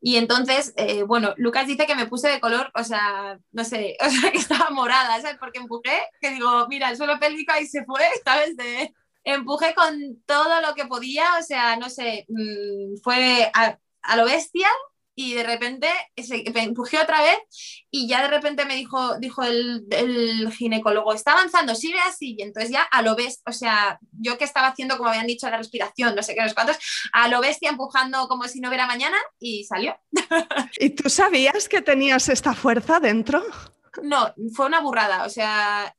Y 0.00 0.16
entonces, 0.16 0.74
eh, 0.76 1.04
bueno, 1.04 1.32
Lucas 1.36 1.66
dice 1.66 1.86
que 1.86 1.94
me 1.94 2.06
puse 2.06 2.28
de 2.28 2.40
color, 2.40 2.70
o 2.74 2.82
sea, 2.82 3.38
no 3.52 3.64
sé, 3.64 3.96
o 4.06 4.10
sea, 4.10 4.32
que 4.32 4.38
estaba 4.38 4.70
morada, 4.70 5.20
¿sabes? 5.20 5.36
Porque 5.38 5.58
empujé, 5.58 6.02
que 6.20 6.30
digo, 6.30 6.66
mira, 6.68 6.90
el 6.90 6.96
suelo 6.96 7.18
pélvico 7.20 7.52
ahí 7.52 7.66
se 7.66 7.84
fue, 7.84 8.02
¿sabes? 8.24 8.56
De, 8.56 8.92
empujé 9.24 9.74
con 9.74 10.22
todo 10.26 10.60
lo 10.60 10.74
que 10.74 10.86
podía, 10.86 11.24
o 11.38 11.42
sea, 11.42 11.76
no 11.76 11.88
sé, 11.88 12.26
mm, 12.28 13.00
fue 13.02 13.50
a, 13.54 13.78
a 14.02 14.16
lo 14.16 14.24
bestia, 14.24 14.68
y 15.14 15.34
de 15.34 15.42
repente 15.42 15.88
se, 16.16 16.44
me 16.54 16.62
empujé 16.62 16.98
otra 16.98 17.22
vez 17.22 17.36
y 17.90 18.08
ya 18.08 18.22
de 18.22 18.28
repente 18.28 18.64
me 18.64 18.76
dijo, 18.76 19.18
dijo 19.18 19.42
el, 19.42 19.84
el, 19.90 20.50
ginecólogo, 20.52 21.12
está 21.12 21.32
avanzando, 21.32 21.74
sigue 21.74 21.98
así. 22.00 22.36
Y 22.38 22.42
entonces 22.42 22.70
ya 22.70 22.82
a 22.82 23.02
lo 23.02 23.14
bestia, 23.14 23.42
o 23.46 23.52
sea, 23.52 23.98
yo 24.12 24.38
que 24.38 24.44
estaba 24.44 24.68
haciendo, 24.68 24.96
como 24.96 25.10
habían 25.10 25.26
dicho, 25.26 25.48
la 25.50 25.58
respiración, 25.58 26.14
no 26.14 26.22
sé 26.22 26.34
qué, 26.34 26.42
no 26.42 26.48
sé 26.48 26.54
cuántos, 26.54 26.78
a 27.12 27.28
lo 27.28 27.40
bestia 27.40 27.70
empujando 27.70 28.26
como 28.28 28.48
si 28.48 28.60
no 28.60 28.68
hubiera 28.68 28.86
mañana 28.86 29.16
y 29.38 29.64
salió. 29.64 29.96
¿Y 30.78 30.90
tú 30.90 31.10
sabías 31.10 31.68
que 31.68 31.82
tenías 31.82 32.28
esta 32.28 32.54
fuerza 32.54 33.00
dentro? 33.00 33.42
No, 34.02 34.34
fue 34.54 34.66
una 34.66 34.80
burrada, 34.80 35.24
o 35.24 35.28
sea, 35.28 35.94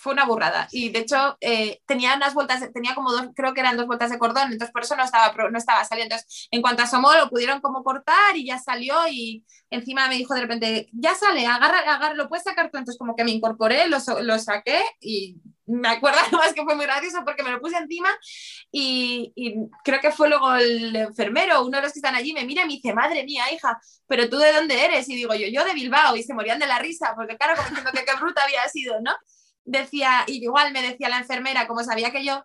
fue 0.00 0.12
una 0.12 0.24
burrada. 0.24 0.68
Y 0.72 0.90
de 0.90 1.00
hecho, 1.00 1.36
eh, 1.40 1.80
tenía 1.86 2.14
unas 2.16 2.34
vueltas, 2.34 2.64
tenía 2.72 2.94
como 2.94 3.12
dos, 3.12 3.28
creo 3.34 3.54
que 3.54 3.60
eran 3.60 3.76
dos 3.76 3.86
vueltas 3.86 4.10
de 4.10 4.18
cordón, 4.18 4.52
entonces 4.52 4.72
por 4.72 4.82
eso 4.82 4.96
no 4.96 5.04
estaba, 5.04 5.32
no 5.50 5.58
estaba 5.58 5.84
saliendo. 5.84 6.14
Entonces, 6.14 6.48
en 6.50 6.62
cuanto 6.62 6.82
asomó, 6.82 7.12
lo 7.14 7.28
pudieron 7.28 7.60
como 7.60 7.84
cortar 7.84 8.36
y 8.36 8.46
ya 8.46 8.58
salió. 8.58 8.96
Y 9.10 9.44
encima 9.70 10.08
me 10.08 10.16
dijo 10.16 10.34
de 10.34 10.40
repente, 10.42 10.88
ya 10.92 11.14
sale, 11.14 11.46
agarra, 11.46 11.78
agarra, 11.80 12.14
lo 12.14 12.28
puedes 12.28 12.44
sacar 12.44 12.70
tú. 12.70 12.78
Entonces, 12.78 12.98
como 12.98 13.14
que 13.14 13.24
me 13.24 13.30
incorporé, 13.30 13.88
lo, 13.88 13.98
lo 14.22 14.38
saqué 14.38 14.82
y 15.00 15.36
me 15.70 15.88
acuerdo 15.88 16.18
además 16.26 16.52
que 16.52 16.64
fue 16.64 16.74
muy 16.74 16.84
gracioso 16.84 17.22
porque 17.24 17.42
me 17.42 17.50
lo 17.50 17.60
puse 17.60 17.76
encima 17.76 18.08
y, 18.72 19.32
y, 19.34 19.54
creo 19.84 20.00
que 20.00 20.10
fue 20.10 20.28
luego 20.28 20.54
el 20.54 20.94
enfermero, 20.96 21.64
uno 21.64 21.76
de 21.78 21.84
los 21.84 21.92
que 21.92 21.98
están 22.00 22.14
allí, 22.14 22.32
me 22.32 22.44
mira 22.44 22.62
y 22.62 22.66
me 22.66 22.74
dice, 22.74 22.92
madre 22.92 23.24
mía, 23.24 23.44
hija, 23.52 23.80
pero 24.06 24.28
tú 24.28 24.38
de 24.38 24.52
dónde 24.52 24.84
eres? 24.84 25.08
Y 25.08 25.14
digo 25.14 25.34
yo, 25.34 25.46
yo 25.48 25.64
de 25.64 25.74
Bilbao 25.74 26.16
y 26.16 26.22
se 26.22 26.34
morían 26.34 26.58
de 26.58 26.66
la 26.66 26.78
risa 26.78 27.12
porque 27.14 27.36
claro, 27.36 27.54
como 27.56 27.68
diciendo 27.68 27.92
que 27.92 28.04
qué 28.04 28.12
bruta 28.20 28.42
había 28.42 28.68
sido, 28.68 29.00
¿no? 29.00 29.12
Decía, 29.64 30.24
y 30.26 30.42
igual 30.42 30.72
me 30.72 30.82
decía 30.82 31.08
la 31.08 31.18
enfermera, 31.18 31.66
como 31.66 31.82
sabía 31.84 32.10
que 32.10 32.24
yo, 32.24 32.44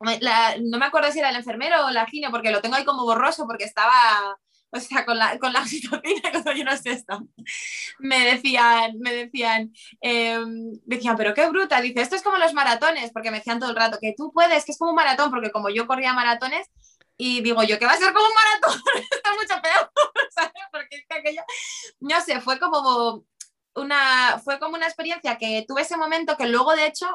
no 0.00 0.78
me 0.78 0.86
acuerdo 0.86 1.10
si 1.10 1.18
era 1.18 1.30
el 1.30 1.36
enfermero 1.36 1.86
o 1.86 1.90
la 1.90 2.06
gine, 2.06 2.30
porque 2.30 2.50
lo 2.50 2.60
tengo 2.60 2.76
ahí 2.76 2.84
como 2.84 3.04
borroso, 3.04 3.46
porque 3.46 3.64
estaba, 3.64 4.38
o 4.70 4.80
sea, 4.80 5.04
con 5.06 5.18
la, 5.18 5.38
con 5.38 5.52
la 5.52 5.62
cuando 6.32 6.52
yo 6.52 6.64
no 6.64 6.76
sé 6.76 6.90
esto, 6.92 7.26
me 7.98 8.24
decían, 8.24 8.98
me 8.98 9.14
decían, 9.14 9.72
em, 10.00 10.72
decían, 10.84 11.16
pero 11.16 11.34
qué 11.34 11.48
bruta, 11.48 11.80
dice, 11.80 12.02
esto 12.02 12.16
es 12.16 12.22
como 12.22 12.36
los 12.38 12.52
maratones, 12.52 13.10
porque 13.12 13.30
me 13.30 13.38
decían 13.38 13.58
todo 13.58 13.70
el 13.70 13.76
rato, 13.76 13.98
que 14.00 14.14
tú 14.16 14.32
puedes, 14.32 14.64
que 14.64 14.72
es 14.72 14.78
como 14.78 14.90
un 14.90 14.96
maratón, 14.96 15.30
porque 15.30 15.50
como 15.50 15.70
yo 15.70 15.86
corría 15.86 16.12
maratones, 16.12 16.68
y 17.18 17.40
digo 17.40 17.62
yo, 17.62 17.78
que 17.78 17.86
va 17.86 17.92
a 17.92 17.96
ser 17.96 18.12
como 18.12 18.26
un 18.26 18.34
maratón, 18.34 18.82
está 19.10 19.30
mucho 19.32 19.62
peor, 19.62 19.90
¿sabes? 20.34 20.52
Porque 20.70 21.06
aquello, 21.08 21.42
no 22.00 22.20
sé, 22.20 22.40
fue 22.40 22.58
como 22.58 23.24
una, 23.76 24.40
fue 24.44 24.58
como 24.58 24.76
una 24.76 24.86
experiencia 24.86 25.36
que 25.38 25.64
tuve 25.66 25.82
ese 25.82 25.96
momento 25.96 26.36
que 26.36 26.46
luego, 26.46 26.74
de 26.74 26.86
hecho, 26.86 27.06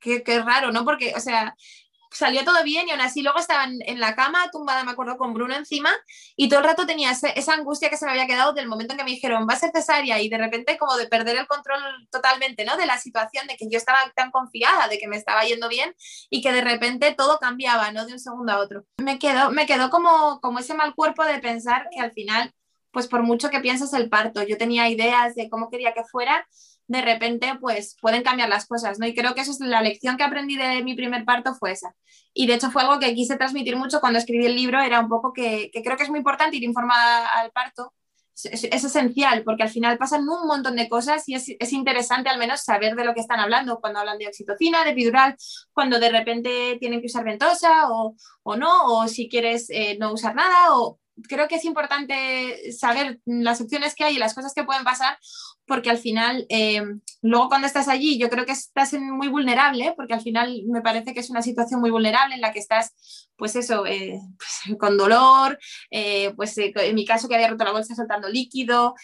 que, 0.00 0.22
que 0.22 0.40
raro, 0.42 0.72
¿no? 0.72 0.84
Porque, 0.84 1.14
o 1.16 1.20
sea, 1.20 1.54
salió 2.16 2.44
todo 2.44 2.62
bien 2.64 2.88
y 2.88 2.90
aún 2.90 3.00
así 3.00 3.22
luego 3.22 3.38
estaba 3.38 3.64
en, 3.64 4.00
la 4.00 4.14
cama 4.14 4.50
tumbada, 4.50 4.84
me 4.84 4.92
acuerdo, 4.92 5.16
con 5.16 5.34
Bruno 5.34 5.54
encima 5.54 5.90
y 6.34 6.48
todo 6.48 6.60
el 6.60 6.66
rato 6.66 6.86
tenía 6.86 7.10
esa 7.10 7.54
angustia 7.54 7.90
que 7.90 7.96
se 7.96 8.06
me 8.06 8.12
había 8.12 8.26
quedado 8.26 8.52
del 8.52 8.68
momento 8.68 8.92
en 8.92 8.98
que 8.98 9.04
me 9.04 9.10
dijeron 9.10 9.46
va 9.48 9.54
a 9.54 9.58
ser 9.58 9.70
cesárea 9.72 10.20
y 10.20 10.28
de 10.28 10.38
repente 10.38 10.78
como 10.78 10.96
de 10.96 11.08
perder 11.08 11.36
el 11.36 11.46
control 11.46 11.80
totalmente, 12.10 12.64
¿no? 12.64 12.76
De 12.76 12.86
la 12.86 12.98
situación, 12.98 13.46
de 13.46 13.56
que 13.56 13.68
yo 13.70 13.78
estaba 13.78 13.98
tan 14.14 14.30
confiada, 14.30 14.88
de 14.88 14.98
que 14.98 15.08
me 15.08 15.16
estaba 15.16 15.44
yendo 15.44 15.68
bien 15.68 15.94
y 16.30 16.42
que 16.42 16.52
de 16.52 16.62
repente 16.62 17.14
todo 17.14 17.38
cambiaba, 17.38 17.92
¿no? 17.92 18.06
De 18.06 18.12
un 18.12 18.20
segundo 18.20 18.52
a 18.52 18.58
otro. 18.58 18.84
Me 18.98 19.18
quedó, 19.18 19.50
me 19.50 19.66
quedó 19.66 19.90
como, 19.90 20.40
como 20.40 20.58
ese 20.58 20.74
mal 20.74 20.94
cuerpo 20.94 21.24
de 21.24 21.38
pensar 21.38 21.88
que 21.92 22.00
al 22.00 22.12
final 22.12 22.54
pues 22.96 23.08
por 23.08 23.22
mucho 23.22 23.50
que 23.50 23.60
pienses 23.60 23.92
el 23.92 24.08
parto, 24.08 24.42
yo 24.42 24.56
tenía 24.56 24.88
ideas 24.88 25.34
de 25.34 25.50
cómo 25.50 25.68
quería 25.68 25.92
que 25.92 26.02
fuera, 26.04 26.46
de 26.86 27.02
repente 27.02 27.52
pues 27.60 27.94
pueden 28.00 28.22
cambiar 28.22 28.48
las 28.48 28.64
cosas, 28.64 28.98
¿no? 28.98 29.06
Y 29.06 29.14
creo 29.14 29.34
que 29.34 29.42
eso 29.42 29.50
es 29.50 29.60
la 29.60 29.82
lección 29.82 30.16
que 30.16 30.22
aprendí 30.24 30.56
de 30.56 30.82
mi 30.82 30.94
primer 30.94 31.26
parto 31.26 31.54
fue 31.54 31.72
esa. 31.72 31.94
Y 32.32 32.46
de 32.46 32.54
hecho 32.54 32.70
fue 32.70 32.80
algo 32.80 32.98
que 32.98 33.14
quise 33.14 33.36
transmitir 33.36 33.76
mucho 33.76 34.00
cuando 34.00 34.18
escribí 34.18 34.46
el 34.46 34.56
libro, 34.56 34.80
era 34.80 34.98
un 35.00 35.10
poco 35.10 35.34
que, 35.34 35.70
creo 35.84 35.98
que 35.98 36.04
es 36.04 36.08
muy 36.08 36.20
importante 36.20 36.56
ir 36.56 36.64
informada 36.64 37.26
al 37.38 37.50
parto, 37.50 37.92
es, 38.44 38.64
esencial 38.64 39.44
porque 39.44 39.64
al 39.64 39.68
final 39.68 39.98
pasan 39.98 40.26
un 40.26 40.46
montón 40.46 40.76
de 40.76 40.88
cosas 40.88 41.28
y 41.28 41.34
es, 41.34 41.72
interesante 41.74 42.30
al 42.30 42.38
menos 42.38 42.62
saber 42.62 42.94
de 42.94 43.04
lo 43.04 43.12
que 43.12 43.20
están 43.20 43.40
hablando 43.40 43.78
cuando 43.78 43.98
hablan 44.00 44.16
de 44.16 44.28
oxitocina, 44.28 44.84
de 44.84 44.92
epidural, 44.92 45.36
cuando 45.74 46.00
de 46.00 46.08
repente 46.08 46.78
tienen 46.80 47.00
que 47.00 47.08
usar 47.08 47.24
ventosa 47.24 47.90
o, 47.90 48.16
no, 48.56 48.86
o 48.86 49.06
si 49.06 49.28
quieres 49.28 49.68
eh, 49.68 49.98
no 50.00 50.14
usar 50.14 50.34
nada 50.34 50.74
o 50.76 50.98
creo 51.28 51.48
que 51.48 51.56
es 51.56 51.64
importante 51.64 52.72
saber 52.72 53.20
las 53.24 53.60
opciones 53.60 53.94
que 53.94 54.04
hay 54.04 54.16
y 54.16 54.18
las 54.18 54.34
cosas 54.34 54.52
que 54.54 54.64
pueden 54.64 54.84
pasar, 54.84 55.18
porque 55.66 55.90
al 55.90 55.98
final, 55.98 56.46
eh, 56.48 56.82
luego 57.22 57.48
cuando 57.48 57.66
estás 57.66 57.88
allí, 57.88 58.18
yo 58.18 58.28
creo 58.28 58.46
que 58.46 58.52
estás 58.52 58.92
muy 58.94 59.28
vulnerable, 59.28 59.94
porque 59.96 60.14
al 60.14 60.20
final 60.20 60.62
me 60.66 60.82
parece 60.82 61.12
que 61.12 61.20
es 61.20 61.30
una 61.30 61.42
situación 61.42 61.80
muy 61.80 61.90
vulnerable 61.90 62.34
en 62.34 62.40
la 62.40 62.52
que 62.52 62.60
estás, 62.60 63.28
pues 63.36 63.56
eso, 63.56 63.86
eh, 63.86 64.20
pues, 64.38 64.78
con 64.78 64.96
dolor, 64.96 65.58
eh, 65.90 66.32
pues 66.36 66.56
en 66.58 66.94
mi 66.94 67.04
caso 67.04 67.28
que 67.28 67.34
había 67.34 67.48
roto 67.48 67.64
la 67.64 67.72
bolsa 67.72 67.94
soltando 67.94 68.28
líquido. 68.28 68.94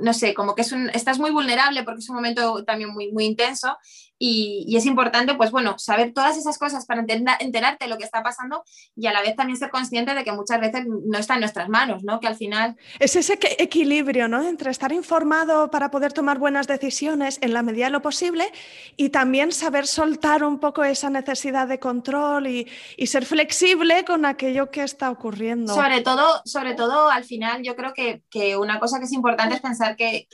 No 0.00 0.12
sé, 0.14 0.34
como 0.34 0.54
que 0.54 0.62
es 0.62 0.72
un, 0.72 0.90
estás 0.90 1.18
muy 1.18 1.30
vulnerable 1.30 1.82
porque 1.84 2.00
es 2.00 2.08
un 2.08 2.16
momento 2.16 2.64
también 2.64 2.90
muy, 2.90 3.12
muy 3.12 3.24
intenso 3.24 3.76
y, 4.24 4.76
es 4.76 4.86
importante, 4.86 5.34
pues 5.34 5.50
bueno, 5.50 5.74
saber 5.80 6.12
todas 6.12 6.36
esas 6.36 6.56
cosas 6.56 6.86
para 6.86 7.00
enterarte 7.00 7.86
de 7.86 7.90
lo 7.90 7.98
que 7.98 8.04
está 8.04 8.22
pasando 8.22 8.62
y 8.94 9.08
a 9.08 9.12
la 9.12 9.20
vez 9.20 9.34
también 9.34 9.58
ser 9.58 9.70
consciente 9.70 10.14
de 10.14 10.22
que 10.22 10.30
muchas 10.30 10.60
veces 10.60 10.84
no 10.86 11.18
está 11.18 11.34
en 11.34 11.40
nuestras 11.40 11.68
manos, 11.68 12.04
¿no? 12.04 12.20
Que 12.20 12.28
al 12.28 12.36
final... 12.36 12.76
Es 13.00 13.16
ese 13.16 13.36
equilibrio, 13.58 14.28
¿no? 14.28 14.40
Entre 14.46 14.70
estar 14.70 14.92
informado 14.92 15.72
para 15.72 15.90
poder 15.90 16.12
tomar 16.12 16.38
buenas 16.38 16.68
decisiones 16.68 17.38
en 17.40 17.52
la 17.52 17.64
medida 17.64 17.86
de 17.86 17.90
lo 17.90 18.00
posible 18.00 18.52
y 18.96 19.08
también 19.08 19.50
saber 19.50 19.88
soltar 19.88 20.44
un 20.44 20.60
poco 20.60 20.84
esa 20.84 21.10
necesidad 21.10 21.66
de 21.66 21.80
control 21.80 22.46
y, 22.46 22.68
ser 23.06 23.26
flexible 23.26 24.04
con 24.04 24.24
aquello 24.24 24.70
que 24.70 24.84
está 24.84 25.10
ocurriendo. 25.10 25.74
Sobre 25.74 26.00
todo, 26.00 26.40
sobre 26.44 26.74
todo 26.74 27.10
al 27.10 27.24
final, 27.24 27.62
yo 27.62 27.74
creo 27.74 27.92
que, 27.92 28.22
una 28.56 28.78
cosa 28.78 29.00
que 29.02 29.06
es 29.06 29.12
importante 29.12 29.56
es 29.56 29.60
pensar 29.60 29.96
que 29.96 30.26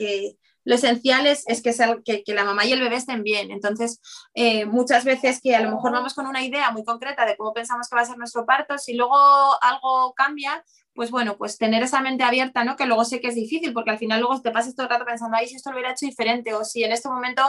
lo 0.69 0.75
esencial 0.75 1.25
es, 1.25 1.45
que, 1.63 2.23
que, 2.23 2.33
la 2.35 2.43
mamá 2.43 2.63
y 2.63 2.73
el 2.73 2.79
bebé 2.79 2.97
estén 2.97 3.23
bien. 3.23 3.49
Entonces, 3.49 3.99
eh, 4.35 4.65
muchas 4.65 5.03
veces 5.03 5.39
que 5.41 5.55
a 5.55 5.61
lo 5.61 5.71
mejor 5.71 5.91
vamos 5.91 6.13
con 6.13 6.27
una 6.27 6.43
idea 6.43 6.69
muy 6.69 6.83
concreta 6.83 7.25
de 7.25 7.35
cómo 7.37 7.53
pensamos 7.53 7.89
que 7.89 7.95
va 7.95 8.03
a 8.03 8.05
ser 8.05 8.19
nuestro 8.19 8.45
parto, 8.45 8.77
si 8.77 8.93
luego 8.93 9.15
algo 9.61 10.13
cambia, 10.13 10.63
pues 10.93 11.09
bueno, 11.09 11.37
pues 11.37 11.57
tener 11.57 11.81
esa 11.81 12.01
mente 12.01 12.23
abierta, 12.23 12.63
¿no? 12.63 12.75
Que 12.75 12.85
luego 12.85 13.03
sé 13.03 13.19
que 13.19 13.29
es 13.29 13.35
difícil, 13.35 13.73
porque 13.73 13.89
al 13.89 13.97
final 13.97 14.19
luego 14.19 14.39
te 14.41 14.51
pasas 14.51 14.75
todo 14.75 14.85
el 14.85 14.91
rato 14.91 15.05
pensando, 15.05 15.37
ay, 15.37 15.47
si 15.47 15.55
esto 15.55 15.71
lo 15.71 15.77
hubiera 15.77 15.93
hecho 15.93 16.05
diferente, 16.05 16.53
o 16.53 16.63
si 16.63 16.83
en 16.83 16.91
este 16.91 17.09
momento, 17.09 17.41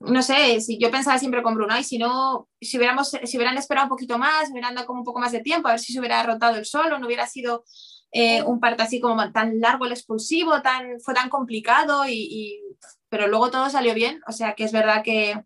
no 0.00 0.22
sé, 0.22 0.60
si 0.60 0.78
yo 0.78 0.90
pensaba 0.90 1.18
siempre 1.18 1.44
con 1.44 1.54
Bruno, 1.54 1.78
y 1.78 1.84
si 1.84 1.98
no, 1.98 2.48
si 2.60 2.76
hubiéramos, 2.76 3.10
si 3.10 3.36
hubieran 3.36 3.56
esperado 3.58 3.84
un 3.84 3.90
poquito 3.90 4.18
más, 4.18 4.50
hubieran 4.50 4.74
dado 4.74 4.86
como 4.88 5.00
un 5.00 5.04
poco 5.04 5.20
más 5.20 5.30
de 5.30 5.42
tiempo, 5.42 5.68
a 5.68 5.72
ver 5.72 5.80
si 5.80 5.92
se 5.92 6.00
hubiera 6.00 6.22
rotado 6.24 6.56
el 6.56 6.64
solo, 6.64 6.98
no 6.98 7.06
hubiera 7.06 7.26
sido 7.28 7.64
eh, 8.12 8.42
un 8.42 8.60
parto 8.60 8.82
así 8.82 9.00
como 9.00 9.32
tan 9.32 9.60
largo 9.60 9.86
el 9.86 9.92
expulsivo, 9.92 10.62
tan, 10.62 11.00
fue 11.00 11.14
tan 11.14 11.28
complicado, 11.28 12.04
y, 12.08 12.60
pero 13.08 13.26
luego 13.26 13.50
todo 13.50 13.70
salió 13.70 13.94
bien, 13.94 14.20
o 14.26 14.32
sea 14.32 14.54
que 14.54 14.64
es 14.64 14.72
verdad 14.72 15.02
que, 15.02 15.42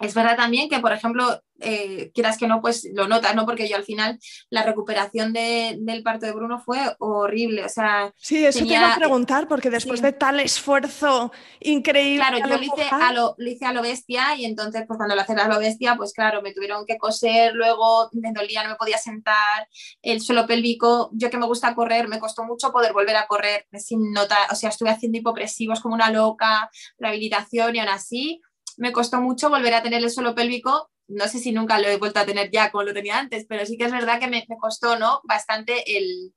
es 0.00 0.14
verdad 0.14 0.36
también 0.36 0.68
que, 0.68 0.78
por 0.80 0.92
ejemplo, 0.92 1.42
eh, 1.60 2.10
quieras 2.12 2.36
que 2.36 2.46
no, 2.46 2.60
pues 2.60 2.86
lo 2.92 3.08
notas, 3.08 3.34
¿no? 3.34 3.46
Porque 3.46 3.68
yo 3.68 3.76
al 3.76 3.84
final 3.84 4.18
la 4.50 4.62
recuperación 4.62 5.32
del 5.32 6.02
parto 6.02 6.26
de 6.26 6.32
Bruno 6.32 6.60
fue 6.60 6.78
horrible, 6.98 7.64
o 7.64 7.68
sea... 7.68 8.12
Sí, 8.16 8.44
eso 8.44 8.58
te 8.66 8.74
iba 8.74 8.92
a 8.92 8.96
preguntar, 8.96 9.48
porque 9.48 9.70
después 9.70 10.02
de 10.02 10.12
tal 10.12 10.40
esfuerzo 10.40 11.32
increíble... 11.60 12.18
Claro, 12.18 12.38
yo 12.38 12.56
lo 12.56 12.62
hice, 12.62 12.88
a 12.90 13.12
lo, 13.12 13.36
hice 13.38 13.64
a 13.64 13.72
lo 13.72 13.82
bestia 13.82 14.36
y 14.36 14.44
entonces 14.44 14.84
pues 14.86 14.98
cuando 14.98 15.14
lo 15.14 15.22
haces 15.22 15.38
a 15.38 15.48
lo 15.48 15.58
bestia, 15.58 15.96
pues 15.96 16.12
claro, 16.12 16.42
me 16.42 16.52
tuvieron 16.52 16.84
que 16.84 16.98
coser, 16.98 17.54
luego 17.54 18.10
me 18.12 18.32
dolía, 18.32 18.62
no 18.62 18.70
me 18.70 18.76
podía 18.76 18.98
sentar, 18.98 19.66
el 20.02 20.20
suelo 20.20 20.46
pélvico, 20.46 21.10
yo 21.14 21.30
que 21.30 21.38
me 21.38 21.46
gusta 21.46 21.74
correr, 21.74 22.08
me 22.08 22.18
costó 22.18 22.44
mucho 22.44 22.70
poder 22.70 22.92
volver 22.92 23.16
a 23.16 23.26
correr 23.26 23.66
sin 23.72 24.12
notar, 24.12 24.46
o 24.50 24.54
sea, 24.54 24.68
estuve 24.68 24.90
haciendo 24.90 25.18
hipopresivos 25.18 25.80
como 25.80 25.94
una 25.94 26.10
loca, 26.10 26.70
rehabilitación 26.98 27.76
y 27.76 27.78
aún 27.78 27.88
así 27.88 28.42
me 28.76 28.92
costó 28.92 29.20
mucho 29.20 29.50
volver 29.50 29.74
a 29.74 29.82
tener 29.82 30.02
el 30.02 30.10
suelo 30.10 30.34
pélvico. 30.34 30.90
No 31.08 31.28
sé 31.28 31.38
si 31.38 31.52
nunca 31.52 31.78
lo 31.78 31.88
he 31.88 31.98
vuelto 31.98 32.20
a 32.20 32.26
tener 32.26 32.50
ya 32.50 32.70
como 32.70 32.84
lo 32.84 32.94
tenía 32.94 33.18
antes, 33.18 33.46
pero 33.48 33.64
sí 33.64 33.76
que 33.76 33.84
es 33.84 33.92
verdad 33.92 34.18
que 34.18 34.26
me, 34.28 34.46
costó 34.58 34.98
¿no? 34.98 35.20
bastante 35.24 35.96
el, 35.96 36.34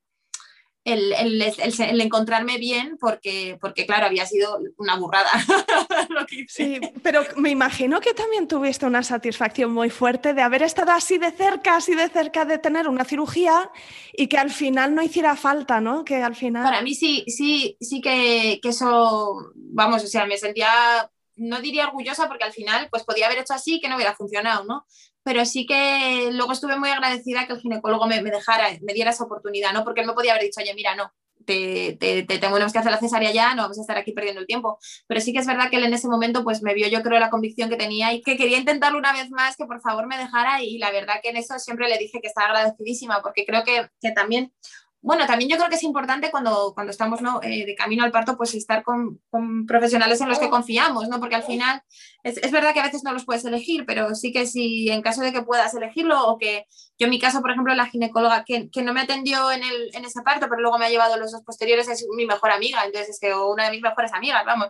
el, 0.86 2.02
encontrarme 2.02 2.58
bien 2.58 2.98
porque, 3.00 3.58
porque, 3.60 3.86
claro, 3.86 4.06
había 4.06 4.26
sido 4.26 4.60
una 4.78 4.96
burrada. 4.96 5.30
sí, 6.48 6.80
pero 7.02 7.24
me 7.36 7.50
imagino 7.50 8.00
que 8.00 8.14
también 8.14 8.48
tuviste 8.48 8.86
una 8.86 9.04
satisfacción 9.04 9.72
muy 9.72 9.90
fuerte 9.90 10.34
de 10.34 10.42
haber 10.42 10.64
estado 10.64 10.92
así 10.92 11.18
de 11.18 11.32
cerca, 11.32 11.78
así 11.78 11.96
de 11.96 12.10
cerca 12.10 12.46
de 12.46 12.60
tener 12.60 12.88
una 12.88 13.06
cirugía 13.06 13.72
y 14.14 14.28
que 14.28 14.38
al 14.38 14.52
final 14.52 14.96
no 14.96 15.02
hiciera 15.02 15.36
falta, 15.36 15.82
¿no? 15.82 16.06
Que 16.06 16.18
al 16.18 16.36
final... 16.36 16.64
Para 16.64 16.82
mí 16.82 16.94
sí, 16.96 17.26
sí, 17.28 17.76
sí 17.80 18.02
que, 18.02 18.60
que 18.62 18.70
eso, 18.70 19.52
vamos, 19.56 20.04
o 20.04 20.08
sea, 20.08 20.26
me 20.26 20.38
sentía 20.38 21.10
no 21.40 21.60
diría 21.62 21.88
orgullosa 21.88 22.28
porque 22.28 22.44
al 22.44 22.54
final 22.54 22.88
pues 22.90 23.04
podía 23.04 23.28
haber 23.28 23.40
hecho 23.40 23.54
así 23.54 23.80
que 23.80 23.90
no 23.90 23.96
hubiera 23.96 24.16
funcionado, 24.16 24.66
¿no? 24.66 24.86
Pero 25.24 25.46
sí 25.46 25.66
que 25.66 26.30
luego 26.32 26.54
estuve 26.54 26.78
muy 26.78 26.90
agradecida 26.90 27.48
que 27.48 27.54
el 27.54 27.60
ginecólogo 27.60 28.08
me, 28.08 28.22
dejara, 28.22 28.70
me 28.82 28.94
diera 28.94 29.12
esa 29.12 29.24
oportunidad, 29.24 29.74
¿no? 29.74 29.84
Porque 29.84 30.02
él 30.02 30.08
me 30.08 30.14
podía 30.14 30.34
haber 30.34 30.46
dicho, 30.46 30.62
oye, 30.62 30.74
mira, 30.74 30.96
no, 30.96 31.14
te, 31.46 31.98
te, 32.00 32.24
tenemos 32.24 32.72
que 32.72 32.80
hacer 32.80 32.92
la 32.92 33.00
cesárea 33.00 33.32
ya, 33.32 33.56
no 33.56 33.64
vamos 33.64 33.78
a 33.80 33.82
estar 33.82 33.98
aquí 33.98 34.12
perdiendo 34.12 34.42
el 34.42 34.48
tiempo. 34.48 34.80
Pero 35.08 35.22
sí 35.22 35.34
que 35.34 35.40
es 35.40 35.48
verdad 35.48 35.70
que 35.70 35.78
él 35.78 35.86
en 35.86 35.94
ese 35.94 36.08
momento 36.08 36.44
pues 36.44 36.62
me 36.62 36.74
vio, 36.74 36.88
yo 36.88 37.02
creo, 37.02 37.20
la 37.20 37.30
convicción 37.30 37.70
que 37.70 37.76
tenía 37.76 38.14
y 38.14 38.22
que 38.22 38.38
quería 38.38 38.58
intentarlo 38.58 38.98
una 38.98 39.14
vez 39.14 39.30
más, 39.32 39.56
que 39.56 39.66
por 39.66 39.82
favor 39.82 40.08
me 40.08 40.18
dejara 40.18 40.62
y 40.64 40.78
la 40.78 40.92
verdad 40.92 41.16
que 41.22 41.30
en 41.30 41.38
eso 41.38 41.58
siempre 41.60 41.90
le 41.90 41.98
dije 41.98 42.20
que 42.22 42.28
estaba 42.28 42.48
agradecidísima 42.48 43.22
porque 43.22 43.46
creo 43.46 43.64
que, 43.64 43.90
que 44.02 44.12
también 44.12 44.54
bueno, 45.02 45.26
también 45.26 45.50
yo 45.50 45.58
creo 45.58 45.70
que 45.70 45.76
es 45.76 45.84
importante 45.84 46.30
cuando, 46.30 46.74
cuando 46.74 46.92
estamos 46.92 47.22
¿no? 47.22 47.42
Eh, 47.42 47.66
de 47.66 47.76
camino 47.76 48.04
al 48.04 48.12
parto, 48.12 48.36
pues 48.36 48.54
estar 48.54 48.84
con, 48.84 49.22
con, 49.30 49.66
profesionales 49.66 50.20
en 50.20 50.28
los 50.28 50.40
que 50.40 50.50
confiamos, 50.50 51.08
¿no? 51.08 51.20
Porque 51.20 51.36
al 51.36 51.44
final 51.44 51.82
es, 52.24 52.38
es, 52.38 52.52
verdad 52.52 52.74
que 52.74 52.82
a 52.82 52.84
veces 52.84 53.04
no 53.04 53.14
los 53.14 53.26
puedes 53.26 53.46
elegir, 53.46 53.86
pero 53.86 54.14
sí 54.16 54.34
que 54.34 54.46
si 54.46 54.90
en 54.90 55.02
caso 55.02 55.22
de 55.22 55.32
que 55.32 55.42
puedas 55.42 55.74
elegirlo 55.74 56.28
o 56.28 56.38
que 56.38 56.66
yo 56.98 57.06
en 57.06 57.12
mi 57.12 57.20
caso, 57.20 57.42
por 57.42 57.52
ejemplo, 57.52 57.74
la 57.76 57.88
ginecóloga 57.88 58.44
que, 58.44 58.70
que 58.70 58.82
no 58.82 58.94
me 58.94 59.02
atendió 59.02 59.52
en, 59.52 59.64
el, 59.64 59.90
en 59.94 60.04
ese 60.04 60.22
parto, 60.22 60.48
pero 60.50 60.62
luego 60.62 60.78
me 60.78 60.86
ha 60.86 60.90
llevado 60.90 61.18
los 61.18 61.32
dos 61.32 61.44
posteriores, 61.44 61.88
es 61.88 62.06
mi 62.16 62.26
mejor 62.26 62.52
amiga, 62.52 62.84
entonces 62.86 63.12
es 63.12 63.20
que 63.20 63.34
una 63.34 63.66
de 63.66 63.72
mis 63.72 63.82
mejores 63.82 64.14
amigas, 64.14 64.44
vamos. 64.46 64.70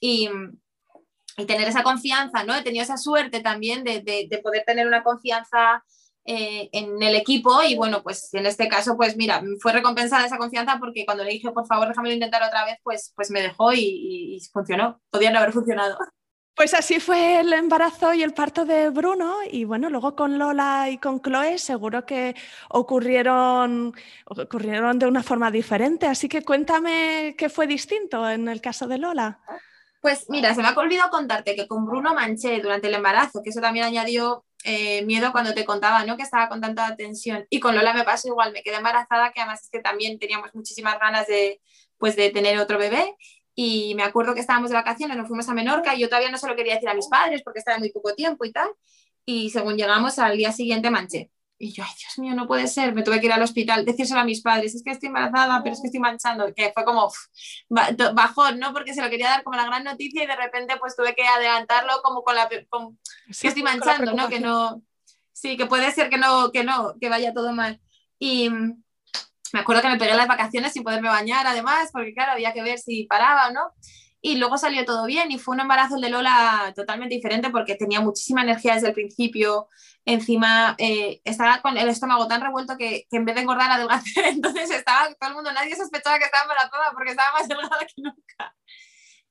Y, 0.00 0.28
y 1.38 1.46
tener 1.46 1.68
esa 1.68 1.84
confianza, 1.84 2.42
¿no? 2.42 2.54
He 2.54 2.62
tenido 2.62 2.82
esa 2.82 2.96
suerte 2.96 3.40
también 3.40 3.84
de, 3.84 4.00
de, 4.02 4.38
poder 4.38 4.64
tener 4.66 4.88
una 4.88 5.04
confianza 5.04 5.84
eh, 6.30 6.68
en 6.72 7.02
el 7.02 7.16
equipo 7.16 7.62
y 7.62 7.74
bueno, 7.74 8.02
pues 8.02 8.34
en 8.34 8.44
este 8.44 8.68
caso, 8.68 8.98
pues 8.98 9.16
mira, 9.16 9.42
fue 9.62 9.72
recompensada 9.72 10.26
esa 10.26 10.36
confianza 10.36 10.76
porque 10.78 11.06
cuando 11.06 11.24
le 11.24 11.30
dije, 11.30 11.50
por 11.52 11.66
favor, 11.66 11.88
déjame 11.88 12.12
intentar 12.12 12.42
otra 12.42 12.66
vez, 12.66 12.76
pues, 12.82 13.14
pues 13.16 13.30
me 13.30 13.40
dejó 13.40 13.72
y, 13.72 14.36
y 14.36 14.40
funcionó. 14.52 15.00
Podía 15.08 15.30
no 15.30 15.38
haber 15.38 15.54
funcionado. 15.54 15.96
Pues 16.54 16.74
así 16.74 17.00
fue 17.00 17.40
el 17.40 17.50
embarazo 17.54 18.12
y 18.12 18.22
el 18.22 18.34
parto 18.34 18.66
de 18.66 18.90
Bruno 18.90 19.36
y 19.50 19.64
bueno, 19.64 19.88
luego 19.88 20.14
con 20.14 20.38
Lola 20.38 20.90
y 20.90 20.98
con 20.98 21.22
Chloe 21.22 21.56
seguro 21.56 22.04
que 22.04 22.36
ocurrieron, 22.68 23.94
ocurrieron 24.26 24.98
de 24.98 25.06
una 25.06 25.22
forma 25.22 25.50
diferente, 25.50 26.08
así 26.08 26.28
que 26.28 26.42
cuéntame 26.42 27.36
qué 27.38 27.48
fue 27.48 27.66
distinto 27.66 28.28
en 28.28 28.48
el 28.48 28.60
caso 28.60 28.86
de 28.86 28.98
Lola. 28.98 29.40
Pues 30.02 30.26
mira, 30.28 30.54
se 30.54 30.60
me 30.60 30.68
ha 30.68 30.74
olvidado 30.78 31.08
contarte 31.08 31.56
que 31.56 31.66
con 31.66 31.86
Bruno 31.86 32.12
manché 32.12 32.60
durante 32.60 32.88
el 32.88 32.94
embarazo, 32.94 33.40
que 33.42 33.48
eso 33.48 33.62
también 33.62 33.86
añadió 33.86 34.44
eh, 34.64 35.02
miedo 35.04 35.32
cuando 35.32 35.54
te 35.54 35.64
contaba, 35.64 36.04
¿no? 36.04 36.16
Que 36.16 36.22
estaba 36.24 36.48
con 36.48 36.60
tanta 36.60 36.96
tensión. 36.96 37.46
Y 37.50 37.60
con 37.60 37.74
Lola 37.74 37.94
me 37.94 38.04
pasó 38.04 38.28
igual, 38.28 38.52
me 38.52 38.62
quedé 38.62 38.76
embarazada, 38.76 39.32
que 39.32 39.40
además 39.40 39.62
es 39.62 39.70
que 39.70 39.80
también 39.80 40.18
teníamos 40.18 40.54
muchísimas 40.54 40.98
ganas 40.98 41.26
de, 41.26 41.60
pues, 41.98 42.16
de 42.16 42.30
tener 42.30 42.58
otro 42.58 42.78
bebé 42.78 43.14
y 43.60 43.96
me 43.96 44.04
acuerdo 44.04 44.34
que 44.34 44.40
estábamos 44.40 44.70
de 44.70 44.76
vacaciones, 44.76 45.16
nos 45.16 45.26
fuimos 45.26 45.48
a 45.48 45.52
Menorca 45.52 45.92
y 45.92 46.00
yo 46.00 46.08
todavía 46.08 46.30
no 46.30 46.38
se 46.38 46.46
lo 46.46 46.54
quería 46.54 46.74
decir 46.74 46.88
a 46.88 46.94
mis 46.94 47.08
padres 47.08 47.42
porque 47.42 47.58
estaba 47.58 47.76
muy 47.78 47.90
poco 47.90 48.14
tiempo 48.14 48.44
y 48.44 48.52
tal. 48.52 48.68
Y 49.26 49.50
según 49.50 49.76
llegamos 49.76 50.20
al 50.20 50.36
día 50.36 50.52
siguiente 50.52 50.90
manché. 50.90 51.32
Y 51.60 51.72
yo, 51.72 51.82
ay 51.82 51.90
Dios 51.98 52.18
mío, 52.18 52.34
no 52.34 52.46
puede 52.46 52.68
ser, 52.68 52.94
me 52.94 53.02
tuve 53.02 53.18
que 53.18 53.26
ir 53.26 53.32
al 53.32 53.42
hospital, 53.42 53.84
decírselo 53.84 54.20
a 54.20 54.24
mis 54.24 54.42
padres, 54.42 54.74
es 54.74 54.84
que 54.84 54.92
estoy 54.92 55.08
embarazada, 55.08 55.60
pero 55.62 55.74
es 55.74 55.80
que 55.80 55.88
estoy 55.88 56.00
manchando, 56.00 56.54
que 56.54 56.70
fue 56.72 56.84
como 56.84 57.10
bajón, 57.68 58.60
¿no? 58.60 58.72
Porque 58.72 58.94
se 58.94 59.02
lo 59.02 59.10
quería 59.10 59.28
dar 59.28 59.42
como 59.42 59.56
la 59.56 59.66
gran 59.66 59.82
noticia 59.82 60.22
y 60.22 60.26
de 60.26 60.36
repente 60.36 60.76
pues 60.78 60.94
tuve 60.94 61.14
que 61.14 61.26
adelantarlo 61.26 62.00
como 62.02 62.22
con 62.22 62.36
la... 62.36 62.48
Con, 62.68 62.98
que 63.40 63.48
estoy 63.48 63.62
manchando, 63.62 64.12
¿no? 64.12 64.28
Que 64.28 64.40
no... 64.40 64.82
Sí, 65.32 65.56
que 65.56 65.66
puede 65.66 65.90
ser 65.92 66.10
que 66.10 66.18
no, 66.18 66.50
que 66.52 66.64
no, 66.64 66.94
que 67.00 67.08
vaya 67.08 67.32
todo 67.32 67.52
mal. 67.52 67.80
Y, 68.18 68.50
me 69.52 69.60
acuerdo 69.60 69.82
que 69.82 69.88
me 69.88 69.98
pegué 69.98 70.14
las 70.14 70.28
vacaciones 70.28 70.72
sin 70.72 70.82
poderme 70.82 71.08
bañar, 71.08 71.46
además, 71.46 71.90
porque 71.92 72.12
claro, 72.12 72.32
había 72.32 72.52
que 72.52 72.62
ver 72.62 72.78
si 72.78 73.04
paraba 73.04 73.48
o 73.48 73.52
no. 73.52 73.72
Y 74.28 74.36
luego 74.36 74.58
salió 74.58 74.84
todo 74.84 75.06
bien 75.06 75.32
y 75.32 75.38
fue 75.38 75.54
un 75.54 75.60
embarazo 75.60 75.96
de 75.96 76.10
Lola 76.10 76.74
totalmente 76.76 77.14
diferente 77.14 77.48
porque 77.48 77.76
tenía 77.76 78.02
muchísima 78.02 78.42
energía 78.42 78.74
desde 78.74 78.88
el 78.88 78.92
principio. 78.92 79.68
Encima 80.04 80.74
eh, 80.76 81.22
estaba 81.24 81.62
con 81.62 81.78
el 81.78 81.88
estómago 81.88 82.28
tan 82.28 82.42
revuelto 82.42 82.76
que, 82.76 83.06
en 83.10 83.24
vez 83.24 83.36
de 83.36 83.40
engordar, 83.40 83.70
adelgacé. 83.70 84.20
Entonces 84.28 84.70
estaba 84.70 85.08
todo 85.14 85.30
el 85.30 85.34
mundo, 85.34 85.50
nadie 85.50 85.74
sospechaba 85.74 86.18
que 86.18 86.26
estaba 86.26 86.42
embarazada 86.42 86.92
porque 86.92 87.12
estaba 87.12 87.38
más 87.38 87.48
delgada 87.48 87.78
que 87.86 88.02
nunca. 88.02 88.54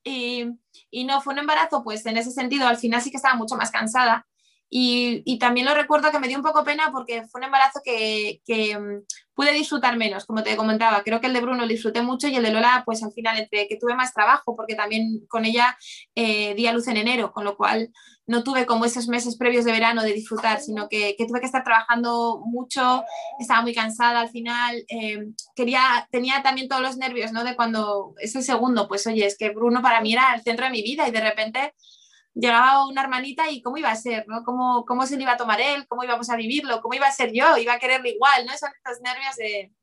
Y, 0.03 0.45
y 0.89 1.03
no, 1.03 1.21
fue 1.21 1.33
un 1.33 1.41
embarazo, 1.41 1.83
pues 1.83 2.03
en 2.07 2.17
ese 2.17 2.31
sentido, 2.31 2.65
al 2.67 2.77
final 2.77 2.99
sí 2.99 3.12
que 3.12 3.17
estaba 3.17 3.36
mucho 3.36 3.55
más 3.55 3.69
cansada 3.69 4.25
y, 4.69 5.39
también 5.39 5.65
lo 5.65 5.73
recuerdo 5.73 6.12
que 6.12 6.19
me 6.19 6.27
dio 6.27 6.38
un 6.38 6.43
poco 6.43 6.63
pena 6.63 6.91
porque 6.91 7.23
fue 7.27 7.39
un 7.39 7.45
embarazo 7.45 7.82
que, 7.84 8.41
mm, 8.47 9.06
pude 9.34 9.53
disfrutar 9.53 9.97
menos, 9.97 10.25
como 10.25 10.43
te 10.43 10.58
comentaba. 10.58 11.03
Creo 11.03 11.21
que 11.21 11.27
el 11.27 11.34
de 11.34 11.41
Bruno 11.41 11.62
lo 11.62 11.67
disfruté 11.67 12.01
mucho 12.01 12.27
y 12.27 12.36
el 12.36 12.43
de 12.43 12.51
Lola, 12.51 12.84
pues 12.86 13.03
al 13.03 13.13
final, 13.13 13.38
entre 13.38 13.67
que 13.67 13.77
tuve 13.77 13.95
más 13.95 14.13
trabajo, 14.13 14.56
porque 14.56 14.75
también 14.75 15.25
con 15.27 15.45
ella 15.45 15.77
eh, 16.15 16.56
di 16.56 16.67
a 16.67 16.73
luz 16.73 16.88
en 16.88 16.97
enero, 16.97 17.32
con 17.32 17.45
lo 17.45 17.56
cual 17.56 17.91
no 18.25 18.43
tuve 18.43 18.65
como 18.65 18.84
esos 18.84 19.08
meses 19.08 19.38
previos 19.38 19.63
de 19.63 19.71
verano 19.71 20.03
de 20.03 20.12
disfrutar, 20.13 20.60
sino 20.60 20.89
que, 20.89 21.15
tuve 21.27 21.39
que 21.39 21.45
estar 21.45 21.63
trabajando 21.63 22.41
mucho, 22.45 23.03
estaba 23.39 23.62
muy 23.62 23.73
cansada 23.73 24.21
al 24.21 24.30
final, 24.30 24.84
eh, 24.89 25.27
quería, 25.56 26.08
tenía 26.12 26.43
también 26.43 26.67
todos 26.67 26.82
los 26.82 26.97
nervios, 26.97 27.32
¿no? 27.32 27.43
De 27.43 27.56
cuando 27.56 28.15
es 28.19 28.36
el 28.36 28.43
segundo, 28.43 28.88
pues 28.88 29.08
oye, 29.08 29.25
es 29.25 29.38
que 29.38 29.51
Bruno 29.51 29.82
para 29.82 30.01
mí 30.01 30.13
era 30.13 30.34
el 30.36 30.41
centro 30.41 30.65
de 30.65 30.71
mi 30.71 30.82
vida 30.82 31.08
y 31.08 31.12
de 31.12 31.21
repente 31.21 31.73
llegaba 32.39 32.88
una 32.88 33.02
hermanita 33.02 33.50
y 33.50 33.62
cómo 33.62 33.78
iba 33.78 33.89
a 33.89 33.95
ser, 33.95 34.28
¿no? 34.28 34.43
¿Cómo, 34.43 34.86
cómo 34.86 35.06
se 35.06 35.17
le 35.17 35.23
iba 35.23 35.34
a 35.34 35.38
tomar 35.38 35.60
él, 35.60 35.88
cómo 35.88 36.04
íbamos 36.04 36.30
a 36.30 36.36
vivirlo, 36.36 36.82
cómo 36.82 36.93
iba 36.93 37.08
a 37.08 37.12
ser 37.12 37.32
yo, 37.34 37.58
iba 37.58 37.73
a 37.73 37.80
quererlo 37.80 38.08
igual, 38.08 38.45
¿no? 38.45 38.58
Son 38.58 38.69
estos 38.76 39.02
nervios 39.02 39.36
de, 39.36 39.73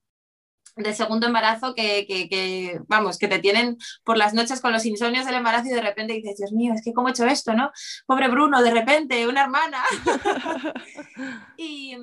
de 0.76 0.94
segundo 0.94 1.26
embarazo 1.26 1.74
que, 1.74 2.06
que, 2.06 2.28
que, 2.28 2.80
vamos, 2.86 3.18
que 3.18 3.28
te 3.28 3.38
tienen 3.38 3.78
por 4.04 4.16
las 4.16 4.34
noches 4.34 4.60
con 4.60 4.72
los 4.72 4.84
insomnios 4.86 5.26
del 5.26 5.36
embarazo 5.36 5.68
y 5.68 5.72
de 5.72 5.82
repente 5.82 6.14
dices, 6.14 6.36
Dios 6.36 6.52
mío, 6.52 6.72
es 6.74 6.82
que 6.82 6.92
cómo 6.92 7.08
he 7.08 7.10
hecho 7.12 7.26
esto, 7.26 7.54
¿no? 7.54 7.70
Pobre 8.06 8.28
Bruno, 8.28 8.62
de 8.62 8.70
repente, 8.70 9.26
una 9.28 9.42
hermana. 9.42 9.82
y, 11.56 11.96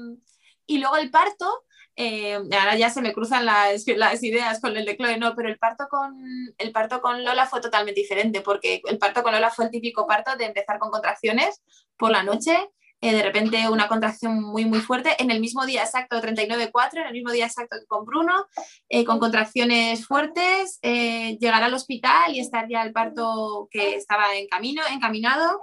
y 0.66 0.78
luego 0.78 0.98
el 0.98 1.12
parto, 1.12 1.66
eh, 1.96 2.36
ahora 2.36 2.76
ya 2.78 2.90
se 2.90 3.02
me 3.02 3.14
cruzan 3.14 3.46
las, 3.46 3.88
ideas 3.88 4.62
con 4.62 4.78
el 4.78 4.86
de 4.86 4.96
Chloe, 4.96 5.18
no, 5.18 5.36
pero 5.36 5.50
el 5.50 5.58
parto, 5.58 5.88
con, 5.90 6.16
el 6.58 6.72
parto 6.72 7.02
con 7.02 7.24
Lola 7.24 7.48
fue 7.48 7.62
totalmente 7.62 8.00
diferente, 8.00 8.42
porque 8.42 8.82
el 8.86 8.98
parto 8.98 9.24
con 9.24 9.34
Lola 9.34 9.50
fue 9.50 9.66
el 9.66 9.72
típico 9.72 10.08
parto 10.08 10.36
de 10.38 10.46
empezar 10.46 10.80
con 10.80 10.90
contracciones 10.90 11.62
por 11.98 12.12
la 12.12 12.24
noche, 12.24 12.58
eh, 13.02 13.14
de 13.14 13.24
repente 13.24 13.68
una 13.70 13.88
contracción 13.88 14.42
muy, 14.42 14.66
muy 14.66 14.80
fuerte, 14.80 15.16
en 15.20 15.32
el 15.32 15.40
mismo 15.40 15.66
día 15.66 15.84
exacto 15.84 16.22
39.4, 16.22 17.02
en 17.02 17.08
el 17.08 17.14
mismo 17.14 17.32
día 17.32 17.48
exacto 17.48 17.78
que 17.80 17.88
con 17.88 18.06
Bruno, 18.06 18.46
eh, 18.90 19.04
con 19.04 19.20
contracciones 19.20 20.06
fuertes, 20.06 20.80
llegar 20.82 21.64
al 21.64 21.74
hospital 21.74 22.34
y 22.34 22.40
estar 22.40 22.68
ya 22.70 22.84
el 22.84 22.94
parto 22.94 23.68
que 23.70 23.96
estaba 23.96 24.36
en 24.36 24.48
camino, 24.48 24.82
encaminado. 24.90 25.62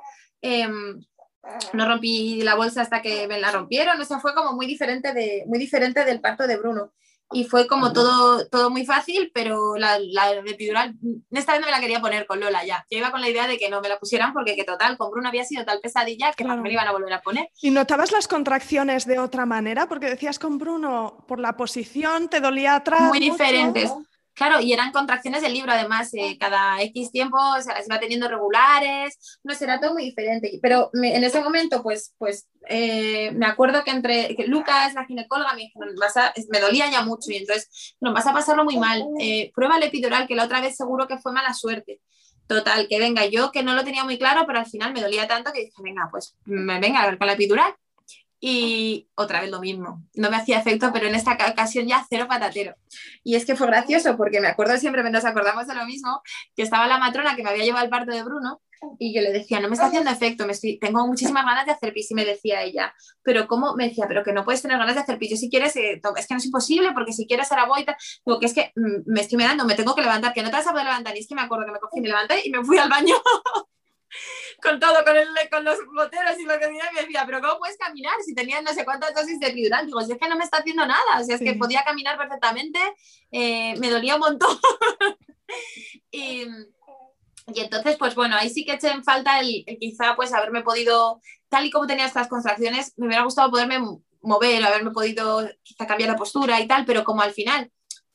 No 1.73 1.87
rompí 1.87 2.43
la 2.43 2.55
bolsa 2.55 2.83
hasta 2.83 3.01
que 3.01 3.27
me 3.27 3.41
la 3.41 3.51
rompieron, 3.51 4.01
o 4.01 4.05
sea, 4.05 4.19
fue 4.21 4.35
como 4.35 4.53
muy 4.53 4.67
diferente, 4.67 5.13
de, 5.13 5.45
muy 5.47 5.59
diferente 5.59 6.05
del 6.05 6.21
parto 6.21 6.47
de 6.47 6.57
Bruno. 6.57 6.93
Y 7.31 7.45
fue 7.45 7.67
como 7.67 7.93
todo, 7.93 8.47
todo 8.49 8.71
muy 8.71 8.87
fácil, 8.87 9.31
pero 9.35 9.77
la, 9.77 9.99
la 9.99 10.33
epidural, 10.33 10.95
esta 11.31 11.53
vez 11.53 11.61
no 11.61 11.67
me 11.67 11.73
la 11.73 11.81
quería 11.81 12.01
poner 12.01 12.27
con 12.27 12.41
Lola 12.41 12.65
ya. 12.65 12.87
Yo 12.91 12.99
iba 12.99 13.11
con 13.11 13.21
la 13.21 13.29
idea 13.29 13.47
de 13.47 13.59
que 13.59 13.69
no 13.69 13.83
me 13.83 13.89
la 13.91 13.99
pusieran 13.99 14.33
porque 14.33 14.57
que 14.57 14.65
total, 14.65 14.97
con 14.97 15.11
Bruno 15.11 15.29
había 15.29 15.45
sido 15.45 15.65
tal 15.67 15.81
pesadilla 15.81 16.33
que 16.33 16.45
no 16.45 16.57
me 16.57 16.73
iban 16.73 16.89
a 16.89 16.93
volver 16.93 17.13
a 17.13 17.21
poner. 17.21 17.51
¿Y 17.61 17.71
notabas 17.71 18.13
las 18.13 18.29
contracciones 18.29 19.05
de 19.05 19.19
otra 19.19 19.45
manera? 19.45 19.89
Porque 19.89 20.07
decías 20.07 20.39
con 20.39 20.57
Bruno, 20.57 21.23
por 21.29 21.39
la 21.39 21.55
posición, 21.55 22.31
te 22.31 22.41
dolía 22.41 22.77
atrás. 22.77 23.03
Muy 23.03 23.21
diferentes. 23.21 23.93
Claro, 24.39 24.61
y 24.61 24.73
eran 24.73 24.93
contracciones 24.93 25.43
del 25.43 25.53
libro, 25.53 25.73
además, 25.73 26.11
eh, 26.15 26.39
cada 26.39 26.81
X 26.81 27.11
tiempo 27.11 27.37
se 27.61 27.73
las 27.73 27.89
iba 27.89 27.99
teniendo 27.99 28.29
regulares, 28.29 29.41
no 29.43 29.53
será 29.53 29.81
todo 29.81 29.95
muy 29.95 30.05
diferente. 30.05 30.61
Pero 30.63 30.91
en 30.93 31.25
ese 31.25 31.41
momento, 31.41 31.83
pues, 31.83 32.15
pues 32.19 32.47
eh, 32.69 33.33
me 33.33 33.47
acuerdo 33.47 33.83
que 33.83 33.91
entre 33.91 34.37
que 34.37 34.47
Lucas, 34.47 34.95
la 34.95 35.07
ginecóloga, 35.07 35.55
me 35.55 35.63
dijo, 35.63 35.81
me 36.51 36.61
dolía 36.61 36.89
ya 36.89 37.03
mucho 37.03 37.33
y 37.33 37.39
entonces, 37.39 37.97
no, 38.01 38.13
vas 38.13 38.29
a 38.29 38.33
pasarlo 38.33 38.63
muy 38.63 38.79
mal. 38.79 39.05
Eh, 39.19 39.51
prueba 39.57 39.77
el 39.77 39.83
epidural, 39.83 40.29
que 40.29 40.37
la 40.37 40.45
otra 40.45 40.61
vez 40.61 40.77
seguro 40.77 41.09
que 41.09 41.19
fue 41.19 41.33
mala 41.33 41.53
suerte. 41.53 42.01
Total, 42.47 42.87
que 42.87 43.01
venga, 43.01 43.27
yo 43.27 43.51
que 43.51 43.65
no 43.65 43.75
lo 43.75 43.83
tenía 43.83 44.05
muy 44.05 44.19
claro, 44.19 44.45
pero 44.47 44.61
al 44.61 44.67
final 44.67 44.93
me 44.93 45.01
dolía 45.01 45.27
tanto 45.27 45.53
que 45.53 45.65
dije, 45.65 45.83
venga, 45.83 46.07
pues 46.13 46.37
me 46.45 46.79
venga 46.79 47.03
a 47.03 47.07
ver 47.07 47.19
con 47.19 47.27
la 47.27 47.33
epidural 47.33 47.75
y 48.41 49.09
otra 49.15 49.41
vez 49.41 49.51
lo 49.51 49.61
mismo. 49.61 50.03
No 50.15 50.31
me 50.31 50.37
hacía 50.37 50.59
efecto, 50.59 50.91
pero 50.93 51.07
en 51.07 51.15
esta 51.15 51.37
ocasión 51.51 51.87
ya 51.87 52.07
cero 52.09 52.27
patatero. 52.29 52.75
Y 53.25 53.37
es 53.37 53.45
que 53.45 53.57
fue 53.57 53.67
gracioso 53.67 54.17
porque 54.17 54.41
me 54.41 54.49
acuerdo 54.49 54.77
siempre, 54.79 55.09
nos 55.11 55.25
acordamos 55.25 55.67
de 55.67 55.75
lo 55.75 55.85
mismo, 55.87 56.23
que 56.55 56.63
estaba 56.63 56.87
la 56.87 56.99
matrona 56.99 57.37
que 57.37 57.43
me 57.43 57.51
había 57.51 57.65
llevado 57.65 57.85
al 57.85 57.91
parto 57.91 58.13
de 58.13 58.23
Bruno 58.23 58.61
y 58.99 59.15
yo 59.15 59.23
le 59.23 59.33
decía, 59.33 59.61
no 59.61 59.69
me 59.69 59.75
está 59.75 59.87
haciendo 59.87 60.11
efecto, 60.11 60.47
me 60.47 60.53
estoy, 60.53 60.79
tengo 60.79 61.07
muchísimas 61.07 61.45
ganas 61.45 61.67
de 61.67 61.73
hacer 61.73 61.93
pis 61.93 62.11
y 62.11 62.15
me 62.15 62.25
decía 62.25 62.63
ella, 62.63 62.95
pero 63.23 63.49
¿cómo? 63.49 63.75
Me 63.75 63.89
decía, 63.89 64.07
pero 64.07 64.23
que 64.23 64.33
no 64.33 64.45
puedes 64.45 64.63
tener 64.63 64.79
ganas 64.79 64.95
de 64.95 65.01
hacer 65.01 65.19
pis, 65.19 65.31
yo 65.31 65.37
si 65.37 65.51
quieres, 65.51 65.75
eh, 65.77 66.01
es 66.17 66.27
que 66.27 66.35
no 66.35 66.39
es 66.39 66.47
imposible 66.47 66.93
porque 66.95 67.13
si 67.13 67.27
quieres 67.27 67.51
ahora 67.51 67.67
voy, 67.67 67.85
digo 68.25 68.39
que 68.39 68.47
es 68.47 68.55
que 68.55 68.73
mm, 68.77 69.13
me 69.13 69.21
estoy 69.21 69.39
mirando, 69.39 69.65
me 69.65 69.75
tengo 69.75 69.95
que 69.95 70.03
levantar, 70.03 70.33
que 70.33 70.43
no 70.43 70.51
te 70.51 70.57
vas 70.57 70.67
a 70.67 70.71
poder 70.71 70.87
levantar 70.87 71.17
y 71.17 71.21
es 71.21 71.29
que 71.29 71.35
me 71.35 71.43
acuerdo 71.43 71.67
que 71.67 71.73
me 71.73 71.81
cogí, 71.81 72.01
me 72.01 72.09
levanté 72.09 72.41
y 72.45 72.51
me 72.51 72.65
fui 72.65 72.79
al 72.79 72.89
baño. 72.89 73.15
con 74.63 74.81
todo, 74.81 75.05
con, 75.05 75.17
el, 75.17 75.29
con 75.51 75.65
los 75.65 75.79
boteros 75.95 76.39
y 76.39 76.45
lo 76.45 76.55
que 76.55 76.67
tenía, 76.67 76.85
me 76.95 77.03
decía, 77.03 77.25
pero 77.27 77.41
¿cómo 77.41 77.59
puedes 77.59 77.77
caminar 77.77 78.15
si 78.25 78.35
tenías 78.35 78.63
no 78.63 78.73
sé 78.73 78.85
cuántas 78.85 79.15
dosis 79.15 79.39
de 79.41 79.49
epidural? 79.49 79.87
Digo, 79.87 80.01
si 80.03 80.13
es 80.13 80.19
que 80.19 80.29
no 80.29 80.37
me 80.37 80.45
está 80.45 80.59
haciendo 80.59 80.87
nada, 80.87 81.21
o 81.21 81.25
sea, 81.25 81.37
es 81.37 81.43
que 81.43 81.55
podía 81.55 81.85
caminar 81.85 82.17
perfectamente, 82.19 82.79
eh, 83.31 83.77
me 83.79 83.91
dolía 83.91 84.15
un 84.15 84.21
montón. 84.21 84.59
y, 86.11 86.43
y, 87.55 87.61
entonces, 87.61 87.97
pues 87.97 88.15
bueno, 88.15 88.37
ahí 88.37 88.51
sí 88.51 88.65
que 88.65 88.73
eché 88.73 88.89
en 88.89 89.05
falta 89.05 89.41
el, 89.41 89.65
quizá 89.81 90.17
pues 90.17 90.33
haberme 90.33 90.63
podido, 90.63 91.21
tal 91.49 91.67
y 91.67 91.71
como 91.71 91.87
tenía 91.87 92.07
estas 92.07 92.29
contracciones, 92.29 92.93
me 92.97 93.07
hubiera 93.07 93.25
gustado 93.25 93.51
poderme 93.51 93.81
mover, 94.21 94.65
haberme 94.65 94.91
podido 94.91 95.49
quizá 95.63 95.87
cambiar 95.87 96.11
la 96.11 96.17
postura 96.17 96.61
y 96.61 96.67
tal, 96.67 96.85
pero 96.85 97.05
como 97.05 97.23
al 97.23 97.33
final 97.33 97.71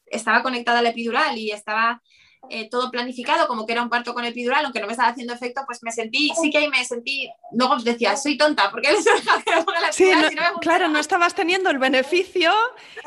estaba 0.06 0.43
conectada 0.43 0.79
a 0.79 0.82
la 0.82 0.89
epidural 0.89 1.38
y 1.38 1.51
estaba 1.51 2.01
eh, 2.49 2.69
todo 2.69 2.91
planificado, 2.91 3.47
como 3.47 3.65
que 3.65 3.73
era 3.73 3.82
un 3.82 3.89
parto 3.89 4.13
con 4.13 4.25
epidural, 4.25 4.65
aunque 4.65 4.79
no 4.79 4.88
me 4.88 4.93
estaba 4.93 5.10
haciendo 5.10 5.34
efecto, 5.34 5.62
pues 5.65 5.79
me 5.82 5.91
sentí, 5.91 6.32
sí 6.41 6.51
que 6.51 6.58
ahí 6.60 6.67
me 6.67 6.84
sentí, 6.84 7.29
luego 7.51 7.77
decía, 7.77 8.17
soy 8.17 8.38
tonta, 8.38 8.69
porque 8.69 8.91
les 8.91 9.06
la 9.06 9.91
sí, 9.91 10.12
no, 10.12 10.60
Claro, 10.60 10.88
no 10.88 10.99
estabas 10.99 11.34
teniendo 11.34 11.69
el 11.69 11.79
beneficio 11.79 12.51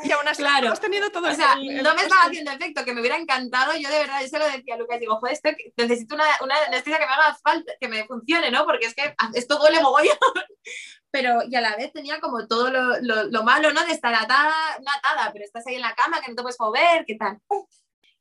y 0.04 0.12
aún 0.12 0.26
así 0.26 0.42
claro. 0.42 0.72
has 0.72 0.80
tenido 0.80 1.10
todo 1.10 1.30
O 1.30 1.34
sea, 1.34 1.54
no 1.56 1.94
me 1.94 2.02
estaba 2.02 2.22
haciendo 2.22 2.50
efecto, 2.50 2.84
que 2.84 2.94
me 2.94 3.00
hubiera 3.00 3.16
encantado, 3.16 3.76
yo 3.76 3.88
de 3.88 3.98
verdad, 3.98 4.20
yo 4.22 4.28
se 4.28 4.38
lo 4.38 4.46
decía 4.46 4.74
a 4.74 4.78
Lucas, 4.78 5.00
digo, 5.00 5.16
joder, 5.16 5.38
necesito 5.76 6.14
una, 6.14 6.24
una 6.42 6.54
anestesia 6.66 6.98
que 6.98 7.06
me 7.06 7.12
haga 7.12 7.38
falta, 7.42 7.72
que 7.78 7.88
me 7.88 8.04
funcione, 8.04 8.50
¿no? 8.50 8.64
Porque 8.64 8.86
es 8.86 8.94
que 8.94 9.14
esto 9.34 9.58
duele 9.58 9.80
mogollón. 9.80 10.16
pero 11.10 11.38
y 11.48 11.54
a 11.54 11.60
la 11.60 11.76
vez 11.76 11.92
tenía 11.92 12.20
como 12.20 12.46
todo 12.46 12.70
lo, 12.70 13.00
lo, 13.00 13.24
lo, 13.24 13.42
malo, 13.42 13.72
¿no? 13.72 13.84
De 13.84 13.92
estar 13.92 14.14
atada, 14.14 14.52
no 14.84 14.90
atada, 14.90 15.32
pero 15.32 15.44
estás 15.44 15.66
ahí 15.66 15.76
en 15.76 15.80
la 15.80 15.94
cama, 15.94 16.20
que 16.20 16.30
no 16.30 16.36
te 16.36 16.42
puedes 16.42 16.60
mover, 16.60 17.04
¿qué 17.06 17.16
tal? 17.16 17.40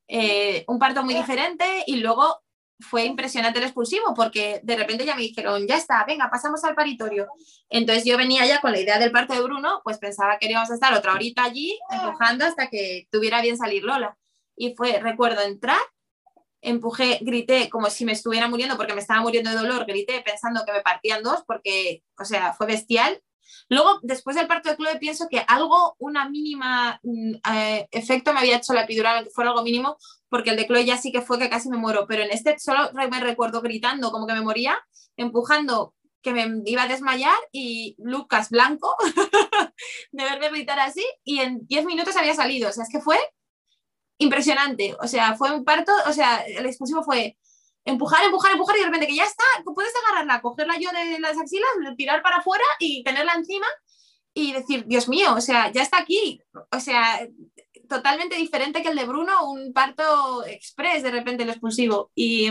Eh, 0.08 0.64
un 0.68 0.78
parto 0.78 1.02
muy 1.02 1.14
diferente 1.14 1.64
y 1.86 1.96
luego 1.96 2.42
fue 2.78 3.04
impresionante 3.04 3.58
el 3.58 3.64
expulsivo 3.64 4.14
porque 4.14 4.60
de 4.62 4.76
repente 4.76 5.04
ya 5.04 5.16
me 5.16 5.22
dijeron, 5.22 5.66
ya 5.66 5.76
está, 5.76 6.04
venga, 6.04 6.30
pasamos 6.30 6.62
al 6.64 6.74
paritorio. 6.74 7.28
Entonces 7.68 8.04
yo 8.04 8.16
venía 8.16 8.46
ya 8.46 8.60
con 8.60 8.72
la 8.72 8.80
idea 8.80 8.98
del 8.98 9.12
parto 9.12 9.34
de 9.34 9.42
Bruno, 9.42 9.80
pues 9.82 9.98
pensaba 9.98 10.38
que 10.38 10.50
íbamos 10.50 10.70
a 10.70 10.74
estar 10.74 10.92
otra 10.94 11.12
horita 11.12 11.44
allí 11.44 11.78
empujando 11.90 12.44
hasta 12.44 12.68
que 12.68 13.08
tuviera 13.10 13.40
bien 13.40 13.56
salir 13.56 13.82
Lola. 13.84 14.16
Y 14.56 14.74
fue, 14.74 14.98
recuerdo 15.00 15.42
entrar, 15.42 15.80
empujé, 16.60 17.18
grité 17.22 17.70
como 17.70 17.88
si 17.90 18.04
me 18.04 18.12
estuviera 18.12 18.48
muriendo 18.48 18.76
porque 18.76 18.94
me 18.94 19.00
estaba 19.00 19.20
muriendo 19.20 19.50
de 19.50 19.56
dolor, 19.56 19.86
grité 19.86 20.22
pensando 20.22 20.64
que 20.64 20.72
me 20.72 20.82
partían 20.82 21.22
dos 21.22 21.44
porque, 21.46 22.02
o 22.18 22.24
sea, 22.24 22.52
fue 22.52 22.66
bestial 22.66 23.22
Luego, 23.68 23.98
después 24.02 24.36
del 24.36 24.46
parto 24.46 24.70
de 24.70 24.76
Chloe, 24.76 24.98
pienso 24.98 25.28
que 25.28 25.44
algo, 25.46 25.96
una 25.98 26.28
mínima 26.28 27.00
mm, 27.02 27.34
eh, 27.52 27.88
efecto 27.90 28.32
me 28.32 28.40
había 28.40 28.58
hecho 28.58 28.72
la 28.74 28.82
epidural, 28.82 29.24
que 29.24 29.30
fuera 29.30 29.50
algo 29.50 29.62
mínimo, 29.62 29.96
porque 30.28 30.50
el 30.50 30.56
de 30.56 30.66
Chloe 30.66 30.84
ya 30.84 30.96
sí 30.96 31.12
que 31.12 31.22
fue 31.22 31.38
que 31.38 31.50
casi 31.50 31.68
me 31.68 31.76
muero, 31.76 32.06
pero 32.06 32.22
en 32.22 32.30
este 32.30 32.58
solo 32.58 32.90
me 32.92 33.20
recuerdo 33.20 33.60
gritando 33.62 34.12
como 34.12 34.26
que 34.26 34.34
me 34.34 34.42
moría, 34.42 34.78
empujando 35.16 35.94
que 36.22 36.32
me 36.32 36.62
iba 36.64 36.82
a 36.82 36.88
desmayar 36.88 37.36
y 37.52 37.94
Lucas 37.98 38.50
blanco 38.50 38.96
de 40.10 40.24
verme 40.24 40.48
gritar 40.48 40.80
así 40.80 41.04
y 41.22 41.38
en 41.38 41.64
10 41.66 41.84
minutos 41.86 42.16
había 42.16 42.34
salido, 42.34 42.68
o 42.68 42.72
sea, 42.72 42.82
es 42.82 42.90
que 42.90 43.00
fue 43.00 43.16
impresionante, 44.18 44.96
o 45.00 45.06
sea, 45.06 45.36
fue 45.36 45.52
un 45.52 45.64
parto, 45.64 45.92
o 46.08 46.12
sea, 46.12 46.38
el 46.38 46.66
expulsivo 46.66 47.04
fue 47.04 47.36
empujar, 47.86 48.24
empujar, 48.24 48.52
empujar 48.52 48.76
y 48.76 48.80
de 48.80 48.86
repente 48.86 49.06
que 49.06 49.16
ya 49.16 49.24
está, 49.24 49.44
puedes 49.64 49.92
agarrarla, 50.04 50.42
cogerla 50.42 50.74
yo 50.78 50.90
de 50.90 51.18
las 51.20 51.38
axilas, 51.38 51.70
tirar 51.96 52.22
para 52.22 52.38
afuera 52.38 52.64
y 52.80 53.02
tenerla 53.04 53.34
encima 53.34 53.66
y 54.34 54.52
decir, 54.52 54.84
Dios 54.86 55.08
mío, 55.08 55.34
o 55.34 55.40
sea, 55.40 55.72
ya 55.72 55.82
está 55.82 55.98
aquí. 55.98 56.42
O 56.70 56.80
sea, 56.80 57.26
totalmente 57.88 58.36
diferente 58.36 58.82
que 58.82 58.88
el 58.88 58.96
de 58.96 59.06
Bruno, 59.06 59.50
un 59.50 59.72
parto 59.72 60.44
express 60.44 61.02
de 61.02 61.10
repente 61.10 61.44
el 61.44 61.50
expulsivo. 61.50 62.10
Y, 62.14 62.50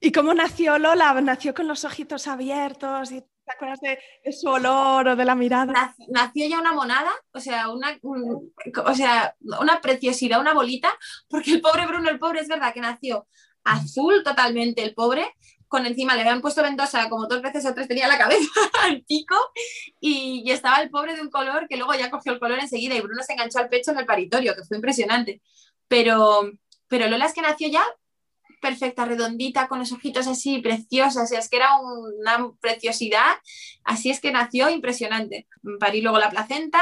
¿Y 0.00 0.12
cómo 0.12 0.32
nació 0.32 0.78
Lola? 0.78 1.20
¿Nació 1.20 1.52
con 1.52 1.68
los 1.68 1.84
ojitos 1.84 2.26
abiertos? 2.26 3.10
¿Y 3.12 3.20
¿Te 3.20 3.54
acuerdas 3.54 3.80
de, 3.80 3.98
su 4.32 4.48
olor 4.48 5.08
o 5.08 5.16
de 5.16 5.24
la 5.24 5.34
mirada? 5.34 5.94
Nació 6.08 6.48
ya 6.48 6.60
una 6.60 6.72
monada, 6.72 7.10
o 7.32 7.40
sea, 7.40 7.70
una, 7.70 7.98
o 8.02 8.94
sea, 8.94 9.34
una 9.40 9.80
preciosidad, 9.80 10.40
una 10.40 10.52
bolita, 10.52 10.94
porque 11.28 11.52
el 11.52 11.60
pobre 11.62 11.86
Bruno, 11.86 12.10
el 12.10 12.18
pobre 12.18 12.40
es 12.40 12.48
verdad 12.48 12.74
que 12.74 12.80
nació 12.80 13.26
azul 13.72 14.22
totalmente 14.22 14.82
el 14.82 14.94
pobre, 14.94 15.34
con 15.68 15.86
encima 15.86 16.14
le 16.14 16.22
habían 16.22 16.40
puesto 16.40 16.62
ventosa 16.62 17.08
como 17.08 17.26
dos 17.26 17.42
veces 17.42 17.66
o 17.66 17.74
tenía 17.74 18.08
la 18.08 18.18
cabeza 18.18 18.48
al 18.82 19.02
pico 19.02 19.36
y, 20.00 20.50
estaba 20.50 20.80
el 20.80 20.90
pobre 20.90 21.14
de 21.14 21.22
un 21.22 21.30
color 21.30 21.68
que 21.68 21.76
luego 21.76 21.94
ya 21.94 22.10
cogió 22.10 22.32
el 22.32 22.40
color 22.40 22.58
enseguida 22.58 22.94
y 22.94 23.00
Bruno 23.00 23.22
se 23.22 23.34
enganchó 23.34 23.58
al 23.58 23.68
pecho 23.68 23.92
en 23.92 23.98
el 23.98 24.06
paritorio, 24.06 24.54
que 24.56 24.64
fue 24.64 24.78
impresionante. 24.78 25.42
Pero, 25.86 26.50
pero 26.88 27.08
Lola 27.08 27.26
es 27.26 27.34
que 27.34 27.42
nació 27.42 27.68
ya 27.68 27.84
perfecta, 28.60 29.04
redondita, 29.04 29.68
con 29.68 29.78
los 29.78 29.92
ojitos 29.92 30.26
así, 30.26 30.58
preciosa, 30.58 31.22
o 31.22 31.26
sea, 31.26 31.38
es 31.38 31.48
que 31.48 31.58
era 31.58 31.70
una 31.78 32.50
preciosidad, 32.60 33.36
así 33.84 34.10
es 34.10 34.20
que 34.20 34.32
nació 34.32 34.68
impresionante. 34.68 35.46
Parí 35.78 36.00
luego 36.00 36.18
la 36.18 36.30
placenta, 36.30 36.80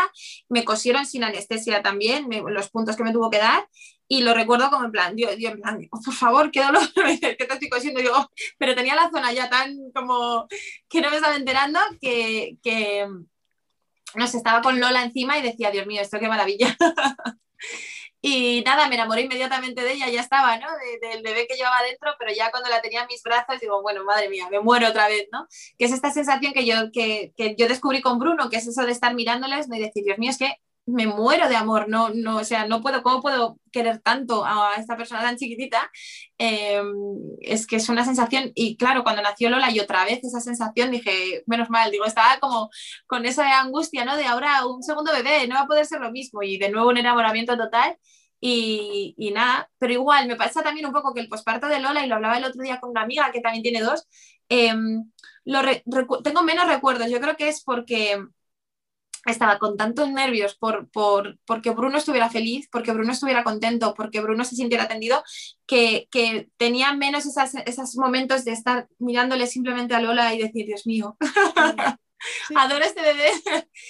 me 0.49 0.65
cosieron 0.65 1.07
sin 1.07 1.25
anestesia 1.25 1.83
también, 1.83 2.29
los 2.49 2.71
puntos 2.71 2.97
que 2.97 3.05
me 3.05 3.13
tuvo 3.13 3.31
que 3.31 3.39
dar, 3.39 3.69
y 4.09 4.23
lo 4.23 4.35
recuerdo 4.35 4.71
como 4.71 4.85
en 4.85 4.93
plan, 4.93 5.15
en 5.17 5.61
plan, 5.61 5.89
oh, 5.91 6.01
por 6.05 6.15
favor, 6.15 6.51
qué 6.51 6.63
dolor, 6.63 6.83
¿qué 6.95 7.35
te 7.35 7.53
estoy 7.53 7.69
cosiendo? 7.69 8.01
Pero 8.59 8.75
tenía 8.75 8.95
la 8.95 9.11
zona 9.11 9.33
ya 9.33 9.49
tan 9.51 9.77
como 9.95 10.47
que 10.89 11.01
no 11.01 11.11
me 11.11 11.17
estaba 11.17 11.37
enterando 11.37 11.81
que, 12.01 12.59
que 12.63 13.07
no 14.15 14.27
sé, 14.27 14.37
estaba 14.39 14.63
con 14.63 14.79
Lola 14.81 15.03
encima 15.03 15.39
y 15.39 15.43
decía, 15.43 15.71
Dios 15.71 15.87
mío, 15.87 16.01
esto 16.01 16.19
qué 16.19 16.29
maravilla. 16.29 16.77
y 18.23 18.63
nada, 18.65 18.89
me 18.89 18.95
enamoré 18.95 19.23
inmediatamente 19.23 19.83
de 19.83 19.93
ella, 19.93 20.09
ya 20.09 20.21
estaba, 20.21 20.57
¿no? 20.59 20.69
del 21.03 21.23
bebé 21.23 21.47
que 21.47 21.57
llevaba 21.57 21.83
dentro, 21.83 22.15
pero 22.19 22.33
ya 22.33 22.51
cuando 22.51 22.71
la 22.71 22.81
tenía 22.81 23.03
en 23.03 23.09
mis 23.09 23.23
brazos 23.23 23.61
digo, 23.61 23.83
bueno, 23.83 24.05
madre 24.05 24.29
mía, 24.29 24.49
me 24.51 24.61
muero 24.61 24.89
otra 24.89 25.09
vez, 25.09 25.27
¿no? 25.33 25.47
Que 25.79 25.85
es 25.85 25.93
esta 25.93 26.11
sensación 26.11 26.53
que 26.53 26.65
yo, 26.65 26.91
que, 26.93 27.33
que 27.37 27.57
yo 27.57 27.69
descubrí 27.69 28.01
con 28.01 28.19
Bruno, 28.19 28.49
que 28.49 28.57
es 28.57 28.67
eso 28.67 28.85
de 28.85 28.93
estar 28.93 29.15
mirándoles 29.15 29.69
¿no? 29.69 29.77
y 29.77 29.81
decir, 29.81 30.05
Dios 30.05 30.19
mío, 30.19 30.31
es 30.31 30.39
que 30.39 30.57
me 30.87 31.07
muero 31.07 31.49
de 31.49 31.57
amor, 31.57 31.89
no, 31.89 32.11
no, 32.11 32.37
o 32.39 32.45
sea, 32.45 32.67
no 32.67 32.81
puedo, 32.81 33.03
¿cómo 33.03 33.21
puedo 33.21 33.59
querer 33.73 33.99
tanto 34.01 34.45
a 34.45 34.75
esta 34.79 34.97
persona 34.97 35.21
tan 35.21 35.37
chiquitita? 35.37 35.91
Em, 36.39 36.95
es 37.41 37.67
que 37.67 37.77
es 37.77 37.89
una 37.89 38.05
sensación, 38.05 38.53
y 38.55 38.77
claro, 38.77 39.03
cuando 39.03 39.21
nació 39.23 39.51
Lola 39.51 39.71
y 39.73 39.81
otra 39.81 40.05
vez 40.05 40.23
esa 40.23 40.41
sensación, 40.41 40.93
dije, 40.93 41.43
menos 41.47 41.71
mal, 41.71 41.91
digo, 41.91 42.05
estaba 42.05 42.39
como 42.41 42.71
con 43.07 43.27
esa 43.27 43.61
angustia, 43.61 44.05
¿no? 44.05 44.17
De 44.17 44.27
ahora 44.27 44.65
un 44.67 44.83
segundo 44.83 45.13
bebé, 45.13 45.47
no 45.49 45.57
va 45.57 45.63
a 45.63 45.67
poder 45.67 45.87
ser 45.87 46.01
lo 46.01 46.13
mismo, 46.13 46.43
y 46.43 46.57
de 46.59 46.71
nuevo 46.71 46.89
un 46.91 46.99
enamoramiento 46.99 47.57
total. 47.57 47.97
Y, 48.41 49.15
y, 49.17 49.31
nada, 49.33 49.71
pero 49.79 49.95
igual 49.95 50.29
me 50.29 50.37
pasa 50.37 50.63
también 50.63 50.87
un 50.87 50.93
poco 50.93 51.15
que 51.15 51.21
el 51.21 51.29
posparto 51.29 51.69
de 51.69 51.81
Lola, 51.81 52.05
y 52.05 52.09
lo 52.09 52.17
hablaba 52.17 52.39
el 52.39 52.45
otro 52.45 52.63
día 52.63 52.79
con 52.81 52.91
una 52.91 53.03
amiga 53.03 53.33
que 53.33 53.41
también 53.41 53.63
tiene 53.63 53.81
dos, 53.81 54.07
em, 54.49 55.11
lo 55.45 55.61
tengo 56.23 56.43
menos 56.43 56.67
recuerdos. 56.69 57.11
Yo 57.11 57.21
creo 57.21 57.37
que 57.37 57.49
es 57.49 57.63
porque 57.65 58.19
estaba 59.27 59.59
con 59.59 59.77
tantos 59.77 60.11
nervios 60.11 60.57
por, 60.57 60.89
por, 60.91 61.39
porque 61.47 61.71
Bruno 61.71 61.99
estuviera 61.99 62.31
feliz, 62.31 62.69
porque 62.71 62.93
Bruno 62.93 63.13
estuviera 63.13 63.45
contento, 63.45 63.95
porque 63.95 64.21
Bruno 64.21 64.45
se 64.45 64.57
sintiera 64.57 64.85
atendido, 64.85 65.23
que, 65.67 66.09
que 66.11 66.49
tenía 66.57 66.93
menos 66.95 67.27
esos 67.27 67.97
momentos 67.97 68.45
de 68.45 68.53
estar 68.53 68.89
mirándole 68.99 69.47
simplemente 69.47 69.95
a 69.95 70.01
Lola 70.01 70.35
y 70.35 70.39
decir, 70.39 70.67
Dios 70.67 70.87
mío, 70.87 71.17
adoro 72.57 72.85
este 72.85 73.03
bebé, 73.03 73.31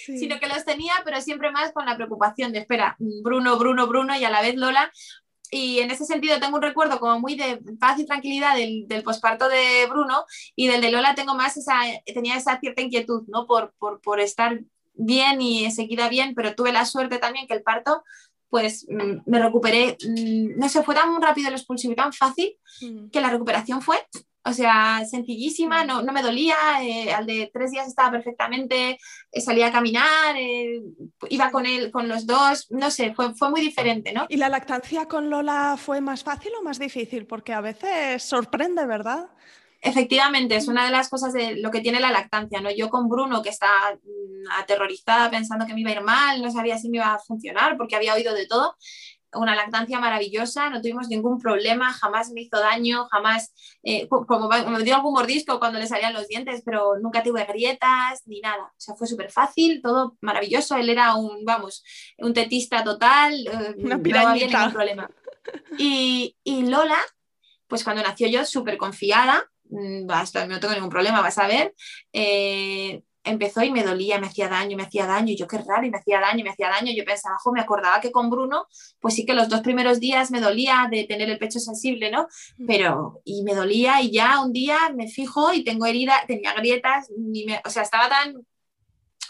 sino 0.05 0.39
que 0.39 0.47
los 0.47 0.65
tenía, 0.65 0.93
pero 1.05 1.21
siempre 1.21 1.51
más 1.51 1.71
con 1.71 1.85
la 1.85 1.95
preocupación 1.95 2.51
de, 2.51 2.59
espera, 2.59 2.95
Bruno, 2.99 3.57
Bruno, 3.57 3.87
Bruno 3.87 4.17
y 4.17 4.25
a 4.25 4.29
la 4.29 4.41
vez 4.41 4.55
Lola. 4.55 4.91
Y 5.49 5.79
en 5.79 5.91
ese 5.91 6.03
sentido 6.03 6.41
tengo 6.41 6.57
un 6.57 6.61
recuerdo 6.61 6.99
como 6.99 7.21
muy 7.21 7.35
de 7.35 7.61
paz 7.79 7.97
y 7.99 8.05
tranquilidad 8.05 8.57
del, 8.57 8.85
del 8.85 9.03
posparto 9.03 9.47
de 9.47 9.87
Bruno 9.89 10.25
y 10.57 10.67
del 10.67 10.81
de 10.81 10.91
Lola 10.91 11.15
tengo 11.15 11.35
más 11.35 11.55
esa, 11.55 11.79
tenía 12.05 12.35
esa 12.35 12.59
cierta 12.59 12.81
inquietud, 12.81 13.23
¿no? 13.27 13.47
Por, 13.47 13.73
por, 13.79 14.01
por 14.01 14.19
estar 14.19 14.59
bien 14.97 15.41
y 15.41 15.65
enseguida 15.65 16.09
bien, 16.09 16.33
pero 16.35 16.55
tuve 16.55 16.71
la 16.71 16.85
suerte 16.85 17.17
también 17.17 17.47
que 17.47 17.53
el 17.53 17.63
parto, 17.63 18.03
pues 18.49 18.85
mm, 18.89 19.29
me 19.29 19.39
recuperé, 19.39 19.97
mm, 20.07 20.59
no 20.59 20.69
sé, 20.69 20.83
fue 20.83 20.95
tan 20.95 21.21
rápido 21.21 21.49
el 21.49 21.55
expulsivo 21.55 21.93
y 21.93 21.97
tan 21.97 22.13
fácil 22.13 22.57
que 23.11 23.21
la 23.21 23.29
recuperación 23.29 23.81
fue, 23.81 23.97
o 24.47 24.53
sea, 24.53 25.03
sencillísima, 25.05 25.83
no, 25.83 26.01
no 26.01 26.13
me 26.13 26.21
dolía, 26.21 26.55
eh, 26.81 27.11
al 27.11 27.25
de 27.25 27.51
tres 27.53 27.71
días 27.71 27.87
estaba 27.87 28.11
perfectamente, 28.11 28.97
eh, 29.31 29.41
salía 29.41 29.67
a 29.67 29.71
caminar, 29.73 30.37
eh, 30.37 30.81
iba 31.29 31.51
con 31.51 31.65
él, 31.65 31.91
con 31.91 32.07
los 32.07 32.25
dos, 32.25 32.67
no 32.69 32.89
sé, 32.89 33.13
fue, 33.13 33.33
fue 33.35 33.49
muy 33.49 33.59
diferente, 33.59 34.13
¿no? 34.13 34.25
¿Y 34.29 34.37
la 34.37 34.47
lactancia 34.47 35.05
con 35.07 35.29
Lola 35.29 35.75
fue 35.77 35.99
más 35.99 36.23
fácil 36.23 36.53
o 36.57 36.63
más 36.63 36.79
difícil? 36.79 37.25
Porque 37.25 37.51
a 37.51 37.59
veces 37.59 38.23
sorprende, 38.23 38.85
¿verdad? 38.85 39.27
Efectivamente, 39.87 40.55
es 40.57 40.67
una 40.67 40.85
de 40.85 40.91
las 40.91 41.09
cosas 41.09 41.31
de 41.31 41.55
lo 41.55 41.71
que 41.71 41.79
tiene 41.79 41.99
la 41.99 42.11
lactancia, 42.11 42.59
¿no? 42.59 42.69
Yo 42.69 42.89
con 42.89 43.07
Bruno, 43.07 43.41
que 43.41 43.49
está 43.49 43.69
mm, 43.93 44.51
aterrorizada 44.59 45.29
pensando 45.29 45.65
que 45.65 45.73
me 45.73 45.81
iba 45.81 45.91
a 45.91 45.93
ir 45.93 46.01
mal, 46.01 46.41
no 46.41 46.51
sabía 46.51 46.77
si 46.77 46.89
me 46.89 46.97
iba 46.97 47.13
a 47.13 47.19
funcionar 47.19 47.77
porque 47.77 47.95
había 47.95 48.13
oído 48.13 48.33
de 48.33 48.47
todo, 48.47 48.75
una 49.33 49.55
lactancia 49.55 49.99
maravillosa, 49.99 50.69
no 50.69 50.81
tuvimos 50.81 51.07
ningún 51.07 51.39
problema, 51.39 51.93
jamás 51.93 52.31
me 52.31 52.41
hizo 52.41 52.59
daño, 52.59 53.05
jamás, 53.09 53.53
eh, 53.83 54.07
como 54.07 54.49
me 54.49 54.83
dio 54.83 54.95
algún 54.95 55.13
mordisco 55.13 55.59
cuando 55.59 55.79
le 55.79 55.87
salían 55.87 56.13
los 56.13 56.27
dientes, 56.27 56.61
pero 56.65 56.97
nunca 56.99 57.23
tuve 57.23 57.45
grietas 57.45 58.23
ni 58.25 58.39
nada. 58.41 58.63
O 58.63 58.79
sea, 58.79 58.95
fue 58.95 59.07
súper 59.07 59.31
fácil, 59.31 59.81
todo 59.81 60.17
maravilloso. 60.21 60.75
Él 60.75 60.89
era 60.89 61.15
un, 61.15 61.45
vamos, 61.45 61.83
un 62.17 62.33
tetista 62.33 62.83
total, 62.83 63.33
eh, 63.47 63.75
no 63.77 63.95
había 63.95 64.47
ningún 64.47 64.73
problema. 64.73 65.09
Y, 65.77 66.35
y 66.43 66.65
Lola, 66.65 66.99
pues 67.67 67.83
cuando 67.83 68.03
nació 68.03 68.27
yo, 68.27 68.45
súper 68.45 68.77
confiada, 68.77 69.49
basta, 70.05 70.45
mm, 70.45 70.49
no 70.49 70.59
tengo 70.59 70.73
ningún 70.73 70.89
problema, 70.89 71.21
vas 71.21 71.37
a 71.37 71.47
ver. 71.47 71.73
Eh, 72.13 73.01
empezó 73.23 73.61
y 73.61 73.71
me 73.71 73.83
dolía, 73.83 74.19
me 74.19 74.27
hacía 74.27 74.47
daño, 74.47 74.77
me 74.77 74.83
hacía 74.83 75.05
daño, 75.05 75.33
yo 75.35 75.47
qué 75.47 75.57
raro, 75.57 75.85
y 75.85 75.91
me 75.91 75.97
hacía 75.97 76.19
daño, 76.19 76.43
me 76.43 76.49
hacía 76.49 76.69
daño. 76.69 76.91
Yo 76.95 77.03
pensaba, 77.03 77.37
jo, 77.39 77.51
me 77.51 77.61
acordaba 77.61 77.99
que 78.01 78.11
con 78.11 78.29
Bruno, 78.29 78.67
pues 78.99 79.15
sí 79.15 79.25
que 79.25 79.33
los 79.33 79.49
dos 79.49 79.61
primeros 79.61 79.99
días 79.99 80.31
me 80.31 80.39
dolía 80.39 80.87
de 80.89 81.03
tener 81.03 81.29
el 81.29 81.37
pecho 81.37 81.59
sensible, 81.59 82.09
¿no? 82.09 82.27
Mm. 82.57 82.65
Pero, 82.65 83.21
y 83.25 83.43
me 83.43 83.53
dolía, 83.53 84.01
y 84.01 84.11
ya 84.11 84.41
un 84.41 84.53
día 84.53 84.77
me 84.95 85.07
fijo 85.07 85.53
y 85.53 85.63
tengo 85.63 85.85
herida, 85.85 86.23
tenía 86.27 86.53
grietas, 86.53 87.09
o 87.65 87.69
sea, 87.69 87.83
estaba 87.83 88.09
tan 88.09 88.45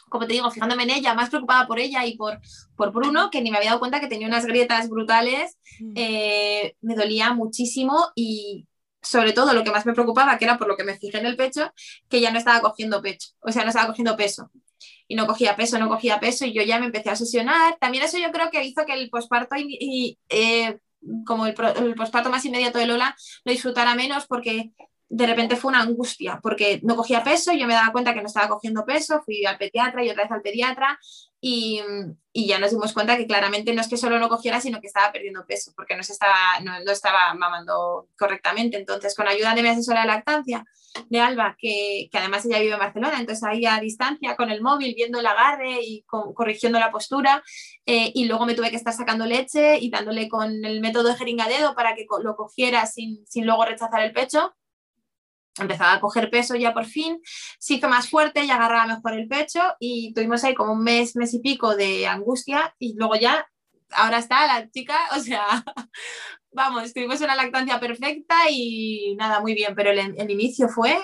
como 0.10 0.26
te 0.26 0.34
digo, 0.34 0.50
fijándome 0.52 0.84
en 0.84 0.92
ella, 0.92 1.14
más 1.14 1.30
preocupada 1.30 1.68
por 1.68 1.80
ella 1.80 2.06
y 2.06 2.16
por, 2.16 2.40
por 2.78 2.94
Bruno, 2.94 3.30
que 3.30 3.42
ni 3.42 3.52
me 3.52 3.58
había 3.58 3.72
dado 3.72 3.80
cuenta 3.80 4.00
que 4.00 4.08
tenía 4.08 4.28
unas 4.28 4.46
grietas 4.46 4.88
brutales, 4.90 5.58
mm. 5.82 5.94
eh, 5.96 6.76
me 6.80 6.96
dolía 6.96 7.34
muchísimo 7.34 8.08
y, 8.16 8.66
sobre 9.08 9.34
todo 9.34 9.54
lo 9.54 9.64
que 9.64 9.72
más 9.72 9.86
me 9.86 9.94
preocupaba, 9.94 10.38
que 10.38 10.46
era 10.46 10.58
por 10.58 10.68
lo 10.68 10.76
que 10.76 10.84
me 10.84 10.98
fijé 10.98 11.18
en 11.20 11.26
el 11.26 11.36
pecho, 11.36 11.72
que 12.10 12.22
ya 12.22 12.32
no 12.32 12.38
estaba 12.38 12.62
cogiendo 12.62 13.02
pecho, 13.02 13.30
o 13.40 13.52
sea, 13.52 13.64
no 13.64 13.70
estaba 13.70 13.88
cogiendo 13.88 14.16
peso. 14.16 14.52
Y 15.08 15.16
no 15.16 15.26
cogía 15.26 15.56
peso, 15.56 15.80
no 15.80 15.88
cogía 15.88 16.20
peso, 16.20 16.46
y 16.46 16.54
yo 16.54 16.62
ya 16.64 16.80
me 16.80 16.88
empecé 16.88 17.10
a 17.10 17.14
obsesionar. 17.14 17.78
También 17.80 18.04
eso 18.04 18.18
yo 18.18 18.32
creo 18.32 18.50
que 18.52 18.64
hizo 18.64 18.86
que 18.86 18.94
el 18.94 19.10
posparto 19.10 19.56
y, 19.58 20.20
eh, 20.30 20.80
como 21.26 21.46
el, 21.46 21.54
posparto 21.96 22.30
más 22.30 22.44
inmediato 22.46 22.80
de 22.80 22.88
Lola 22.88 23.16
lo 23.46 23.52
disfrutara 23.52 23.96
menos 23.96 24.26
porque 24.28 24.72
de 25.10 25.26
repente 25.26 25.56
fue 25.56 25.70
una 25.70 25.82
angustia 25.82 26.40
porque 26.44 26.82
no 26.84 26.96
cogía 26.98 27.24
peso, 27.24 27.54
yo 27.54 27.66
me 27.68 27.74
daba 27.74 27.94
cuenta 27.94 28.14
que 28.14 28.22
no 28.22 28.28
estaba 28.28 28.50
cogiendo 28.50 28.86
peso, 28.86 29.22
fui 29.24 29.46
al 29.46 29.58
pediatra 29.58 30.04
y 30.04 30.10
otra 30.10 30.24
vez 30.24 30.32
al 30.32 30.42
pediatra, 30.42 31.00
y, 31.40 31.82
ya 32.34 32.60
nos 32.60 32.72
dimos 32.72 32.94
cuenta 32.94 33.18
que 33.18 33.28
claramente 33.28 33.74
no 33.74 33.82
es 33.82 33.88
que 33.88 33.98
solo 33.98 34.20
no 34.20 34.30
cogiera, 34.30 34.62
sino 34.62 34.80
que 34.80 34.88
estaba 34.88 35.12
perdiendo 35.12 35.46
peso 35.46 35.72
porque 35.76 35.96
no, 35.96 36.04
se 36.04 36.14
estaba, 36.14 36.60
no, 36.64 36.92
estaba 36.92 37.34
mamando 37.34 38.10
correctamente. 38.18 38.78
Entonces, 38.78 39.16
con 39.16 39.28
ayuda 39.28 39.56
de 39.56 39.64
mi 39.64 39.70
asesora 39.70 40.02
de 40.02 40.08
lactancia, 40.08 40.64
de 41.10 41.20
Alba, 41.20 41.56
que, 41.60 42.10
además 42.14 42.46
ella 42.46 42.60
vive 42.60 42.74
en 42.74 42.80
Barcelona, 42.80 43.20
entonces 43.20 43.44
ahí 43.44 43.66
a 43.66 43.80
distancia 43.80 44.36
con 44.36 44.52
el 44.52 44.62
móvil, 44.62 44.94
viendo 44.96 45.20
el 45.20 45.26
agarre 45.26 45.80
y 45.82 46.04
corrigiendo 46.04 46.80
la 46.80 46.92
postura, 46.92 47.44
eh, 47.86 48.12
y 48.14 48.26
luego 48.26 48.46
me 48.46 48.56
tuve 48.56 48.70
que 48.70 48.78
estar 48.78 48.94
sacando 48.94 49.26
leche 49.26 49.80
y 49.80 49.90
dándole 49.90 50.30
con 50.30 50.64
el 50.64 50.80
método 50.80 51.10
de 51.10 51.16
jeringa 51.16 51.48
dedo 51.48 51.76
para 51.76 51.96
que 51.96 52.06
lo 52.22 52.36
cogiera 52.36 52.86
sin, 52.86 53.26
sin 53.28 53.46
luego 53.46 53.66
rechazar 53.66 54.02
el 54.02 54.14
pecho 54.14 54.54
empezaba 55.60 55.94
a 55.94 56.00
coger 56.00 56.30
peso 56.30 56.56
ya 56.56 56.74
por 56.74 56.86
fin, 56.86 57.20
se 57.60 57.76
hizo 57.76 57.90
más 57.90 58.10
fuerte 58.10 58.44
y 58.44 58.50
agarraba 58.50 58.96
mejor 58.96 59.14
el 59.14 59.28
pecho 59.28 59.62
y 59.80 60.14
tuvimos 60.14 60.44
ahí 60.44 60.54
como 60.54 60.74
un 60.74 60.84
mes, 60.84 61.16
mes 61.16 61.34
y 61.34 61.40
pico 61.40 61.76
de 61.76 62.08
angustia 62.08 62.76
y 62.80 62.96
luego 62.98 63.16
ya, 63.16 63.48
ahora 63.92 64.20
está 64.20 64.48
la 64.48 64.70
chica, 64.70 64.98
o 65.16 65.20
sea, 65.20 65.64
vamos, 66.58 66.92
tuvimos 66.92 67.22
una 67.22 67.36
lactancia 67.36 67.80
perfecta 67.80 68.36
y 68.50 69.16
nada, 69.16 69.40
muy 69.40 69.54
bien, 69.54 69.74
pero 69.76 69.92
el, 69.92 70.30
inicio 70.30 70.68
fue... 70.68 70.98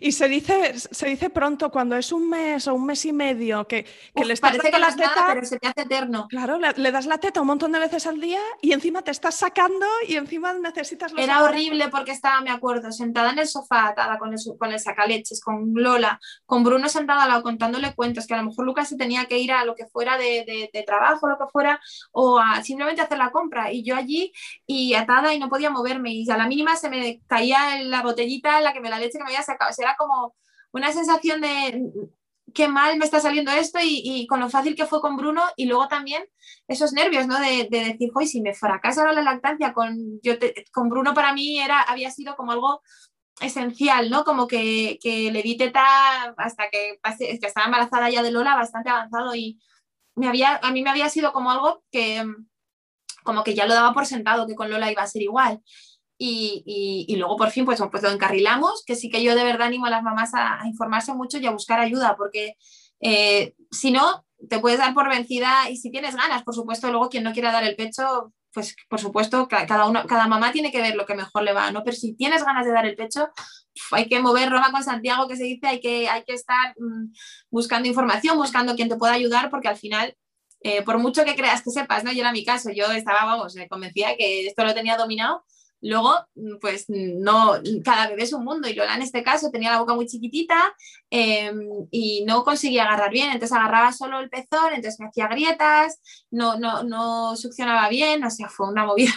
Y 0.00 0.12
se 0.12 0.28
dice, 0.28 0.78
se 0.78 1.08
dice 1.08 1.30
pronto, 1.30 1.70
cuando 1.70 1.96
es 1.96 2.12
un 2.12 2.30
mes 2.30 2.66
o 2.68 2.74
un 2.74 2.86
mes 2.86 3.04
y 3.04 3.12
medio, 3.12 3.66
que, 3.66 3.84
que 4.14 4.24
le 4.24 4.34
estás 4.34 4.52
parece 4.52 4.70
que 4.70 4.78
la 4.78 4.94
teta, 4.94 5.26
pero 5.26 5.44
se 5.44 5.58
te 5.58 5.66
hace 5.66 5.82
eterno. 5.82 6.28
Claro, 6.30 6.58
le, 6.58 6.92
das 6.92 7.06
la 7.06 7.18
teta 7.18 7.40
un 7.40 7.48
montón 7.48 7.72
de 7.72 7.80
veces 7.80 8.06
al 8.06 8.20
día 8.20 8.40
y 8.62 8.72
encima 8.72 9.02
te 9.02 9.10
estás 9.10 9.34
sacando 9.34 9.84
y 10.06 10.14
encima 10.14 10.52
necesitas 10.52 11.12
los 11.12 11.20
Era 11.20 11.42
horrible 11.42 11.88
porque 11.88 12.12
estaba, 12.12 12.40
me 12.40 12.50
acuerdo, 12.50 12.92
sentada 12.92 13.32
en 13.32 13.40
el 13.40 13.48
sofá, 13.48 13.88
atada 13.88 14.16
con 14.16 14.32
el, 14.32 14.38
con 14.56 14.72
el 14.72 14.78
sacaleches, 14.78 15.40
con 15.40 15.72
Lola, 15.74 16.20
con 16.46 16.62
Bruno 16.62 16.88
sentado 16.88 17.20
al 17.20 17.28
lado 17.30 17.42
contándole 17.42 17.94
cuentos, 17.94 18.28
que 18.28 18.34
a 18.34 18.36
lo 18.36 18.44
mejor 18.44 18.64
Lucas 18.64 18.88
se 18.88 18.96
tenía 18.96 19.24
que 19.24 19.38
ir 19.38 19.50
a 19.52 19.64
lo 19.64 19.74
que 19.74 19.86
fuera 19.86 20.16
de, 20.16 20.44
de, 20.46 20.70
de 20.72 20.82
trabajo, 20.84 21.28
lo 21.28 21.36
que 21.36 21.50
fuera, 21.50 21.80
o 22.12 22.38
a 22.38 22.62
simplemente 22.62 23.02
hacer 23.02 23.18
la 23.18 23.32
compra. 23.32 23.72
Y 23.72 23.82
yo 23.82 23.96
allí 23.96 24.32
y 24.66 24.83
atada 24.92 25.32
y 25.32 25.38
no 25.38 25.48
podía 25.48 25.70
moverme 25.70 26.12
y 26.12 26.30
a 26.30 26.36
la 26.36 26.46
mínima 26.46 26.76
se 26.76 26.90
me 26.90 27.22
caía 27.26 27.82
la 27.82 28.02
botellita 28.02 28.58
en 28.58 28.64
la 28.64 28.74
que 28.74 28.80
me 28.80 28.90
la 28.90 28.98
leche 28.98 29.16
que 29.16 29.24
me 29.24 29.30
había 29.30 29.42
sacado. 29.42 29.70
era 29.78 29.96
como 29.96 30.34
una 30.72 30.92
sensación 30.92 31.40
de 31.40 31.90
qué 32.52 32.68
mal 32.68 32.98
me 32.98 33.04
está 33.04 33.20
saliendo 33.20 33.50
esto 33.50 33.78
y, 33.82 34.26
con 34.26 34.40
lo 34.40 34.50
fácil 34.50 34.74
que 34.74 34.86
fue 34.86 35.00
con 35.00 35.16
Bruno 35.16 35.42
y 35.56 35.66
luego 35.66 35.88
también 35.88 36.24
esos 36.68 36.92
nervios, 36.92 37.26
¿no? 37.26 37.38
De, 37.40 37.68
decir, 37.70 38.10
hoy 38.14 38.26
si 38.26 38.40
me 38.40 38.54
fracasa 38.54 39.12
la 39.12 39.22
lactancia 39.22 39.72
con, 39.72 40.20
yo 40.22 40.34
con 40.72 40.88
Bruno 40.88 41.14
para 41.14 41.32
mí 41.32 41.58
era, 41.58 41.80
había 41.80 42.10
sido 42.10 42.36
como 42.36 42.52
algo 42.52 42.82
esencial, 43.40 44.10
¿no? 44.10 44.24
Como 44.24 44.46
que, 44.46 44.98
que 45.02 45.32
le 45.32 45.42
di 45.42 45.56
teta 45.56 46.34
hasta 46.36 46.70
que, 46.70 46.98
que 47.18 47.46
estaba 47.46 47.66
embarazada 47.66 48.10
ya 48.10 48.22
de 48.22 48.30
Lola, 48.30 48.54
bastante 48.56 48.90
avanzado 48.90 49.34
y 49.34 49.58
me 50.14 50.28
había, 50.28 50.56
a 50.62 50.70
mí 50.70 50.82
me 50.82 50.90
había 50.90 51.08
sido 51.08 51.32
como 51.32 51.50
algo 51.50 51.82
que 51.90 52.24
como 53.24 53.42
que 53.42 53.54
ya 53.54 53.66
lo 53.66 53.74
daba 53.74 53.92
por 53.92 54.06
sentado 54.06 54.46
que 54.46 54.54
con 54.54 54.70
Lola 54.70 54.92
iba 54.92 55.02
a 55.02 55.08
ser 55.08 55.22
igual. 55.22 55.60
Y, 56.16 57.12
luego 57.18 57.36
por 57.36 57.50
fin 57.50 57.64
pues, 57.64 57.82
pues 57.90 58.02
lo 58.02 58.10
encarrilamos, 58.10 58.84
que 58.86 58.94
sí 58.94 59.10
que 59.10 59.22
yo 59.22 59.34
de 59.34 59.44
verdad 59.44 59.66
animo 59.66 59.86
a 59.86 59.90
las 59.90 60.02
mamás 60.02 60.30
a, 60.34 60.60
informarse 60.66 61.12
mucho 61.12 61.38
y 61.38 61.46
a 61.46 61.50
buscar 61.50 61.80
ayuda, 61.80 62.16
porque 62.16 62.56
eh, 63.00 63.54
si 63.70 63.90
no, 63.90 64.24
te 64.48 64.60
puedes 64.60 64.78
dar 64.78 64.94
por 64.94 65.08
vencida 65.08 65.68
y 65.70 65.76
si 65.76 65.90
tienes 65.90 66.14
ganas, 66.14 66.44
por 66.44 66.54
supuesto, 66.54 66.90
luego 66.90 67.08
quien 67.08 67.24
no 67.24 67.32
quiera 67.32 67.50
dar 67.50 67.64
el 67.64 67.76
pecho, 67.76 68.32
pues 68.52 68.76
por 68.88 69.00
supuesto, 69.00 69.48
cada, 69.48 69.86
uno, 69.86 70.06
cada 70.06 70.28
mamá 70.28 70.52
tiene 70.52 70.70
que 70.70 70.80
ver 70.80 70.94
lo 70.94 71.04
que 71.04 71.14
mejor 71.14 71.42
le 71.42 71.52
va, 71.52 71.72
¿no? 71.72 71.82
Pero 71.82 71.96
si 71.96 72.14
tienes 72.14 72.44
ganas 72.44 72.64
de 72.64 72.72
dar 72.72 72.86
el 72.86 72.94
pecho, 72.94 73.28
hay 73.90 74.08
que 74.08 74.20
mover 74.20 74.50
Roma 74.50 74.70
con 74.70 74.84
Santiago, 74.84 75.26
que 75.26 75.36
se 75.36 75.44
dice, 75.44 75.66
hay 75.66 75.80
que, 75.80 76.08
hay 76.08 76.22
que 76.24 76.34
estar 76.34 76.74
mm, 76.78 77.12
buscando 77.50 77.88
información, 77.88 78.36
buscando 78.38 78.76
quien 78.76 78.88
te 78.88 78.96
pueda 78.96 79.14
ayudar, 79.14 79.50
porque 79.50 79.68
al 79.68 79.76
final 79.76 80.16
eh, 80.64 80.82
por 80.82 80.98
mucho 80.98 81.24
que 81.24 81.36
creas 81.36 81.62
que 81.62 81.70
sepas, 81.70 82.04
¿no? 82.04 82.12
Yo 82.12 82.20
era 82.20 82.32
mi 82.32 82.42
caso, 82.42 82.70
yo 82.70 82.90
estaba, 82.90 83.26
vamos, 83.26 83.54
me 83.54 83.68
convencía 83.68 84.16
que 84.16 84.46
esto 84.46 84.64
lo 84.64 84.72
tenía 84.72 84.96
dominado, 84.96 85.44
luego, 85.82 86.14
mm, 86.34 86.56
pues 86.58 86.86
no, 86.88 87.52
cada 87.84 88.08
bebé 88.08 88.22
es 88.22 88.32
un 88.32 88.44
mundo 88.44 88.66
y 88.66 88.72
Lola 88.72 88.94
en 88.94 89.02
este 89.02 89.22
caso 89.22 89.50
tenía 89.50 89.70
la 89.70 89.80
boca 89.80 89.92
muy 89.92 90.06
chiquitita 90.06 90.74
em, 91.10 91.86
y 91.90 92.24
no 92.24 92.44
conseguía 92.44 92.84
agarrar 92.84 93.10
bien, 93.10 93.26
entonces 93.26 93.54
agarraba 93.54 93.92
solo 93.92 94.20
el 94.20 94.30
pezón, 94.30 94.72
entonces 94.72 94.98
me 95.00 95.08
hacía 95.08 95.28
grietas, 95.28 96.00
no, 96.30 96.56
no, 96.58 96.82
no 96.82 97.36
succionaba 97.36 97.90
bien, 97.90 98.24
o 98.24 98.30
sea, 98.30 98.48
fue 98.48 98.66
una 98.66 98.86
movida. 98.86 99.12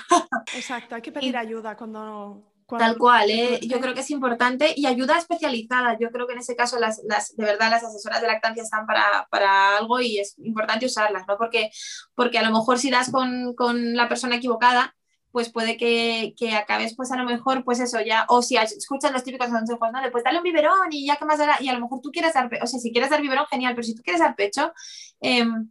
Exacto, 0.54 0.96
hay 0.96 1.02
que 1.02 1.12
pedir 1.14 1.38
ayuda 1.38 1.78
cuando 1.78 2.44
Tal 2.68 2.98
cual, 2.98 3.32
¿eh? 3.32 3.62
yo 3.62 3.80
creo 3.80 3.94
que 3.94 4.02
es 4.02 4.12
importante 4.12 4.74
y 4.76 4.88
ayuda 4.88 5.18
especializada. 5.18 5.98
Yo 5.98 6.12
creo 6.12 6.28
que 6.28 6.34
en 6.34 6.40
ese 6.40 6.56
caso 6.58 6.78
las, 6.78 7.02
de 7.02 7.46
verdad 7.46 7.70
las 7.72 7.84
asesoras 7.84 8.20
de 8.22 8.28
lactancia 8.28 8.62
están 8.62 8.86
para, 8.86 9.78
algo 9.78 10.02
y 10.02 10.18
es 10.20 10.38
importante 10.40 10.86
usarlas, 10.86 11.24
¿no? 11.28 11.38
Porque, 11.38 11.72
porque 12.14 12.40
a 12.40 12.44
lo 12.44 12.52
mejor 12.52 12.78
si 12.78 12.90
das 12.90 13.10
con, 13.10 13.96
la 13.96 14.10
persona 14.10 14.36
equivocada, 14.36 14.94
pues 15.32 15.50
puede 15.50 15.78
que, 15.78 16.34
acabes 16.58 16.94
pues 16.96 17.12
a 17.12 17.18
lo 17.18 17.24
mejor 17.24 17.64
pues 17.64 17.80
eso 17.80 18.02
ya, 18.02 18.26
o 18.28 18.42
si 18.42 18.58
escuchas 18.58 19.14
los 19.14 19.24
típicos 19.24 19.48
consejos, 19.48 19.90
¿no? 19.94 20.00
pues 20.12 20.24
dale 20.26 20.40
un 20.40 20.44
biberón 20.44 20.92
y 20.92 21.06
ya 21.06 21.16
que 21.16 21.26
más 21.26 21.38
dará, 21.38 21.58
y 21.62 21.70
a 21.70 21.74
lo 21.74 21.80
mejor 21.80 22.02
tú 22.02 22.12
quieres 22.12 22.34
dar, 22.34 22.50
o 22.62 22.68
sea, 22.68 22.80
si 22.80 22.92
quieres 22.92 23.10
dar 23.10 23.22
biberón, 23.22 23.46
genial, 23.46 23.76
pero 23.76 23.86
si 23.86 23.96
tú 23.96 24.02
quieres 24.02 24.20
dar 24.20 24.36
pecho, 24.36 24.74
em, 25.22 25.70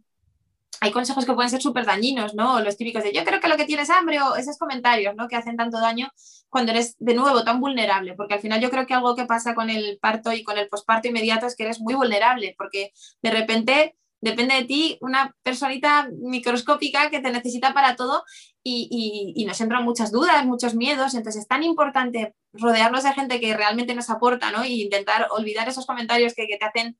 hay 0.81 0.91
consejos 0.91 1.25
que 1.25 1.33
pueden 1.33 1.49
ser 1.49 1.61
súper 1.61 1.85
dañinos, 1.85 2.35
¿no? 2.35 2.59
Los 2.61 2.77
típicos 2.77 3.03
de 3.03 3.13
yo 3.13 3.23
creo 3.23 3.39
que 3.39 3.47
lo 3.47 3.57
que 3.57 3.65
tienes 3.65 3.89
hambre 3.89 4.21
o 4.21 4.35
esos 4.35 4.57
comentarios, 4.57 5.15
¿no? 5.15 5.27
Que 5.27 5.35
hacen 5.35 5.57
tanto 5.57 5.79
daño 5.79 6.09
cuando 6.49 6.71
eres 6.71 6.95
de 6.99 7.13
nuevo 7.13 7.43
tan 7.43 7.59
vulnerable, 7.59 8.13
porque 8.15 8.35
al 8.35 8.39
final 8.39 8.61
yo 8.61 8.69
creo 8.69 8.85
que 8.85 8.93
algo 8.93 9.15
que 9.15 9.25
pasa 9.25 9.55
con 9.55 9.69
el 9.69 9.97
parto 9.99 10.31
y 10.31 10.43
con 10.43 10.57
el 10.57 10.69
posparto 10.69 11.07
inmediato 11.07 11.45
es 11.45 11.55
que 11.55 11.63
eres 11.63 11.79
muy 11.79 11.95
vulnerable, 11.95 12.55
porque 12.57 12.91
de 13.21 13.31
repente 13.31 13.95
depende 14.21 14.55
de 14.55 14.65
ti 14.65 14.97
una 15.01 15.35
personita 15.43 16.09
microscópica 16.11 17.09
que 17.09 17.19
te 17.19 17.31
necesita 17.31 17.73
para 17.73 17.95
todo 17.95 18.23
y, 18.63 19.45
nos 19.47 19.61
entran 19.61 19.83
muchas 19.83 20.11
dudas, 20.11 20.45
muchos 20.45 20.75
miedos, 20.75 21.13
entonces 21.13 21.43
es 21.43 21.47
tan 21.47 21.63
importante 21.63 22.35
rodearnos 22.51 23.03
de 23.03 23.13
gente 23.13 23.39
que 23.39 23.55
realmente 23.55 23.95
nos 23.95 24.09
aporta, 24.09 24.51
¿no? 24.51 24.65
Y 24.65 24.83
intentar 24.83 25.27
olvidar 25.31 25.69
esos 25.69 25.85
comentarios 25.85 26.33
que, 26.33 26.47
que 26.47 26.57
te 26.57 26.65
hacen 26.65 26.97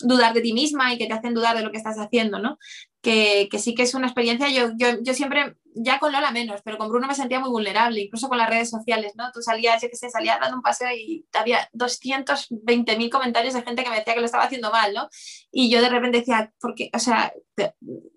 dudar 0.00 0.34
de 0.34 0.40
ti 0.40 0.52
misma 0.52 0.92
y 0.92 0.98
que 0.98 1.06
te 1.06 1.12
hacen 1.12 1.34
dudar 1.34 1.56
de 1.56 1.62
lo 1.62 1.70
que 1.70 1.78
estás 1.78 1.98
haciendo, 1.98 2.38
¿no? 2.38 2.58
Que, 3.00 3.48
que 3.50 3.58
sí 3.58 3.74
que 3.74 3.82
es 3.82 3.94
una 3.94 4.06
experiencia, 4.06 4.48
yo, 4.48 4.72
yo, 4.76 5.02
yo 5.02 5.14
siempre 5.14 5.56
ya 5.74 5.98
con 5.98 6.12
Lola 6.12 6.30
menos, 6.30 6.60
pero 6.64 6.78
con 6.78 6.88
Bruno 6.88 7.06
me 7.06 7.14
sentía 7.14 7.40
muy 7.40 7.50
vulnerable, 7.50 8.00
incluso 8.00 8.28
con 8.28 8.38
las 8.38 8.48
redes 8.48 8.70
sociales, 8.70 9.12
¿no? 9.16 9.30
Tú 9.32 9.42
salías, 9.42 9.82
yo 9.82 9.88
que 9.88 9.96
sé, 9.96 10.08
salías 10.08 10.38
dando 10.40 10.56
un 10.56 10.62
paseo 10.62 10.88
y 10.92 11.26
había 11.32 11.68
220.000 11.72 13.10
comentarios 13.10 13.54
de 13.54 13.62
gente 13.62 13.82
que 13.82 13.90
me 13.90 13.96
decía 13.96 14.14
que 14.14 14.20
lo 14.20 14.26
estaba 14.26 14.44
haciendo 14.44 14.70
mal, 14.70 14.94
¿no? 14.94 15.08
Y 15.50 15.70
yo 15.70 15.82
de 15.82 15.88
repente 15.88 16.18
decía, 16.18 16.52
porque, 16.60 16.90
o 16.94 16.98
sea, 16.98 17.32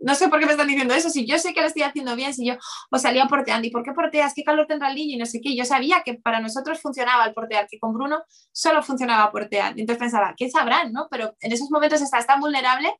no 0.01 0.15
sé 0.15 0.29
por 0.29 0.39
qué 0.39 0.45
me 0.45 0.51
están 0.53 0.67
diciendo 0.67 0.93
eso, 0.93 1.09
si 1.09 1.25
yo 1.25 1.37
sé 1.37 1.53
que 1.53 1.61
lo 1.61 1.67
estoy 1.67 1.83
haciendo 1.83 2.15
bien, 2.15 2.33
si 2.33 2.45
yo 2.45 2.55
o 2.91 2.97
salía 2.97 3.25
porteando, 3.27 3.67
¿y 3.67 3.71
por 3.71 3.83
qué 3.83 3.91
porteas? 3.91 4.33
¿Qué 4.33 4.43
calor 4.43 4.67
tendrá 4.67 4.89
el 4.89 4.95
niño? 4.95 5.15
Y 5.15 5.17
no 5.17 5.25
sé 5.25 5.39
qué, 5.41 5.55
yo 5.55 5.65
sabía 5.65 6.01
que 6.03 6.15
para 6.15 6.39
nosotros 6.39 6.79
funcionaba 6.81 7.25
el 7.25 7.33
portear, 7.33 7.67
que 7.67 7.79
con 7.79 7.93
Bruno 7.93 8.23
solo 8.51 8.83
funcionaba 8.83 9.31
portear. 9.31 9.71
Entonces 9.77 9.97
pensaba, 9.97 10.33
¿qué 10.37 10.49
sabrán, 10.49 10.91
no? 10.91 11.07
Pero 11.09 11.35
en 11.39 11.51
esos 11.51 11.69
momentos 11.71 12.01
estás 12.01 12.25
tan 12.25 12.39
vulnerable 12.39 12.93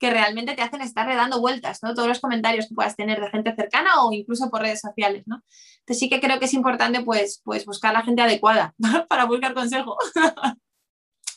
que 0.00 0.10
realmente 0.10 0.54
te 0.54 0.62
hacen 0.62 0.80
estar 0.80 1.06
redando 1.06 1.40
vueltas, 1.40 1.80
¿no? 1.82 1.94
Todos 1.94 2.08
los 2.08 2.20
comentarios 2.20 2.66
que 2.66 2.74
puedas 2.74 2.96
tener 2.96 3.20
de 3.20 3.28
gente 3.28 3.54
cercana 3.54 4.02
o 4.02 4.12
incluso 4.12 4.50
por 4.50 4.62
redes 4.62 4.80
sociales, 4.80 5.24
¿no? 5.26 5.42
Entonces 5.80 5.98
sí 6.00 6.08
que 6.08 6.20
creo 6.20 6.38
que 6.38 6.46
es 6.46 6.54
importante 6.54 7.02
pues, 7.02 7.42
pues 7.44 7.66
buscar 7.66 7.92
la 7.92 8.02
gente 8.02 8.22
adecuada 8.22 8.74
para 9.08 9.26
buscar 9.26 9.54
consejo. 9.54 9.96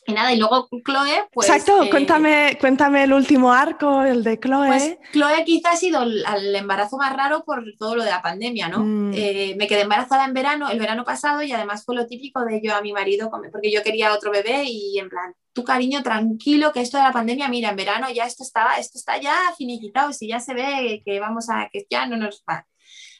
Y 0.06 0.12
nada, 0.12 0.32
y 0.32 0.38
luego 0.38 0.68
Chloe, 0.84 1.28
pues... 1.32 1.48
Exacto, 1.48 1.82
eh, 1.82 1.90
cuéntame, 1.90 2.58
cuéntame 2.60 3.04
el 3.04 3.12
último 3.12 3.52
arco, 3.52 4.02
el 4.02 4.22
de 4.22 4.38
Chloe. 4.38 4.66
Pues 4.66 4.98
Chloe 5.12 5.44
quizás 5.44 5.74
ha 5.74 5.76
sido 5.76 6.02
el, 6.02 6.54
embarazo 6.54 6.98
más 6.98 7.14
raro 7.16 7.44
por 7.44 7.64
todo 7.78 7.96
lo 7.96 8.04
de 8.04 8.10
la 8.10 8.20
pandemia, 8.20 8.68
¿no? 8.68 8.80
Mm. 8.80 9.12
Eh, 9.14 9.54
me 9.56 9.66
quedé 9.66 9.82
embarazada 9.82 10.24
en 10.26 10.34
verano, 10.34 10.68
el 10.68 10.78
verano 10.78 11.04
pasado, 11.04 11.42
y 11.42 11.52
además 11.52 11.84
fue 11.84 11.96
lo 11.96 12.06
típico 12.06 12.44
de 12.44 12.60
yo 12.62 12.74
a 12.74 12.82
mi 12.82 12.92
marido, 12.92 13.30
porque 13.30 13.72
yo 13.72 13.82
quería 13.82 14.12
otro 14.12 14.30
bebé 14.30 14.64
y 14.66 14.98
en 14.98 15.08
plan, 15.08 15.34
tu 15.54 15.64
cariño, 15.64 16.02
tranquilo, 16.02 16.72
que 16.72 16.80
esto 16.80 16.98
de 16.98 17.04
la 17.04 17.12
pandemia, 17.12 17.48
mira, 17.48 17.70
en 17.70 17.76
verano 17.76 18.08
ya 18.10 18.24
esto 18.24 18.42
estaba, 18.42 18.76
esto 18.76 18.98
está 18.98 19.18
ya 19.18 19.36
finiquitado, 19.56 20.12
si 20.12 20.28
ya 20.28 20.40
se 20.40 20.52
ve 20.52 21.02
que 21.04 21.18
vamos 21.18 21.48
a, 21.48 21.68
que 21.72 21.86
ya 21.88 22.06
no 22.06 22.16
nos 22.16 22.44
va 22.48 22.66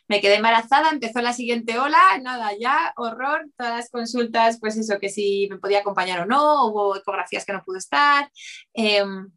me 0.09 0.21
quedé 0.21 0.37
embarazada, 0.37 0.91
empezó 0.91 1.21
la 1.21 1.33
siguiente 1.33 1.79
ola, 1.79 1.99
nada, 2.23 2.51
ya, 2.59 2.93
horror, 2.97 3.47
todas 3.57 3.77
las 3.77 3.91
consultas, 3.91 4.59
pues 4.61 4.77
eso, 4.77 4.99
que 4.99 5.09
si 5.09 5.49
me 5.51 5.59
podía 5.59 5.81
acompañar 5.81 6.21
o 6.21 6.27
no, 6.27 6.67
hubo 6.67 6.97
ecografías 6.97 7.45
que 7.45 7.53
no 7.53 7.65
pude 7.65 7.79
estar. 7.79 8.31
Em, 8.75 9.31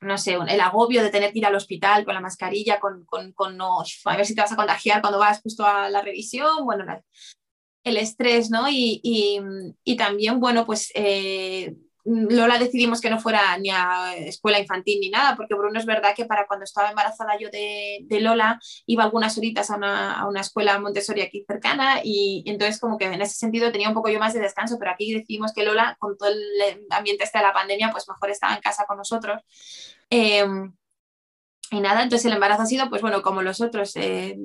no 0.00 0.18
sé, 0.18 0.34
el 0.34 0.60
agobio 0.60 1.02
de 1.02 1.10
tener 1.10 1.32
que 1.32 1.38
ir 1.38 1.46
al 1.46 1.54
hospital 1.54 2.04
con 2.04 2.14
la 2.14 2.20
mascarilla, 2.20 2.80
con, 2.80 3.04
con, 3.04 3.56
no, 3.56 3.82
a 4.04 4.16
ver 4.16 4.26
si 4.26 4.34
te 4.34 4.40
vas 4.40 4.52
a 4.52 4.56
contagiar 4.56 5.00
cuando 5.00 5.18
vas 5.18 5.40
justo 5.40 5.64
a 5.64 5.88
la 5.88 6.02
revisión, 6.02 6.64
bueno, 6.64 6.84
el 7.84 7.96
estrés, 7.96 8.50
¿no? 8.50 8.68
Y, 8.68 9.00
y, 9.02 9.40
y 9.84 9.96
también, 9.96 10.40
bueno, 10.40 10.66
pues 10.66 10.90
eh, 10.94 11.74
Lola 12.06 12.58
decidimos 12.58 13.00
que 13.00 13.10
no 13.10 13.18
fuera 13.18 13.58
ni 13.58 13.70
a 13.70 14.14
escuela 14.16 14.60
infantil 14.60 15.00
ni 15.00 15.10
nada, 15.10 15.34
porque 15.34 15.54
Bruno 15.54 15.78
es 15.78 15.86
verdad 15.86 16.14
que 16.14 16.24
para 16.24 16.46
cuando 16.46 16.64
estaba 16.64 16.90
embarazada 16.90 17.36
yo 17.38 17.50
de, 17.50 18.06
Lola 18.20 18.60
iba 18.86 19.02
algunas 19.02 19.36
horitas 19.36 19.70
a 19.70 19.76
una, 19.76 20.40
escuela 20.40 20.78
Montessori 20.78 21.22
aquí 21.22 21.44
cercana 21.46 22.00
y, 22.04 22.44
entonces 22.46 22.80
como 22.80 22.96
que 22.96 23.06
en 23.06 23.20
ese 23.22 23.34
sentido 23.34 23.72
tenía 23.72 23.88
un 23.88 23.94
poco 23.94 24.08
yo 24.08 24.20
más 24.20 24.34
de 24.34 24.40
descanso, 24.40 24.78
pero 24.78 24.92
aquí 24.92 25.12
decidimos 25.12 25.52
que 25.52 25.64
Lola 25.64 25.96
con 25.98 26.16
todo 26.16 26.28
el 26.28 26.86
ambiente 26.90 27.24
este 27.24 27.38
de 27.38 27.44
la 27.44 27.52
pandemia 27.52 27.90
pues 27.90 28.08
mejor 28.08 28.30
estaba 28.30 28.54
en 28.54 28.60
casa 28.60 28.84
con 28.86 28.98
nosotros. 28.98 29.42
Em, 30.08 30.72
y 31.72 31.80
nada, 31.80 32.04
entonces 32.04 32.26
el 32.26 32.34
embarazo 32.34 32.62
ha 32.62 32.66
sido, 32.66 32.88
pues 32.88 33.02
bueno, 33.02 33.22
como 33.22 33.42
los 33.42 33.60
otros, 33.60 33.96
eh, 33.96 34.38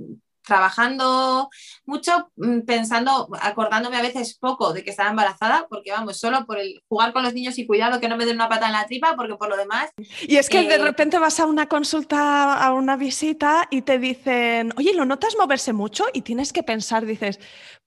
trabajando 0.51 1.49
mucho, 1.85 2.29
mm, 2.35 2.61
pensando, 2.61 3.29
acordándome 3.39 3.95
a 3.95 4.01
veces 4.01 4.37
poco 4.37 4.73
de 4.73 4.83
que 4.83 4.89
estaba 4.89 5.09
embarazada, 5.09 5.65
porque 5.69 5.91
vamos, 5.91 6.19
solo 6.19 6.45
por 6.45 6.59
el 6.59 6.83
jugar 6.89 7.13
con 7.13 7.23
los 7.23 7.33
niños 7.33 7.57
y 7.57 7.65
cuidado 7.65 8.01
que 8.01 8.09
no 8.09 8.17
me 8.17 8.25
den 8.25 8.35
una 8.35 8.49
pata 8.49 8.65
en 8.65 8.73
la 8.73 8.85
tripa, 8.85 9.15
porque 9.15 9.35
por 9.35 9.47
lo 9.47 9.55
demás... 9.55 9.91
Y 10.27 10.35
es 10.35 10.49
que 10.49 10.63
de 10.63 10.75
eh, 10.75 10.77
repente 10.77 11.19
vas 11.19 11.39
a 11.39 11.45
una 11.45 11.67
consulta, 11.67 12.61
a 12.61 12.73
una 12.73 12.97
visita 12.97 13.69
y 13.71 13.83
te 13.83 13.97
dicen, 13.97 14.73
oye, 14.75 14.93
¿lo 14.93 15.05
notas 15.05 15.37
moverse 15.39 15.71
mucho? 15.71 16.03
Y 16.11 16.23
tienes 16.23 16.51
que 16.51 16.63
pensar, 16.63 17.05
dices, 17.05 17.39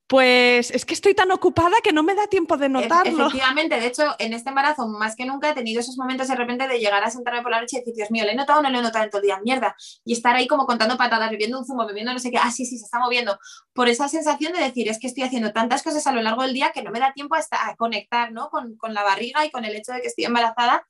pues 0.06 0.70
es 0.70 0.84
que 0.84 0.92
estoy 0.92 1.14
tan 1.14 1.30
ocupada 1.30 1.76
que 1.82 1.92
no 1.92 2.02
me 2.02 2.14
da 2.14 2.26
tiempo 2.26 2.56
de 2.58 2.68
notarlo. 2.68 3.26
Efectivamente, 3.26 3.80
de 3.80 3.86
hecho, 3.86 4.14
en 4.18 4.34
este 4.34 4.50
embarazo 4.50 4.86
más 4.86 5.16
que 5.16 5.24
nunca 5.24 5.50
he 5.50 5.54
tenido 5.54 5.80
esos 5.80 5.96
momentos 5.96 6.28
de 6.28 6.34
repente 6.34 6.68
de 6.68 6.78
llegar 6.78 7.02
a 7.02 7.10
sentarme 7.10 7.42
por 7.42 7.50
la 7.50 7.60
noche 7.60 7.76
y 7.76 7.78
decir, 7.80 7.94
Dios 7.94 8.10
mío, 8.10 8.24
¿le 8.24 8.32
he 8.32 8.36
notado 8.36 8.60
o 8.60 8.62
no 8.62 8.68
le 8.68 8.78
he 8.78 8.82
notado 8.82 9.04
en 9.04 9.10
todo 9.10 9.22
el 9.22 9.26
día? 9.26 9.40
Mierda. 9.42 9.74
Y 10.04 10.12
estar 10.12 10.36
ahí 10.36 10.46
como 10.46 10.66
contando 10.66 10.98
patadas, 10.98 11.30
bebiendo 11.30 11.58
un 11.58 11.64
zumo, 11.64 11.86
bebiendo 11.86 12.12
no 12.12 12.18
sé 12.18 12.30
qué, 12.30 12.36
ah, 12.36 12.50
sí, 12.54 12.66
sí, 12.66 12.78
se 12.78 12.84
está 12.84 12.98
moviendo. 12.98 13.38
Por 13.72 13.88
esa 13.88 14.08
sensación 14.08 14.52
de 14.52 14.60
decir, 14.60 14.88
es 14.88 14.98
que 14.98 15.06
estoy 15.06 15.24
haciendo 15.24 15.52
tantas 15.52 15.82
cosas 15.82 16.06
a 16.06 16.12
lo 16.12 16.22
largo 16.22 16.42
del 16.42 16.54
día 16.54 16.72
que 16.72 16.82
no 16.82 16.90
me 16.90 17.00
da 17.00 17.12
tiempo 17.12 17.36
a, 17.36 17.76
conectar 17.76 18.32
¿no? 18.32 18.48
con, 18.48 18.76
con 18.76 18.94
la 18.94 19.02
barriga 19.02 19.44
y 19.44 19.50
con 19.50 19.64
el 19.64 19.74
hecho 19.76 19.92
de 19.92 20.00
que 20.00 20.08
estoy 20.08 20.24
embarazada 20.24 20.86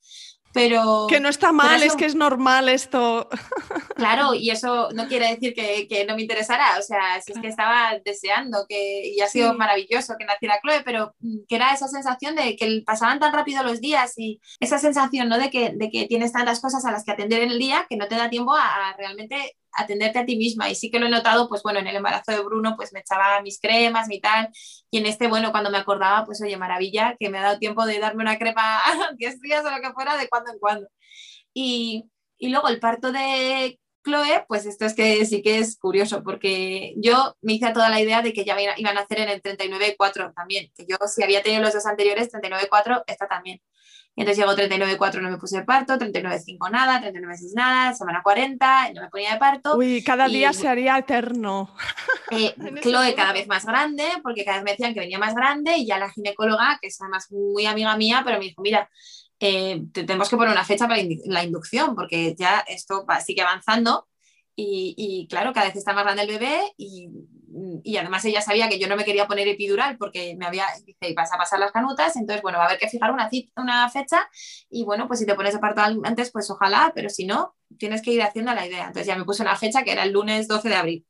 pero... 0.55 1.05
Que 1.09 1.19
no 1.19 1.27
está 1.27 1.51
mal, 1.51 1.83
es 1.83 1.97
que 1.97 2.05
es 2.05 2.15
normal 2.15 2.69
esto. 2.69 3.29
Claro, 3.95 4.33
y 4.33 4.49
eso 4.49 4.89
no 4.93 5.07
quiere 5.07 5.29
decir 5.29 5.53
que, 5.53 6.05
no 6.05 6.15
me 6.15 6.21
interesara, 6.21 6.77
o 6.77 6.81
sea, 6.81 7.21
si 7.21 7.31
es 7.31 7.39
que 7.39 7.47
estaba 7.47 7.93
deseando 8.03 8.65
que, 8.67 9.07
y 9.07 9.21
ha 9.21 9.27
sido 9.27 9.53
maravilloso 9.53 10.15
que 10.19 10.25
naciera 10.25 10.59
Chloe, 10.61 10.83
pero 10.83 11.15
mm, 11.19 11.45
que 11.47 11.55
era 11.55 11.73
esa 11.73 11.87
sensación 11.87 12.35
de 12.35 12.57
que 12.57 12.83
pasaban 12.85 13.19
tan 13.19 13.33
rápido 13.33 13.63
los 13.63 13.79
días 13.79 14.13
y 14.17 14.41
esa 14.59 14.79
sensación, 14.79 15.29
¿no? 15.29 15.37
De 15.37 15.49
que, 15.49 15.71
de 15.73 15.89
que 15.89 16.07
tienes 16.07 16.33
tantas 16.33 16.59
cosas 16.59 16.83
a 16.85 16.91
las 16.91 17.05
que 17.05 17.11
atender 17.13 17.41
en 17.41 17.51
el 17.51 17.59
día 17.59 17.85
que 17.89 17.95
no 17.95 18.07
te 18.07 18.15
da 18.15 18.29
tiempo 18.29 18.53
a 18.53 18.93
realmente 18.97 19.55
atenderte 19.75 20.19
a 20.19 20.25
ti 20.25 20.37
misma. 20.37 20.69
Y 20.69 20.75
sí 20.75 20.89
que 20.91 20.99
lo 20.99 21.07
he 21.07 21.09
notado, 21.09 21.47
pues 21.49 21.63
bueno, 21.63 21.79
en 21.79 21.87
el 21.87 21.95
embarazo 21.95 22.31
de 22.31 22.43
Bruno, 22.43 22.75
pues 22.75 22.93
me 22.93 22.99
echaba 23.01 23.41
mis 23.41 23.59
cremas, 23.59 24.07
mi 24.07 24.19
tal. 24.21 24.49
Y 24.91 24.99
en 24.99 25.05
este, 25.05 25.27
bueno, 25.27 25.51
cuando 25.51 25.69
me 25.69 25.77
acordaba, 25.77 26.25
pues 26.25 26.41
oye, 26.41 26.57
maravilla, 26.57 27.15
que 27.19 27.29
me 27.29 27.37
ha 27.39 27.43
dado 27.43 27.59
tiempo 27.59 27.85
de 27.85 27.99
darme 27.99 28.23
una 28.23 28.37
crema 28.37 28.81
10 29.17 29.41
días 29.41 29.65
o 29.65 29.71
lo 29.71 29.81
que 29.81 29.93
fuera, 29.93 30.17
de 30.17 30.29
cuando 30.29 30.51
en 30.51 30.59
cuando. 30.59 30.87
Y, 31.53 32.05
y 32.37 32.49
luego 32.49 32.67
el 32.69 32.79
parto 32.79 33.11
de 33.11 33.79
Chloe, 34.05 34.45
pues 34.47 34.65
esto 34.65 34.85
es 34.85 34.93
que 34.93 35.25
sí 35.25 35.41
que 35.41 35.59
es 35.59 35.77
curioso, 35.77 36.23
porque 36.23 36.93
yo 36.97 37.35
me 37.41 37.53
hice 37.53 37.71
toda 37.73 37.89
la 37.89 37.99
idea 38.01 38.21
de 38.21 38.33
que 38.33 38.45
ya 38.45 38.55
iban 38.77 38.97
a 38.97 39.01
hacer 39.01 39.19
en 39.19 39.29
el 39.29 39.41
39.4 39.41 40.33
también, 40.35 40.71
que 40.75 40.85
yo 40.87 40.97
si 41.07 41.23
había 41.23 41.41
tenido 41.41 41.63
los 41.63 41.73
dos 41.73 41.85
anteriores, 41.87 42.31
39.4, 42.31 43.03
esta 43.07 43.27
también. 43.27 43.61
Entonces 44.15 44.37
llegó 44.37 44.55
39.4, 44.55 45.21
no 45.21 45.29
me 45.29 45.37
puse 45.37 45.57
de 45.57 45.65
parto, 45.65 45.95
39.5 45.95 46.71
nada, 46.71 47.01
39.6 47.01 47.53
nada, 47.53 47.93
semana 47.93 48.21
40, 48.23 48.93
no 48.93 49.01
me 49.01 49.09
ponía 49.09 49.33
de 49.33 49.39
parto. 49.39 49.75
Uy, 49.75 50.01
cada 50.03 50.27
día 50.29 50.53
se 50.53 50.69
haría 50.69 50.97
eterno. 50.97 51.75
Eh, 52.31 52.55
Chloe 52.81 53.13
cada 53.13 53.33
vez 53.33 53.47
más 53.47 53.65
grande, 53.65 54.05
porque 54.23 54.45
cada 54.45 54.57
vez 54.57 54.63
me 54.63 54.71
decían 54.71 54.93
que 54.93 55.01
venía 55.01 55.19
más 55.19 55.35
grande 55.35 55.77
y 55.77 55.85
ya 55.85 55.99
la 55.99 56.09
ginecóloga, 56.09 56.79
que 56.81 56.87
es 56.87 57.01
además 57.01 57.29
muy 57.29 57.65
amiga 57.65 57.97
mía, 57.97 58.21
pero 58.23 58.39
me 58.39 58.45
dijo, 58.45 58.61
mira, 58.61 58.89
eh, 59.41 59.83
tenemos 59.91 60.29
que 60.29 60.37
poner 60.37 60.53
una 60.53 60.63
fecha 60.63 60.87
para 60.87 61.01
la 61.25 61.43
inducción, 61.43 61.93
porque 61.93 62.35
ya 62.37 62.59
esto 62.67 63.05
sigue 63.25 63.41
avanzando 63.41 64.07
y, 64.55 64.95
y, 64.97 65.27
claro, 65.27 65.51
cada 65.51 65.67
vez 65.67 65.75
está 65.75 65.93
más 65.93 66.05
grande 66.05 66.21
el 66.21 66.29
bebé 66.29 66.61
y 66.77 67.09
y 67.83 67.97
además 67.97 68.25
ella 68.25 68.41
sabía 68.41 68.69
que 68.69 68.79
yo 68.79 68.87
no 68.87 68.95
me 68.95 69.05
quería 69.05 69.27
poner 69.27 69.47
epidural 69.47 69.97
porque 69.97 70.35
me 70.37 70.45
había, 70.45 70.65
dice, 70.85 71.13
vas 71.15 71.31
a 71.33 71.37
pasar 71.37 71.59
las 71.59 71.71
canutas, 71.71 72.15
entonces, 72.15 72.41
bueno, 72.41 72.57
va 72.57 72.65
a 72.65 72.67
haber 72.67 72.79
que 72.79 72.89
fijar 72.89 73.11
una, 73.11 73.29
una 73.57 73.89
fecha 73.89 74.27
y 74.69 74.83
bueno, 74.83 75.07
pues 75.07 75.19
si 75.19 75.25
te 75.25 75.35
pones 75.35 75.57
parto 75.57 75.81
antes, 75.81 76.31
pues 76.31 76.49
ojalá, 76.49 76.91
pero 76.95 77.09
si 77.09 77.25
no, 77.25 77.55
tienes 77.77 78.01
que 78.01 78.11
ir 78.11 78.21
haciendo 78.21 78.53
la 78.53 78.65
idea. 78.67 78.87
Entonces 78.87 79.07
ya 79.07 79.15
me 79.15 79.25
puse 79.25 79.41
una 79.43 79.55
fecha 79.55 79.83
que 79.83 79.91
era 79.91 80.03
el 80.03 80.11
lunes 80.11 80.47
12 80.47 80.69
de 80.69 80.75
abril. 80.75 81.05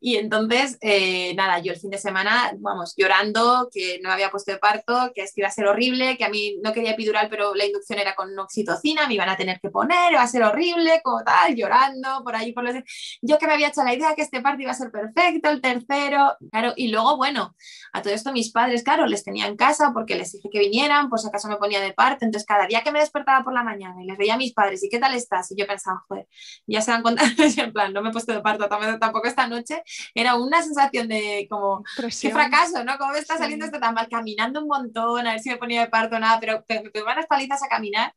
Y 0.00 0.16
entonces, 0.16 0.78
eh, 0.80 1.34
nada, 1.34 1.58
yo 1.60 1.72
el 1.72 1.78
fin 1.78 1.90
de 1.90 1.98
semana, 1.98 2.52
vamos, 2.58 2.94
llorando, 2.96 3.68
que 3.72 4.00
no 4.02 4.08
me 4.08 4.14
había 4.14 4.30
puesto 4.30 4.52
de 4.52 4.58
parto, 4.58 5.12
que 5.14 5.22
es 5.22 5.32
que 5.34 5.42
iba 5.42 5.48
a 5.48 5.52
ser 5.52 5.66
horrible, 5.66 6.16
que 6.16 6.24
a 6.24 6.28
mí 6.28 6.56
no 6.62 6.72
quería 6.72 6.92
epidural, 6.92 7.28
pero 7.28 7.54
la 7.54 7.66
inducción 7.66 7.98
era 7.98 8.14
con 8.14 8.36
oxitocina, 8.38 9.06
me 9.06 9.14
iban 9.14 9.28
a 9.28 9.36
tener 9.36 9.60
que 9.60 9.70
poner, 9.70 10.12
iba 10.12 10.22
a 10.22 10.26
ser 10.26 10.42
horrible, 10.42 11.00
como 11.02 11.22
tal, 11.22 11.54
llorando 11.54 12.22
por 12.24 12.34
ahí, 12.34 12.52
por 12.52 12.64
los... 12.64 12.74
Yo 13.22 13.38
que 13.38 13.46
me 13.46 13.54
había 13.54 13.68
hecho 13.68 13.84
la 13.84 13.94
idea 13.94 14.14
que 14.14 14.22
este 14.22 14.40
parto 14.40 14.62
iba 14.62 14.72
a 14.72 14.74
ser 14.74 14.90
perfecto, 14.90 15.50
el 15.50 15.60
tercero, 15.60 16.36
claro, 16.50 16.72
y 16.76 16.88
luego, 16.88 17.16
bueno, 17.16 17.54
a 17.92 18.02
todo 18.02 18.12
esto 18.12 18.32
mis 18.32 18.50
padres, 18.50 18.82
claro, 18.82 19.06
les 19.06 19.24
tenía 19.24 19.46
en 19.46 19.56
casa 19.56 19.92
porque 19.92 20.16
les 20.16 20.32
dije 20.32 20.48
que 20.50 20.58
vinieran, 20.58 21.08
si 21.16 21.28
acaso 21.28 21.48
me 21.48 21.56
ponía 21.56 21.80
de 21.80 21.92
parto, 21.92 22.24
entonces 22.24 22.46
cada 22.46 22.66
día 22.66 22.82
que 22.82 22.92
me 22.92 23.00
despertaba 23.00 23.44
por 23.44 23.52
la 23.52 23.62
mañana 23.62 24.02
y 24.02 24.06
les 24.06 24.16
veía 24.16 24.34
a 24.34 24.38
mis 24.38 24.52
padres, 24.52 24.82
¿y 24.82 24.88
qué 24.88 24.98
tal 24.98 25.14
estás? 25.14 25.50
Y 25.52 25.56
yo 25.56 25.66
pensaba, 25.66 26.02
joder, 26.08 26.26
ya 26.66 26.80
se 26.80 26.90
dan 26.90 27.02
cuenta, 27.02 27.22
en 27.56 27.72
plan, 27.72 27.92
no 27.92 28.02
me 28.02 28.10
he 28.10 28.12
puesto 28.12 28.32
de 28.32 28.40
parto, 28.40 28.68
tampoco 28.68 29.26
esta 29.26 29.46
noche, 29.50 29.82
era 30.14 30.36
una 30.36 30.62
sensación 30.62 31.08
de 31.08 31.46
como, 31.50 31.84
qué 31.96 32.30
fracaso, 32.30 32.84
¿no? 32.84 32.96
¿Cómo 32.98 33.12
me 33.12 33.18
está 33.18 33.36
saliendo 33.36 33.66
esto 33.66 33.80
tan 33.80 33.94
mal? 33.94 34.08
Caminando 34.08 34.60
un 34.62 34.68
montón, 34.68 35.26
a 35.26 35.32
ver 35.32 35.40
si 35.40 35.50
me 35.50 35.58
ponía 35.58 35.82
de 35.82 35.88
parto, 35.88 36.18
nada, 36.18 36.40
pero 36.40 36.64
me 36.68 36.90
pegaban 36.90 37.16
las 37.16 37.26
palizas 37.26 37.62
a 37.62 37.68
caminar 37.68 38.14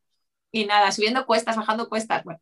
y 0.51 0.65
nada, 0.65 0.91
subiendo 0.91 1.25
cuestas, 1.25 1.57
bajando 1.57 1.89
cuestas, 1.89 2.23
bueno. 2.23 2.39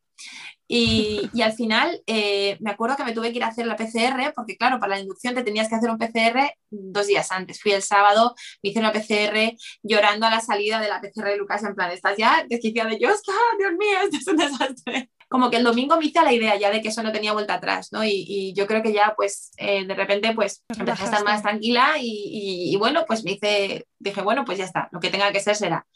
Y, 0.67 1.29
y 1.33 1.41
al 1.41 1.53
final 1.53 2.03
eh, 2.07 2.57
me 2.59 2.71
acuerdo 2.71 2.97
que 2.97 3.05
me 3.05 3.13
tuve 3.13 3.31
que 3.31 3.37
ir 3.37 3.43
a 3.43 3.47
hacer 3.47 3.65
la 3.65 3.77
PCR, 3.77 4.33
porque 4.35 4.57
claro, 4.57 4.79
para 4.79 4.95
la 4.95 5.01
inducción 5.01 5.33
te 5.33 5.43
tenías 5.43 5.69
que 5.69 5.75
hacer 5.75 5.89
un 5.89 5.97
PCR 5.97 6.53
dos 6.69 7.07
días 7.07 7.31
antes. 7.31 7.61
Fui 7.61 7.71
el 7.71 7.81
sábado, 7.81 8.35
me 8.61 8.69
hice 8.69 8.79
una 8.79 8.91
PCR 8.91 9.55
llorando 9.81 10.27
a 10.27 10.29
la 10.29 10.41
salida 10.41 10.79
de 10.81 10.89
la 10.89 11.01
PCR 11.01 11.29
de 11.29 11.37
Lucas, 11.37 11.63
en 11.63 11.73
plan, 11.75 11.91
estás 11.91 12.17
ya 12.17 12.45
desquiciada 12.49 12.89
de 12.89 12.99
yo, 12.99 13.09
¡Ah, 13.09 13.55
Dios 13.57 13.71
mío, 13.73 13.97
esto 14.03 14.17
es 14.17 14.27
un 14.27 14.37
desastre 14.37 15.09
como 15.31 15.49
que 15.49 15.55
el 15.55 15.63
domingo 15.63 15.95
me 15.95 16.03
hice 16.03 16.21
la 16.21 16.33
idea 16.33 16.57
ya 16.57 16.69
de 16.71 16.81
que 16.81 16.89
eso 16.89 17.01
no 17.03 17.13
tenía 17.13 17.31
vuelta 17.31 17.53
atrás, 17.53 17.93
¿no? 17.93 18.03
Y, 18.03 18.53
yo 18.53 18.67
creo 18.67 18.83
que 18.83 18.91
ya, 18.91 19.13
pues, 19.15 19.51
eh, 19.55 19.85
de 19.85 19.95
repente, 19.95 20.33
pues, 20.35 20.65
empecé 20.77 21.03
a 21.03 21.05
estar 21.05 21.23
más 21.23 21.41
tranquila 21.41 21.93
y, 21.97 22.73
y, 22.73 22.75
bueno, 22.75 23.05
pues 23.07 23.23
me 23.23 23.31
hice, 23.31 23.87
dije, 23.97 24.21
bueno, 24.21 24.43
pues 24.43 24.57
ya 24.57 24.65
está, 24.65 24.89
lo 24.91 24.99
que 24.99 25.09
tenga 25.09 25.31
que 25.31 25.39
ser 25.39 25.55
será. 25.55 25.87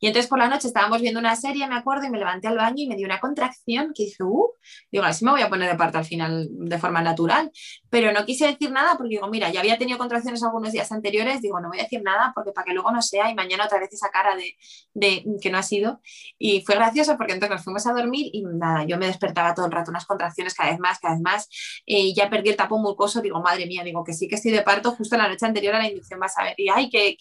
Y 0.00 0.06
entonces 0.06 0.28
por 0.28 0.38
la 0.38 0.48
noche 0.48 0.66
estábamos 0.66 1.02
viendo 1.02 1.20
una 1.20 1.36
serie, 1.36 1.68
me 1.68 1.76
acuerdo, 1.76 2.06
y 2.06 2.10
me 2.10 2.18
levanté 2.18 2.48
al 2.48 2.56
baño 2.56 2.82
y 2.82 2.88
me 2.88 2.96
dio 2.96 3.06
una 3.06 3.20
contracción 3.20 3.92
que 3.94 4.04
dije, 4.04 4.22
uh, 4.24 4.48
digo, 4.90 5.04
así 5.04 5.24
me 5.26 5.30
voy 5.30 5.42
a 5.42 5.50
poner 5.50 5.70
de 5.70 5.76
parto 5.76 5.98
al 5.98 6.06
final 6.06 6.48
de 6.50 6.78
forma 6.78 7.02
natural. 7.02 7.52
Pero 7.90 8.10
no 8.10 8.24
quise 8.24 8.46
decir 8.46 8.70
nada 8.72 8.96
porque 8.96 9.16
digo, 9.16 9.28
mira, 9.28 9.50
ya 9.50 9.60
había 9.60 9.76
tenido 9.76 9.98
contracciones 9.98 10.42
algunos 10.42 10.72
días 10.72 10.90
anteriores, 10.90 11.42
digo, 11.42 11.60
no 11.60 11.68
voy 11.68 11.80
a 11.80 11.82
decir 11.82 12.02
nada 12.02 12.32
porque 12.34 12.52
para 12.52 12.64
que 12.64 12.72
luego 12.72 12.90
no 12.90 13.02
sea 13.02 13.30
y 13.30 13.34
mañana 13.34 13.66
otra 13.66 13.78
vez 13.78 13.92
esa 13.92 14.10
cara 14.10 14.34
de, 14.34 14.56
de 14.94 15.24
que 15.40 15.50
no 15.50 15.58
ha 15.58 15.62
sido. 15.62 16.00
Y 16.38 16.62
fue 16.62 16.76
gracioso 16.76 17.16
porque 17.18 17.34
entonces 17.34 17.56
nos 17.56 17.64
fuimos 17.64 17.86
a 17.86 17.92
dormir 17.92 18.30
y 18.32 18.42
nada, 18.42 18.84
yo 18.84 18.96
me 18.96 19.06
despertaba 19.06 19.54
todo 19.54 19.66
el 19.66 19.72
rato, 19.72 19.90
unas 19.90 20.06
contracciones 20.06 20.54
cada 20.54 20.70
vez 20.70 20.78
más, 20.78 20.98
cada 20.98 21.14
vez 21.14 21.22
más. 21.22 21.48
y 21.84 22.14
ya 22.14 22.30
perdí 22.30 22.50
el 22.50 22.56
tapón 22.56 22.80
mucoso, 22.82 23.20
digo, 23.20 23.40
madre 23.42 23.66
mía, 23.66 23.84
digo, 23.84 24.02
que 24.02 24.14
sí 24.14 24.28
que 24.28 24.36
estoy 24.36 24.52
de 24.52 24.62
parto 24.62 24.92
justo 24.92 25.16
la 25.16 25.28
noche 25.28 25.44
anterior 25.44 25.74
a 25.74 25.78
la 25.78 25.88
inducción, 25.88 26.18
vas 26.20 26.38
a 26.38 26.44
ver. 26.44 26.54
Y 26.56 26.68
ay, 26.70 26.88
que 26.88 27.16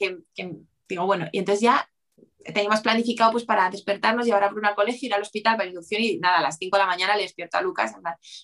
digo, 0.87 1.05
bueno, 1.05 1.27
y 1.31 1.39
entonces 1.39 1.61
ya 1.61 1.89
teníamos 2.43 2.81
planificado 2.81 3.31
pues 3.31 3.45
para 3.45 3.69
despertarnos, 3.69 4.25
llevar 4.25 4.43
a 4.43 4.49
Bruno 4.49 4.67
al 4.67 4.75
colegio, 4.75 5.07
ir 5.07 5.13
al 5.13 5.21
hospital 5.21 5.57
para 5.57 5.69
inducción 5.69 6.01
y 6.01 6.17
nada, 6.19 6.39
a 6.39 6.41
las 6.41 6.57
5 6.57 6.75
de 6.75 6.83
la 6.83 6.87
mañana 6.87 7.15
le 7.15 7.23
despierto 7.23 7.57
a 7.57 7.61
Lucas, 7.61 7.93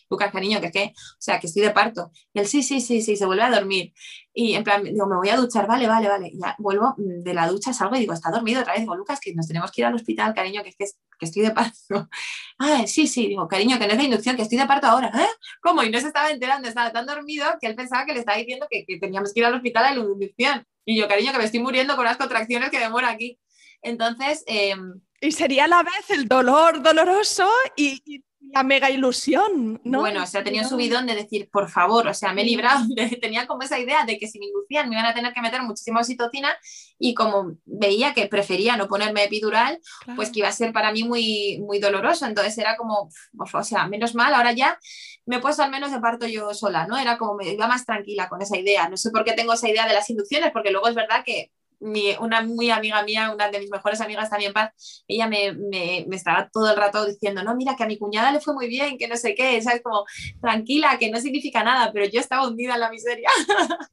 Lucas, 0.10 0.32
cariño, 0.32 0.60
que 0.60 0.68
es 0.68 0.72
que, 0.72 0.93
o 0.96 1.16
sea, 1.20 1.39
que 1.39 1.48
estoy 1.48 1.64
de 1.64 1.72
parto. 1.72 2.12
Y 2.34 2.39
él, 2.39 2.48
sí, 2.48 2.64
sí, 2.64 2.82
sí, 2.82 3.02
sí, 3.02 3.16
se 3.16 3.26
vuelve 3.26 3.43
a 3.43 3.50
dormir. 3.50 3.93
Y 4.34 4.56
en 4.56 4.64
plan, 4.64 4.84
digo, 4.84 5.08
me 5.08 5.16
voy 5.16 5.30
a 5.30 5.38
duchar, 5.38 5.66
vale, 5.66 5.88
vale, 5.88 6.10
vale. 6.10 6.32
ya 6.34 6.56
vuelvo 6.60 6.93
de 6.98 7.34
la 7.34 7.48
ducha, 7.48 7.72
salgo 7.72 7.96
y 7.96 8.00
digo, 8.00 8.14
está 8.14 8.32
dormido 8.32 8.62
otra 8.62 8.74
vez. 8.74 8.82
Digo, 8.82 8.96
Lucas, 8.96 9.20
que 9.22 9.34
nos 9.34 9.48
tenemos 9.48 9.72
que 9.72 9.82
ir 9.82 9.86
al 9.86 9.96
hospital, 9.96 10.34
cariño, 10.34 10.62
que 10.62 10.70
es 10.70 10.76
que, 10.76 10.86
que 11.18 11.26
estoy 11.26 11.43
de 11.43 11.52
parto. 11.52 12.10
Ah, 12.58 12.88
sí, 12.88 13.06
sí, 13.06 13.28
digo, 13.28 13.50
cariño, 13.50 13.78
que 13.78 13.86
no 13.86 13.91
es 13.91 13.98
de 13.98 14.06
inducción, 14.06 14.38
que 14.38 14.43
estoy 14.43 14.58
de 14.58 14.66
parto 14.66 14.88
ahora. 14.88 15.12
¿Eh? 15.14 15.28
¿Cómo? 15.62 15.84
Y 15.84 15.89
no 15.89 16.00
se 16.00 16.08
estaba 16.08 16.32
enterando, 16.32 16.70
estaba 16.70 16.89
tan 16.93 17.06
dormido 17.06 17.46
que 17.60 17.68
él 17.68 17.76
pensaba 17.76 18.06
que 18.06 18.14
le 18.14 18.20
estaba 18.20 18.38
diciendo 18.38 18.66
que, 18.70 18.86
que 18.86 18.98
teníamos 18.98 19.34
que 19.34 19.41
ir 19.41 19.46
al 19.46 19.56
hospital 19.56 19.84
a 19.84 19.93
la 19.93 20.00
inducción. 20.00 20.66
Y 20.86 20.98
yo, 20.98 21.08
cariño, 21.10 21.34
que 21.34 21.39
me 21.39 21.43
estoy 21.43 21.60
muriendo 21.60 21.98
con 21.98 22.06
las 22.06 22.16
contracciones 22.16 22.70
que 22.70 22.80
demora 22.80 23.10
aquí. 23.10 23.38
Entonces... 23.82 24.44
Em, 24.48 25.02
y 25.22 25.32
sería 25.32 25.66
a 25.66 25.68
la 25.68 25.84
vez 25.84 26.10
el 26.10 26.28
dolor 26.28 26.84
doloroso 26.84 27.48
y, 27.76 28.24
la 28.56 28.64
mega 28.64 28.90
ilusión, 28.90 29.82
¿no? 29.84 30.00
Bueno, 30.00 30.24
o 30.24 30.26
sea, 30.26 30.44
tenía 30.44 30.62
un 30.62 30.70
subidón 30.70 31.06
de 31.08 31.16
decir, 31.16 31.50
por 31.52 31.70
favor, 31.70 32.08
o 32.08 32.14
sea, 32.14 32.32
me 32.32 32.42
he 32.42 32.46
librado, 32.46 32.86
tenía 33.22 33.48
como 33.48 33.64
esa 33.64 33.80
idea 33.80 34.06
de 34.06 34.18
que 34.18 34.28
si 34.28 34.40
me 34.40 34.46
inducían 34.46 34.88
me 34.88 34.96
iban 34.96 35.06
a 35.06 35.14
tener 35.14 35.34
que 35.34 35.42
meter 35.42 35.62
muchísima 35.64 36.00
oxitocina 36.00 36.56
y 36.98 37.14
como 37.14 37.58
veía 37.66 38.14
que 38.14 38.28
prefería 38.28 38.78
no 38.78 38.88
ponerme 38.88 39.26
epidural, 39.26 39.80
pues 40.16 40.30
que 40.30 40.40
iba 40.40 40.48
a 40.48 40.54
ser 40.54 40.72
para 40.72 40.92
mí 40.92 41.04
muy, 41.04 41.60
muy 41.66 41.80
doloroso, 41.80 42.26
entonces 42.26 42.58
era 42.58 42.78
como, 42.78 43.10
o 43.38 43.64
sea, 43.64 43.88
menos 43.88 44.16
mal, 44.16 44.34
ahora 44.34 44.54
ya 44.54 44.80
me 45.26 45.38
he 45.38 45.40
puesto 45.40 45.64
al 45.64 45.72
menos 45.72 45.92
de 45.92 46.00
parto 46.00 46.28
yo 46.28 46.54
sola, 46.54 46.88
¿no? 46.88 46.98
Era 46.98 47.18
como, 47.18 47.36
me 47.36 47.52
iba 47.52 47.68
más 47.68 47.86
tranquila 47.86 48.30
con 48.30 48.42
esa 48.42 48.58
idea, 48.58 48.88
no 48.88 48.96
sé 48.96 49.12
por 49.12 49.26
qué 49.26 49.34
tengo 49.34 49.54
esa 49.54 49.70
idea 49.70 49.88
de 49.88 49.94
las 49.94 50.10
inducciones, 50.10 50.52
porque 50.52 50.72
luego 50.72 50.88
es 50.88 50.96
verdad 50.96 51.24
que 51.26 51.52
una 51.80 52.42
muy 52.42 52.70
amiga 52.70 53.04
mía, 53.04 53.32
una 53.34 53.50
de 53.50 53.60
mis 53.60 53.70
mejores 53.70 54.02
amigas 54.02 54.30
también, 54.30 54.54
Paz, 54.54 55.04
ella 55.08 55.28
me, 55.28 55.54
me, 55.54 56.06
me, 56.08 56.16
estaba 56.16 56.50
todo 56.52 56.72
el 56.72 56.78
rato 56.78 57.06
diciendo, 57.06 57.44
no, 57.44 57.56
mira, 57.56 57.76
que 57.76 57.84
a 57.84 57.88
mi 57.88 57.98
cuñada 57.98 58.32
le 58.32 58.40
fue 58.40 58.54
muy 58.54 58.68
bien, 58.68 58.98
que 58.98 59.08
no 59.08 59.18
sé 59.18 59.36
qué, 59.36 59.62
¿sabes? 59.62 59.82
Como, 59.84 60.06
tranquila, 60.42 60.98
que 60.98 61.10
no 61.10 61.20
significa 61.20 61.64
nada, 61.64 61.92
pero 61.92 62.06
yo 62.06 62.20
estaba 62.20 62.48
hundida 62.48 62.76
en 62.76 62.80
la 62.80 62.90
miseria. 62.90 63.30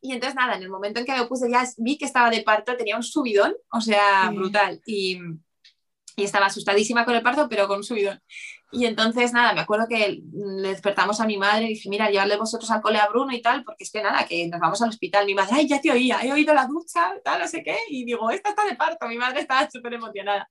y 0.00 0.12
entonces, 0.12 0.34
nada, 0.34 0.56
en 0.56 0.62
el 0.62 0.70
momento 0.70 1.00
en 1.00 1.06
que 1.06 1.12
me 1.12 1.26
puse 1.26 1.50
ya, 1.50 1.64
vi 1.78 1.98
que 1.98 2.04
estaba 2.04 2.30
de 2.30 2.42
parto, 2.42 2.76
tenía 2.76 2.96
un 2.96 3.02
subidón, 3.02 3.54
o 3.70 3.80
sea, 3.80 4.30
brutal. 4.30 4.80
Y, 4.86 5.18
y 6.16 6.24
estaba 6.24 6.46
asustadísima 6.46 7.04
con 7.04 7.14
el 7.14 7.22
parto, 7.22 7.48
pero 7.48 7.68
con 7.68 7.78
un 7.78 7.84
subidón. 7.84 8.20
Y 8.72 8.84
entonces, 8.84 9.32
nada, 9.32 9.52
me 9.52 9.60
acuerdo 9.60 9.86
que 9.88 10.22
le 10.32 10.68
despertamos 10.68 11.20
a 11.20 11.26
mi 11.26 11.36
madre 11.36 11.66
y 11.66 11.68
dije, 11.68 11.88
mira, 11.88 12.10
llevarle 12.10 12.36
vosotros 12.36 12.70
al 12.70 12.82
cole 12.82 12.98
a 12.98 13.08
Bruno 13.08 13.32
y 13.32 13.40
tal, 13.40 13.62
porque 13.62 13.84
es 13.84 13.92
que 13.92 14.02
nada, 14.02 14.26
que 14.26 14.48
nos 14.48 14.60
vamos 14.60 14.82
al 14.82 14.88
hospital. 14.88 15.24
Mi 15.24 15.34
madre, 15.34 15.52
ay, 15.54 15.68
ya 15.68 15.80
te 15.80 15.92
oía, 15.92 16.18
he 16.22 16.32
oído 16.32 16.52
la 16.52 16.66
ducha, 16.66 17.14
tal, 17.24 17.40
no 17.40 17.48
sé 17.48 17.62
qué. 17.62 17.76
Y 17.88 18.04
digo, 18.04 18.28
esta 18.30 18.50
está 18.50 18.64
de 18.64 18.74
parto. 18.74 19.06
Mi 19.06 19.18
madre 19.18 19.40
estaba 19.40 19.70
súper 19.70 19.94
emocionada. 19.94 20.48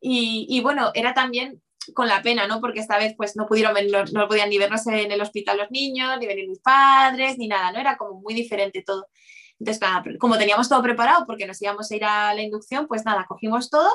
Y, 0.00 0.46
y, 0.48 0.60
bueno, 0.60 0.92
era 0.94 1.14
también 1.14 1.60
con 1.94 2.06
la 2.06 2.22
pena, 2.22 2.46
¿no? 2.46 2.60
Porque 2.60 2.80
esta 2.80 2.98
vez 2.98 3.14
pues 3.16 3.34
no 3.36 3.46
pudieron 3.46 3.74
no, 3.90 4.04
no 4.12 4.28
podían 4.28 4.50
ni 4.50 4.58
vernos 4.58 4.86
en 4.86 5.10
el 5.10 5.20
hospital 5.20 5.58
los 5.58 5.70
niños, 5.70 6.18
ni 6.20 6.26
venir 6.26 6.48
mis 6.48 6.60
padres, 6.60 7.38
ni 7.38 7.48
nada, 7.48 7.72
¿no? 7.72 7.80
Era 7.80 7.96
como 7.96 8.20
muy 8.20 8.34
diferente 8.34 8.82
todo. 8.82 9.08
Entonces, 9.58 9.80
nada, 9.80 10.04
como 10.20 10.38
teníamos 10.38 10.68
todo 10.68 10.82
preparado 10.82 11.24
porque 11.26 11.46
nos 11.46 11.60
íbamos 11.60 11.90
a 11.90 11.96
ir 11.96 12.04
a 12.04 12.34
la 12.34 12.42
inducción, 12.42 12.86
pues 12.86 13.04
nada, 13.04 13.26
cogimos 13.28 13.70
todo 13.70 13.90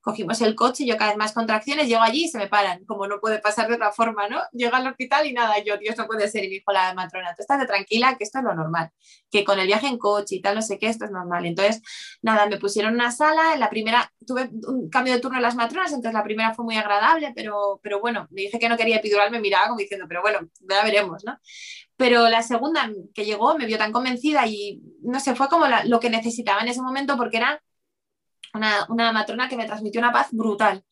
cogimos 0.00 0.40
el 0.40 0.54
coche, 0.54 0.86
yo 0.86 0.96
cada 0.96 1.10
vez 1.10 1.18
más 1.18 1.32
contracciones, 1.32 1.88
llego 1.88 2.02
allí 2.02 2.24
y 2.24 2.28
se 2.28 2.38
me 2.38 2.46
paran, 2.46 2.84
como 2.84 3.06
no 3.06 3.20
puede 3.20 3.38
pasar 3.40 3.68
de 3.68 3.74
otra 3.74 3.92
forma, 3.92 4.28
¿no? 4.28 4.40
Llego 4.52 4.76
al 4.76 4.86
hospital 4.86 5.26
y 5.26 5.32
nada, 5.32 5.62
yo, 5.62 5.76
Dios, 5.76 5.96
no 5.96 6.06
puede 6.06 6.28
ser. 6.28 6.44
Y 6.44 6.48
me 6.48 6.54
dijo 6.54 6.72
la 6.72 6.94
matrona, 6.94 7.34
tú 7.34 7.42
estás 7.42 7.66
tranquila, 7.66 8.16
que 8.16 8.24
esto 8.24 8.38
es 8.38 8.44
lo 8.44 8.54
normal, 8.54 8.90
que 9.30 9.44
con 9.44 9.58
el 9.58 9.66
viaje 9.66 9.88
en 9.88 9.98
coche 9.98 10.36
y 10.36 10.40
tal, 10.40 10.54
no 10.54 10.62
sé 10.62 10.78
qué, 10.78 10.86
esto 10.86 11.04
es 11.04 11.10
normal. 11.10 11.46
Entonces, 11.46 11.82
nada, 12.22 12.46
me 12.46 12.58
pusieron 12.58 12.94
una 12.94 13.10
sala, 13.10 13.54
en 13.54 13.60
la 13.60 13.70
primera 13.70 14.12
tuve 14.26 14.50
un 14.66 14.88
cambio 14.88 15.14
de 15.14 15.20
turno 15.20 15.38
en 15.38 15.42
las 15.42 15.56
matronas, 15.56 15.92
entonces 15.92 16.14
la 16.14 16.24
primera 16.24 16.54
fue 16.54 16.64
muy 16.64 16.76
agradable, 16.76 17.32
pero, 17.34 17.80
pero 17.82 18.00
bueno, 18.00 18.28
me 18.30 18.42
dije 18.42 18.58
que 18.58 18.68
no 18.68 18.76
quería 18.76 18.96
epidural, 18.96 19.30
me 19.30 19.40
miraba 19.40 19.68
como 19.68 19.78
diciendo, 19.78 20.06
pero 20.08 20.22
bueno, 20.22 20.40
ya 20.60 20.82
veremos, 20.84 21.24
¿no? 21.24 21.38
Pero 21.96 22.28
la 22.28 22.42
segunda 22.42 22.90
que 23.12 23.24
llegó 23.24 23.58
me 23.58 23.66
vio 23.66 23.76
tan 23.76 23.92
convencida 23.92 24.46
y 24.46 24.80
no 25.02 25.18
sé, 25.18 25.34
fue 25.34 25.48
como 25.48 25.66
lo 25.84 26.00
que 26.00 26.10
necesitaba 26.10 26.60
en 26.60 26.68
ese 26.68 26.80
momento 26.80 27.16
porque 27.16 27.38
era 27.38 27.60
una, 28.58 29.12
matrona 29.12 29.48
que 29.48 29.56
me 29.56 29.66
transmitió 29.66 30.00
una 30.00 30.12
paz 30.12 30.28
brutal. 30.32 30.84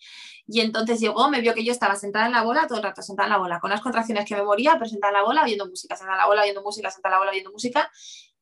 Y 0.46 0.60
entonces 0.60 1.00
llegó, 1.00 1.28
me 1.28 1.40
vio 1.40 1.54
que 1.54 1.64
yo 1.64 1.72
estaba 1.72 1.96
sentada 1.96 2.26
en 2.26 2.32
la 2.32 2.42
bola, 2.42 2.66
todo 2.66 2.78
el 2.78 2.84
rato 2.84 3.02
sentada 3.02 3.26
en 3.26 3.32
la 3.32 3.38
bola, 3.38 3.60
con 3.60 3.70
las 3.70 3.80
contracciones 3.80 4.24
que 4.24 4.36
me 4.36 4.42
moría, 4.42 4.74
pero 4.74 4.86
sentada 4.86 5.10
en 5.10 5.18
la 5.18 5.24
bola, 5.24 5.44
viendo 5.44 5.66
música, 5.66 5.96
sentada 5.96 6.16
en 6.16 6.20
la 6.20 6.26
bola, 6.26 6.42
viendo 6.44 6.62
música, 6.62 6.90
sentada 6.90 7.14
en 7.14 7.16
la 7.16 7.18
bola, 7.18 7.32
viendo 7.32 7.50
música. 7.50 7.90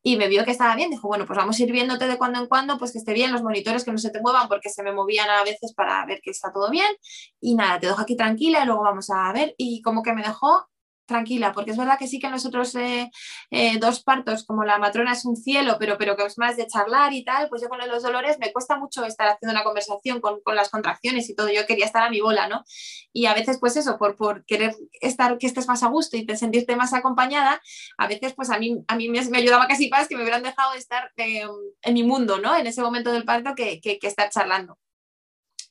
Y 0.03 0.17
me 0.17 0.29
vio 0.29 0.45
que 0.45 0.51
estaba 0.51 0.77
bien, 0.77 0.91
dijo, 0.91 1.09
bueno, 1.09 1.25
pues 1.25 1.39
vamos 1.39 1.59
a 1.59 1.63
ir 1.63 1.73
viéndote 1.73 2.07
de 2.07 2.19
cuando 2.19 2.39
en 2.39 2.47
cuando, 2.47 2.77
pues 2.77 2.93
que 2.93 2.99
esté 2.99 3.15
bien, 3.15 3.33
los 3.33 3.43
monitores 3.43 3.85
que 3.85 3.91
no 3.91 3.97
se 3.97 4.11
te 4.11 4.21
muevan, 4.21 4.49
porque 4.49 4.69
se 4.69 4.83
me 4.83 4.93
movían 4.93 5.31
a 5.31 5.43
veces 5.45 5.73
para 5.73 6.05
ver 6.05 6.21
que 6.23 6.31
está 6.31 6.53
todo 6.53 6.71
bien. 6.71 6.95
Y 7.41 7.55
nada, 7.55 7.81
te 7.81 7.87
dejo 7.87 8.03
aquí 8.03 8.15
tranquila 8.15 8.63
y 8.63 8.67
luego 8.67 8.83
vamos 8.83 9.09
a 9.09 9.33
ver. 9.33 9.55
Y 9.57 9.81
como 9.81 10.03
que 10.03 10.13
me 10.13 10.23
dejó 10.23 10.69
tranquila, 11.07 11.53
porque 11.53 11.73
es 11.73 11.77
verdad 11.77 11.99
que 11.99 12.07
sí 12.07 12.19
que 12.19 12.29
nosotros 12.29 12.75
eh, 12.75 13.11
eh, 13.51 13.79
dos 13.79 14.03
partos, 14.03 14.45
como 14.45 14.65
la 14.65 14.79
matrona 14.79 15.13
es 15.13 15.25
un 15.25 15.37
cielo, 15.37 15.77
pero, 15.79 15.99
pero 15.99 16.17
que 16.17 16.25
es 16.25 16.39
más 16.39 16.57
de 16.57 16.67
charlar 16.67 17.13
y 17.13 17.25
tal, 17.25 17.49
pues 17.49 17.63
yo 17.63 17.69
con 17.69 17.79
los 17.79 18.03
dolores 18.03 18.39
me 18.39 18.53
cuesta 18.53 18.79
mucho 18.79 19.05
estar 19.05 19.29
haciendo 19.29 19.53
una 19.53 19.65
conversación 19.65 20.21
con, 20.21 20.41
con, 20.43 20.57
las 20.57 20.71
contracciones 20.71 21.29
y 21.29 21.35
todo, 21.35 21.49
yo 21.51 21.67
quería 21.67 21.85
estar 21.85 22.03
a 22.03 22.11
mi 22.11 22.21
bola, 22.21 22.49
¿no? 22.49 22.65
Y 23.13 23.27
a 23.27 23.35
veces 23.35 23.59
pues 23.61 23.77
eso, 23.77 23.99
por, 23.99 24.17
por 24.17 24.45
querer 24.45 24.75
estar, 25.01 25.39
que 25.39 25.47
estés 25.47 25.69
más 25.69 25.83
a 25.83 25.89
gusto 25.89 26.17
y 26.17 26.27
te 26.27 26.37
sentirte 26.37 26.77
más 26.77 26.93
acompañada, 26.93 27.61
a 27.99 28.07
veces 28.07 28.35
pues 28.35 28.51
a 28.51 28.59
mí, 28.59 28.83
a 28.89 28.97
mí 28.97 29.09
me, 29.09 29.23
me 29.31 29.39
ayudaba 29.39 29.67
casi 29.67 29.89
más 29.89 30.09
que 30.09 30.17
me 30.17 30.23
hubieran 30.23 30.43
dejado 30.43 30.73
de 30.73 30.79
estar 30.79 31.13
eh, 31.17 31.47
en 31.83 31.95
mi 31.95 32.03
mundo, 32.03 32.39
¿no? 32.39 32.57
En 32.57 32.67
ese 32.67 32.83
momento 32.83 33.13
del 33.13 33.25
parto 33.25 33.55
que, 33.55 33.81
que, 33.81 33.99
que 33.99 34.07
estar 34.07 34.31
charlando 34.31 34.79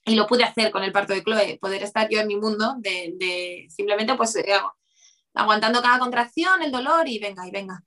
y 0.05 0.15
lo 0.15 0.27
pude 0.27 0.43
hacer 0.43 0.71
con 0.71 0.83
el 0.83 0.91
parto 0.91 1.13
de 1.13 1.23
Chloe, 1.23 1.57
poder 1.61 1.83
estar 1.83 2.09
yo 2.09 2.19
en 2.19 2.27
mi 2.27 2.35
mundo 2.35 2.75
de, 2.79 3.13
de 3.15 3.67
simplemente 3.69 4.15
pues 4.15 4.35
aguantando 5.33 5.81
cada 5.81 5.99
contracción, 5.99 6.61
el 6.61 6.71
dolor 6.71 7.07
y 7.07 7.19
venga, 7.19 7.47
y 7.47 7.51
venga. 7.51 7.83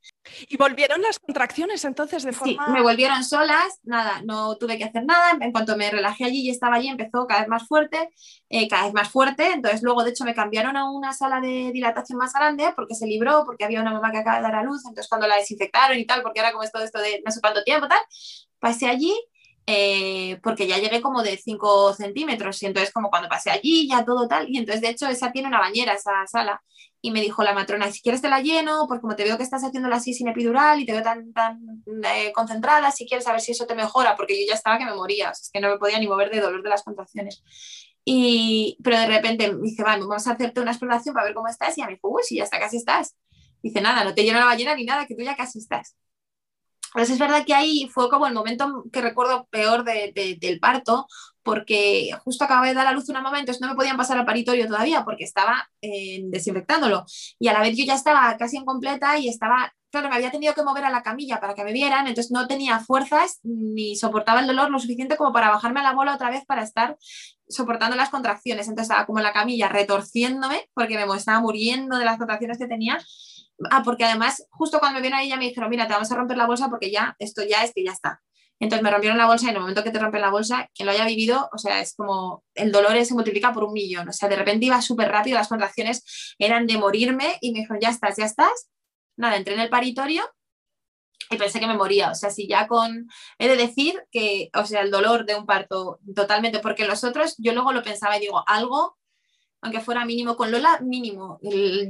¿Y 0.49 0.57
volvieron 0.57 1.01
las 1.01 1.19
contracciones 1.19 1.85
entonces 1.85 2.25
de 2.25 2.33
forma...? 2.33 2.67
Sí, 2.67 2.73
me 2.73 2.83
volvieron 2.83 3.23
solas, 3.25 3.79
nada, 3.85 4.23
no 4.25 4.57
tuve 4.57 4.79
que 4.79 4.85
hacer 4.85 5.05
nada, 5.05 5.37
en 5.41 5.53
cuanto 5.53 5.77
me 5.77 5.91
relajé 5.91 6.25
allí 6.25 6.41
y 6.41 6.51
estaba 6.51 6.77
allí 6.77 6.89
empezó 6.89 7.27
cada 7.27 7.41
vez 7.41 7.49
más 7.49 7.67
fuerte, 7.67 8.11
eh, 8.49 8.69
cada 8.69 8.85
vez 8.85 8.95
más 8.95 9.09
fuerte, 9.09 9.53
entonces 9.53 9.83
luego 9.83 10.03
de 10.03 10.11
hecho 10.11 10.25
me 10.25 10.35
cambiaron 10.35 10.77
a 10.77 10.91
una 10.91 11.13
sala 11.13 11.41
de 11.41 11.71
dilatación 11.73 12.19
más 12.19 12.33
grande 12.33 12.73
porque 12.75 12.95
se 12.95 13.07
libró, 13.07 13.45
porque 13.45 13.65
había 13.65 13.81
una 13.81 13.93
mamá 13.93 14.11
que 14.11 14.19
acaba 14.19 14.39
de 14.39 14.43
dar 14.43 14.57
a 14.57 14.63
luz, 14.65 14.85
entonces 14.85 15.09
cuando 15.09 15.27
la 15.27 15.37
desinfectaron 15.37 15.99
y 15.99 16.07
tal, 16.07 16.23
porque 16.23 16.41
era 16.41 16.51
como 16.51 16.65
esto, 16.65 16.81
esto 16.81 16.99
de 16.99 17.23
no 17.25 17.31
sé 17.31 17.41
cuánto 17.41 17.63
tiempo, 17.63 17.87
tal, 17.87 18.01
pasé 18.59 18.89
allí 18.89 19.15
eh, 19.69 20.39
porque 20.45 20.69
ya 20.69 20.79
llegué 20.79 21.01
como 21.01 21.25
de 21.25 21.37
5 21.37 21.93
centímetros 21.93 22.63
y 22.63 22.67
entonces 22.67 22.93
como 22.93 23.11
cuando 23.11 23.29
pasé 23.29 23.51
allí 23.51 23.89
ya 23.89 24.05
todo 24.05 24.29
tal 24.29 24.49
y 24.49 24.59
entonces 24.59 24.81
de 24.81 24.91
hecho 24.91 25.09
esa 25.09 25.33
tiene 25.33 25.49
una 25.49 25.59
bañera 25.59 25.95
esa 25.95 26.25
sala 26.29 26.63
y 27.07 27.13
me 27.13 27.21
dijo 27.21 27.45
la 27.45 27.55
matrona 27.55 27.93
si 27.93 28.03
quieres 28.03 28.21
te 28.21 28.29
la 28.29 28.41
lleno 28.41 28.87
porque 28.89 29.01
como 29.01 29.15
te 29.15 29.23
veo 29.23 29.37
que 29.37 29.45
estás 29.45 29.63
haciéndola 29.63 29.97
así 29.97 30.13
sin 30.13 30.27
epidural 30.27 30.81
y 30.81 30.87
te 30.87 30.93
veo 30.93 31.03
tan, 31.03 31.33
tan 31.33 31.85
eh, 32.05 32.33
concentrada 32.33 32.91
si 32.91 33.07
quieres 33.07 33.25
saber 33.25 33.41
si 33.41 33.53
eso 33.53 33.65
te 33.65 33.77
mejora 33.77 34.17
porque 34.17 34.35
yo 34.41 34.45
ya 34.49 34.55
estaba 34.55 34.77
que 34.77 34.85
me 34.85 34.95
moría 34.95 35.31
es 35.31 35.51
que 35.53 35.61
no 35.61 35.69
me 35.69 35.79
podía 35.79 36.01
ni 36.01 36.09
mover 36.09 36.31
de 36.31 36.41
dolor 36.41 36.65
de 36.65 36.69
las 36.69 36.83
contracciones. 36.83 37.45
Y 38.05 38.77
pero 38.83 38.99
de 38.99 39.07
repente 39.07 39.53
me 39.53 39.63
dice 39.63 39.85
vale 39.85 40.01
vamos 40.01 40.27
a 40.27 40.33
hacerte 40.33 40.61
una 40.61 40.73
exploración 40.73 41.15
para 41.15 41.27
ver 41.27 41.35
cómo 41.35 41.47
estás 41.47 41.79
y 41.79 41.81
ya 41.81 41.87
me 41.87 41.95
dijo 41.95 42.09
uy 42.09 42.23
si 42.25 42.37
ya 42.39 42.45
está 42.45 42.59
casi 42.59 42.79
estás 42.79 43.17
dice 43.63 43.81
nada 43.81 44.03
no 44.03 44.13
te 44.13 44.25
lleno 44.25 44.41
la 44.41 44.47
bañera 44.47 44.75
ni 44.75 44.85
nada 44.85 45.07
que 45.07 45.15
tú 45.15 45.23
ya 45.23 45.37
casi 45.37 45.59
estás 45.61 45.97
entonces 46.97 47.15
es 47.15 47.19
verdad 47.19 47.45
que 47.45 47.53
ahí 47.53 47.91
fue 47.93 48.09
como 48.09 48.27
el 48.27 48.33
momento 48.33 48.85
que 48.91 49.03
recuerdo 49.03 49.47
peor 49.51 49.85
del 49.85 50.61
parto, 50.61 51.07
porque 51.47 52.11
justo 52.25 52.45
acababa 52.45 52.67
de 52.67 52.75
dar 52.75 52.87
a 52.87 52.93
luz 52.93 53.09
una 53.09 53.23
mamá, 53.23 53.41
entonces 53.41 53.63
no 53.63 53.69
me 53.69 53.75
podían 53.75 53.97
pasar 53.97 54.19
al 54.19 54.27
paritorio 54.27 54.67
todavía 54.67 55.03
porque 55.03 55.25
estaba 55.25 55.71
eh, 55.81 56.21
desinfectándolo. 56.25 57.07
Y 57.39 57.49
a 57.49 57.55
la 57.55 57.61
vez 57.61 57.75
yo 57.75 57.85
ya 57.87 57.95
estaba 57.95 58.37
casi 58.37 58.59
en 58.59 58.67
completa 58.67 59.17
y 59.17 59.29
estaba, 59.29 59.73
claro, 59.91 60.11
me 60.11 60.17
había 60.17 60.31
tenido 60.31 60.53
que 60.53 60.63
mover 60.63 60.85
a 60.85 60.91
la 60.91 61.03
camilla 61.03 61.41
para 61.41 61.55
que 61.55 61.65
me 61.65 61.73
vieran, 61.73 62.07
entonces 62.07 62.31
no 62.31 62.47
tenía 62.47 62.81
fuerzas 62.81 63.41
ni 63.43 63.97
soportaba 63.97 64.41
el 64.41 64.47
dolor 64.47 64.71
lo 64.71 64.79
suficiente 64.79 65.17
como 65.17 65.33
para 65.33 65.49
bajarme 65.49 65.81
a 65.81 65.85
la 65.85 65.93
bola 65.95 66.15
otra 66.15 66.29
vez 66.29 66.45
para 66.45 66.63
estar 66.63 66.99
soportando 67.49 67.97
las 67.97 68.11
contracciones. 68.11 68.69
Entonces 68.69 68.91
estaba 68.91 69.07
como 69.07 69.21
en 69.21 69.25
la 69.25 69.33
camilla 69.33 69.69
retorciéndome 69.69 70.69
porque 70.75 70.97
me 70.97 71.17
estaba 71.17 71.41
muriendo 71.41 71.97
de 71.97 72.05
las 72.05 72.19
contracciones 72.19 72.59
que 72.59 72.67
tenía 72.67 72.99
Ah, 73.71 73.83
porque 73.85 74.05
además, 74.05 74.47
justo 74.51 74.79
cuando 74.79 75.01
me 75.01 75.03
vino 75.07 75.17
ahí, 75.17 75.29
ya 75.29 75.37
me 75.37 75.47
dijeron, 75.47 75.71
mira, 75.71 75.87
te 75.87 75.95
vamos 75.95 76.11
a 76.13 76.17
romper 76.17 76.37
la 76.37 76.47
bolsa 76.47 76.69
porque 76.69 76.91
ya, 76.91 77.17
esto 77.19 77.43
ya 77.43 77.65
es 77.65 77.73
que 77.75 77.85
ya 77.85 77.93
está. 77.93 78.23
Entonces 78.59 78.83
me 78.83 78.91
rompieron 78.91 79.19
la 79.19 79.27
bolsa 79.27 79.47
y 79.47 79.49
en 79.51 79.57
el 79.57 79.61
momento 79.61 79.85
que 79.85 79.91
te 79.91 79.99
rompen 79.99 80.21
la 80.21 80.31
bolsa, 80.31 80.69
quien 80.75 80.87
lo 80.87 80.93
haya 80.93 81.05
vivido, 81.05 81.49
o 81.53 81.59
sea, 81.59 81.81
es 81.81 81.95
como 81.95 82.43
el 82.55 82.73
dolor 82.73 83.05
se 83.05 83.15
multiplica 83.15 83.53
por 83.53 83.65
un 83.65 83.73
millón. 83.73 84.09
O 84.09 84.13
sea, 84.13 84.29
de 84.29 84.37
repente 84.37 84.67
iba 84.67 84.81
súper 84.81 85.11
rápido, 85.11 85.37
las 85.37 85.49
contracciones 85.49 86.35
eran 86.39 86.67
de 86.67 86.79
morirme 86.79 87.37
y 87.41 87.53
me 87.53 87.61
dijeron, 87.61 87.81
ya 87.81 87.91
estás, 87.91 88.17
ya 88.17 88.25
estás. 88.25 88.71
Nada, 89.17 89.37
entré 89.37 89.55
en 89.55 89.61
el 89.61 89.69
paritorio 89.69 90.25
y 91.31 91.37
pensé 91.37 91.61
que 91.61 91.67
me 91.67 91.77
moría. 91.77 92.11
O 92.11 92.15
sea, 92.15 92.31
si 92.31 92.49
ya 92.49 92.67
con. 92.67 93.09
He 93.39 93.49
de 93.49 93.57
decir 93.57 94.03
que, 94.11 94.51
o 94.55 94.65
sea, 94.65 94.83
el 94.83 94.91
dolor 94.91 95.27
de 95.27 95.35
un 95.35 95.47
parto 95.47 95.99
totalmente, 96.15 96.61
porque 96.61 96.87
los 96.87 97.05
otros, 97.05 97.35
yo 97.39 97.53
luego 97.53 97.73
lo 97.73 97.83
pensaba 97.83 98.17
y 98.17 98.21
digo, 98.21 98.43
algo 98.47 98.97
aunque 99.67 99.81
fuera 99.81 100.05
mínimo, 100.05 100.37
con 100.37 100.51
Lola 100.51 100.79
mínimo. 100.81 101.41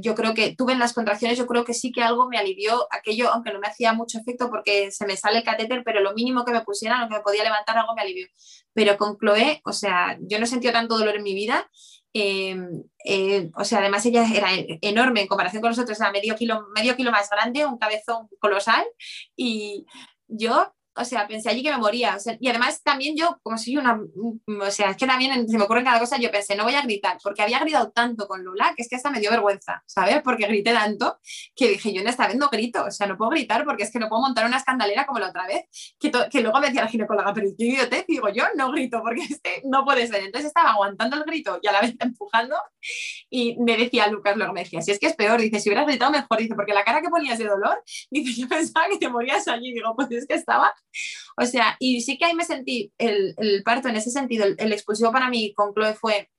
yo 0.01 0.15
creo 0.15 0.33
que 0.33 0.55
tuve 0.55 0.73
en 0.73 0.79
las 0.79 0.93
contracciones, 0.93 1.37
yo 1.37 1.45
creo 1.45 1.63
que 1.63 1.73
sí 1.73 1.91
que 1.91 2.01
algo 2.01 2.27
me 2.27 2.37
alivió 2.37 2.87
aquello, 2.91 3.29
aunque 3.31 3.53
no 3.53 3.59
me 3.59 3.67
hacía 3.67 3.93
mucho 3.93 4.17
efecto 4.17 4.49
porque 4.49 4.91
se 4.91 5.05
me 5.05 5.15
sale 5.15 5.37
el 5.39 5.43
catéter, 5.43 5.83
pero 5.85 6.01
lo 6.01 6.13
mínimo 6.13 6.43
que 6.43 6.51
me 6.51 6.61
pusieran, 6.61 7.01
aunque 7.01 7.17
me 7.17 7.21
podía 7.21 7.43
levantar, 7.43 7.77
algo 7.77 7.93
me 7.95 8.01
alivió. 8.01 8.27
Pero 8.73 8.97
con 8.97 9.17
Chloe, 9.17 9.61
o 9.63 9.73
sea, 9.73 10.17
yo 10.21 10.39
no 10.39 10.45
he 10.45 10.47
sentido 10.47 10.73
tanto 10.73 10.97
dolor 10.97 11.15
en 11.15 11.23
mi 11.23 11.35
vida. 11.35 11.69
Em, 12.13 12.83
eh, 13.05 13.51
o 13.55 13.63
sea, 13.63 13.79
además 13.79 14.05
ella 14.05 14.25
era 14.33 14.49
enorme 14.81 15.21
en 15.21 15.27
comparación 15.27 15.61
con 15.61 15.69
nosotros, 15.69 15.99
era 15.99 16.11
medio 16.11 16.35
kilo, 16.35 16.65
medio 16.75 16.95
kilo 16.95 17.11
más 17.11 17.29
grande, 17.29 17.65
un 17.65 17.77
cabezón 17.77 18.27
colosal. 18.39 18.85
Y 19.35 19.85
yo 20.27 20.73
o 20.97 21.05
sea, 21.05 21.27
pensé 21.27 21.49
allí 21.49 21.63
que 21.63 21.71
me 21.71 21.77
moría. 21.77 22.17
y 22.39 22.49
además 22.49 22.81
también 22.83 23.15
yo, 23.15 23.39
como 23.43 23.57
soy 23.57 23.77
una, 23.77 23.99
o 23.99 24.71
sea, 24.71 24.91
es 24.91 24.97
que 24.97 25.07
también 25.07 25.47
se 25.47 25.57
me 25.57 25.63
ocurre 25.63 25.83
cada 25.83 25.99
cosa, 25.99 26.17
yo 26.17 26.31
pensé, 26.31 26.55
no 26.55 26.63
voy 26.63 26.75
a 26.75 26.81
gritar, 26.81 27.17
porque 27.23 27.41
había 27.41 27.59
gritado 27.59 27.91
tanto 27.91 28.27
con 28.27 28.43
Lula, 28.43 28.73
que 28.75 28.81
es 28.83 28.89
que 28.89 28.95
hasta 28.95 29.09
me 29.09 29.19
dio 29.19 29.31
vergüenza, 29.31 29.83
¿sabes? 29.85 30.21
Porque 30.23 30.47
grité 30.47 30.73
tanto, 30.73 31.19
que 31.55 31.69
dije, 31.69 31.93
yo 31.93 32.01
en 32.01 32.07
esta 32.07 32.27
vez 32.27 32.35
no 32.35 32.49
grito, 32.49 32.85
o 32.85 32.91
sea, 32.91 33.07
no 33.07 33.17
puedo 33.17 33.31
gritar 33.31 33.65
porque 33.65 33.83
es 33.83 33.91
que 33.91 33.99
no 33.99 34.09
puedo 34.09 34.21
montar 34.21 34.45
una 34.45 34.57
escandalera 34.57 35.05
como 35.05 35.19
la 35.19 35.29
otra 35.29 35.47
vez, 35.47 35.65
que, 35.99 36.11
que 36.31 36.41
luego 36.41 36.59
me 36.59 36.67
decía 36.67 36.81
la 36.81 36.89
ginecóloga, 36.89 37.33
pero 37.33 37.47
qué 37.57 37.65
idiotez, 37.65 38.05
digo, 38.07 38.29
yo 38.29 38.43
no 38.55 38.71
grito 38.71 39.01
porque 39.01 39.21
este 39.23 39.61
no 39.65 39.85
puede 39.85 40.07
ser. 40.07 40.23
Entonces 40.23 40.47
estaba 40.47 40.71
aguantando 40.71 41.17
el 41.17 41.23
grito 41.23 41.59
y 41.61 41.67
a 41.67 41.71
la 41.71 41.81
vez 41.81 41.95
empujando 41.99 42.55
y 43.29 43.57
me 43.59 43.77
decía 43.77 44.07
Lucas, 44.07 44.35
luego 44.37 44.53
me 44.53 44.61
decía, 44.61 44.81
si 44.81 44.91
es 44.91 44.99
que 44.99 45.07
es 45.07 45.15
peor, 45.15 45.39
dice, 45.39 45.59
si 45.59 45.69
hubieras 45.69 45.87
gritado 45.87 46.11
mejor, 46.11 46.37
dice, 46.37 46.55
porque 46.55 46.73
la 46.73 46.83
cara 46.83 47.01
que 47.01 47.09
ponías 47.09 47.37
de 47.37 47.45
dolor, 47.45 47.83
dice, 48.11 48.41
yo 48.41 48.47
pensaba 48.47 48.87
que 48.89 48.97
te 48.97 49.09
morías 49.09 49.47
allí, 49.47 49.73
digo, 49.73 49.95
pues 49.95 50.11
es 50.11 50.25
que 50.27 50.35
estaba 50.35 50.73
o 51.37 51.45
sea, 51.45 51.75
y 51.79 52.01
sí 52.01 52.17
que 52.17 52.25
ahí 52.25 52.33
me 52.33 52.45
sentí 52.45 52.91
el, 52.97 53.35
el 53.37 53.63
parto 53.63 53.87
en 53.89 53.95
ese 53.95 54.11
sentido, 54.11 54.45
el, 54.45 54.55
el, 54.57 54.73
expulsivo 54.73 55.11
para 55.11 55.29
mí 55.29 55.53
con 55.53 55.73
Chloe 55.73 55.93
fue, 55.93 56.29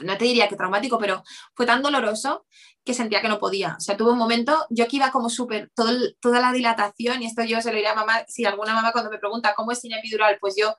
no 0.00 0.16
te 0.16 0.24
diría 0.24 0.48
que 0.48 0.56
traumático, 0.56 0.98
pero 0.98 1.22
fue 1.54 1.66
tan 1.66 1.82
doloroso 1.82 2.46
que 2.84 2.94
sentía 2.94 3.20
que 3.20 3.28
no 3.28 3.38
podía. 3.38 3.76
O 3.76 3.80
sea, 3.80 3.96
tuve 3.96 4.12
un 4.12 4.18
momento, 4.18 4.66
yo 4.70 4.86
que 4.88 4.96
iba 4.96 5.10
como 5.10 5.28
súper, 5.28 5.70
toda 5.74 6.40
la 6.40 6.52
dilatación, 6.52 7.22
y 7.22 7.26
esto 7.26 7.44
yo 7.44 7.60
se 7.60 7.70
lo 7.70 7.76
diré 7.76 7.88
a 7.88 7.94
mamá, 7.94 8.24
si 8.28 8.44
alguna 8.44 8.74
mamá 8.74 8.92
cuando 8.92 9.10
me 9.10 9.18
pregunta 9.18 9.54
cómo 9.54 9.72
es 9.72 9.80
sin 9.80 9.92
epidural, 9.92 10.38
pues 10.40 10.54
yo 10.56 10.74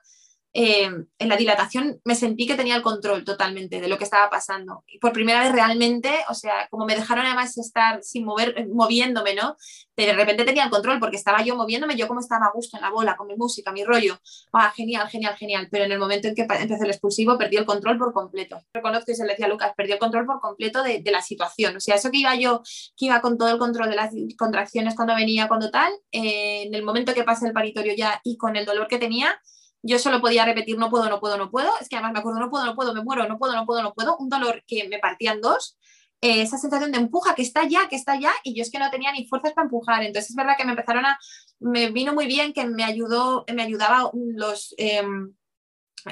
eh, 0.54 0.90
en 1.18 1.28
la 1.28 1.36
dilatación 1.36 2.00
me 2.04 2.14
sentí 2.14 2.46
que 2.46 2.56
tenía 2.56 2.76
el 2.76 2.82
control 2.82 3.24
totalmente 3.24 3.80
de 3.80 3.88
lo 3.88 3.96
que 3.96 4.04
estaba 4.04 4.28
pasando. 4.28 4.84
Y 4.86 4.98
por 4.98 5.12
primera 5.12 5.40
vez 5.40 5.52
realmente, 5.52 6.10
o 6.28 6.34
sea, 6.34 6.68
como 6.70 6.84
me 6.84 6.94
dejaron 6.94 7.24
además 7.24 7.56
estar 7.56 8.02
sin 8.02 8.24
mover, 8.24 8.68
moviéndome, 8.68 9.34
¿no? 9.34 9.56
De 9.96 10.12
repente 10.12 10.44
tenía 10.44 10.64
el 10.64 10.70
control 10.70 11.00
porque 11.00 11.16
estaba 11.16 11.42
yo 11.42 11.56
moviéndome, 11.56 11.96
yo 11.96 12.06
como 12.06 12.20
estaba 12.20 12.46
a 12.46 12.52
gusto 12.52 12.76
en 12.76 12.82
la 12.82 12.90
bola, 12.90 13.16
con 13.16 13.26
mi 13.28 13.36
música, 13.36 13.72
mi 13.72 13.84
rollo. 13.84 14.18
Ah, 14.52 14.72
genial, 14.74 15.08
genial, 15.08 15.36
genial. 15.36 15.68
Pero 15.70 15.84
en 15.84 15.92
el 15.92 15.98
momento 15.98 16.28
en 16.28 16.34
que 16.34 16.42
empecé 16.42 16.84
el 16.84 16.90
expulsivo, 16.90 17.38
perdí 17.38 17.56
el 17.56 17.64
control 17.64 17.98
por 17.98 18.12
completo. 18.12 18.60
Reconozco 18.74 19.10
y 19.10 19.14
se 19.14 19.24
le 19.24 19.30
decía 19.30 19.48
Lucas, 19.48 19.72
perdí 19.76 19.92
el 19.92 19.98
control 19.98 20.26
por 20.26 20.40
completo 20.40 20.82
de, 20.82 21.02
la 21.12 21.22
situación. 21.22 21.76
O 21.76 21.80
sea, 21.80 21.96
eso 21.96 22.10
que 22.10 22.18
iba 22.18 22.34
yo, 22.36 22.62
que 22.96 23.06
iba 23.06 23.20
con 23.20 23.36
todo 23.36 23.50
el 23.50 23.58
control 23.58 23.90
de 23.90 23.96
las 23.96 24.14
contracciones 24.38 24.94
cuando 24.94 25.14
venía, 25.14 25.46
cuando 25.46 25.70
tal, 25.70 25.92
eh, 26.10 26.62
en 26.62 26.74
el 26.74 26.82
momento 26.82 27.12
que 27.12 27.22
pasé 27.22 27.46
el 27.46 27.52
paritorio 27.52 27.94
ya 27.94 28.20
y 28.24 28.38
con 28.38 28.56
el 28.56 28.64
dolor 28.64 28.88
que 28.88 28.98
tenía, 28.98 29.38
yo 29.82 29.98
solo 29.98 30.20
podía 30.20 30.44
repetir 30.44 30.78
no 30.78 30.90
puedo, 30.90 31.08
no 31.08 31.20
puedo, 31.20 31.36
no 31.36 31.50
puedo. 31.50 31.70
Es 31.80 31.88
que 31.88 31.96
además 31.96 32.12
me 32.12 32.18
acuerdo, 32.20 32.40
no 32.40 32.50
puedo, 32.50 32.64
no 32.64 32.74
puedo, 32.74 32.94
me 32.94 33.02
muero, 33.02 33.28
no 33.28 33.38
puedo, 33.38 33.54
no 33.54 33.66
puedo, 33.66 33.82
no 33.82 33.92
puedo. 33.92 34.16
Un 34.18 34.28
dolor 34.28 34.62
que 34.66 34.88
me 34.88 34.98
partía 34.98 35.32
en 35.32 35.40
dos. 35.40 35.78
Eh, 36.20 36.42
esa 36.42 36.56
sensación 36.56 36.92
de 36.92 36.98
empuja, 36.98 37.34
que 37.34 37.42
está 37.42 37.66
ya, 37.66 37.88
que 37.88 37.96
está 37.96 38.18
ya, 38.18 38.32
y 38.44 38.54
yo 38.54 38.62
es 38.62 38.70
que 38.70 38.78
no 38.78 38.90
tenía 38.90 39.10
ni 39.10 39.26
fuerzas 39.26 39.52
para 39.54 39.64
empujar. 39.64 40.04
Entonces 40.04 40.30
es 40.30 40.36
verdad 40.36 40.54
que 40.56 40.64
me 40.64 40.70
empezaron 40.70 41.04
a, 41.04 41.18
me 41.58 41.90
vino 41.90 42.14
muy 42.14 42.26
bien 42.26 42.52
que 42.52 42.64
me 42.64 42.84
ayudó, 42.84 43.44
me 43.52 43.62
ayudaba 43.62 44.10
los, 44.14 44.72
em, 44.78 45.34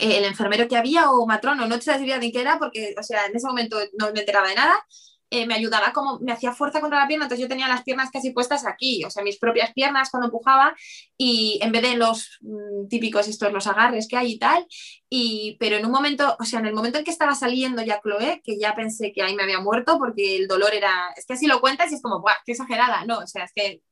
el 0.00 0.24
enfermero 0.24 0.68
que 0.68 0.76
había 0.76 1.10
o 1.10 1.26
matrono, 1.26 1.66
no 1.66 1.76
te 1.76 1.84
sabía 1.84 2.18
ni 2.18 2.32
qué 2.32 2.40
era 2.40 2.58
porque, 2.58 2.94
o 2.98 3.02
sea, 3.02 3.26
en 3.26 3.36
ese 3.36 3.46
momento 3.46 3.78
no 3.98 4.12
me 4.12 4.20
enteraba 4.20 4.48
de 4.48 4.54
nada, 4.56 4.84
eh, 5.30 5.46
me 5.46 5.54
ayudaba 5.54 5.92
como, 5.92 6.18
me 6.18 6.32
hacía 6.32 6.52
fuerza 6.52 6.80
contra 6.80 6.98
la 6.98 7.06
pierna, 7.06 7.26
entonces 7.26 7.42
yo 7.42 7.48
tenía 7.48 7.68
las 7.68 7.84
piernas 7.84 8.10
casi 8.10 8.32
puestas 8.32 8.66
aquí, 8.66 9.04
o 9.04 9.10
sea, 9.10 9.22
mis 9.22 9.38
propias 9.38 9.72
piernas 9.72 10.10
cuando 10.10 10.26
empujaba 10.26 10.74
y 11.16 11.60
en 11.62 11.70
vez 11.70 11.82
de 11.82 11.96
los 11.96 12.38
mm, 12.40 12.88
típicos 12.88 13.28
estos, 13.28 13.52
los 13.52 13.66
agarres 13.66 14.08
que 14.08 14.16
hay 14.16 14.32
y 14.32 14.38
tal, 14.38 14.66
y, 15.08 15.56
pero 15.60 15.76
en 15.76 15.86
un 15.86 15.92
momento, 15.92 16.36
o 16.38 16.44
sea, 16.44 16.58
en 16.58 16.66
el 16.66 16.74
momento 16.74 16.98
en 16.98 17.04
que 17.04 17.10
estaba 17.10 17.34
saliendo 17.34 17.82
ya 17.82 18.00
Chloe, 18.00 18.42
que 18.44 18.58
ya 18.58 18.74
pensé 18.74 19.12
que 19.12 19.22
ahí 19.22 19.34
me 19.36 19.44
había 19.44 19.60
muerto 19.60 19.98
porque 19.98 20.36
el 20.36 20.48
dolor 20.48 20.74
era, 20.74 21.14
es 21.16 21.26
que 21.26 21.34
así 21.34 21.46
lo 21.46 21.60
cuentas 21.60 21.92
y 21.92 21.94
es 21.94 22.02
como, 22.02 22.20
¡buah, 22.20 22.36
qué 22.44 22.52
exagerada! 22.52 23.04
No, 23.04 23.18
o 23.18 23.26
sea, 23.26 23.44
es 23.44 23.52
que 23.54 23.82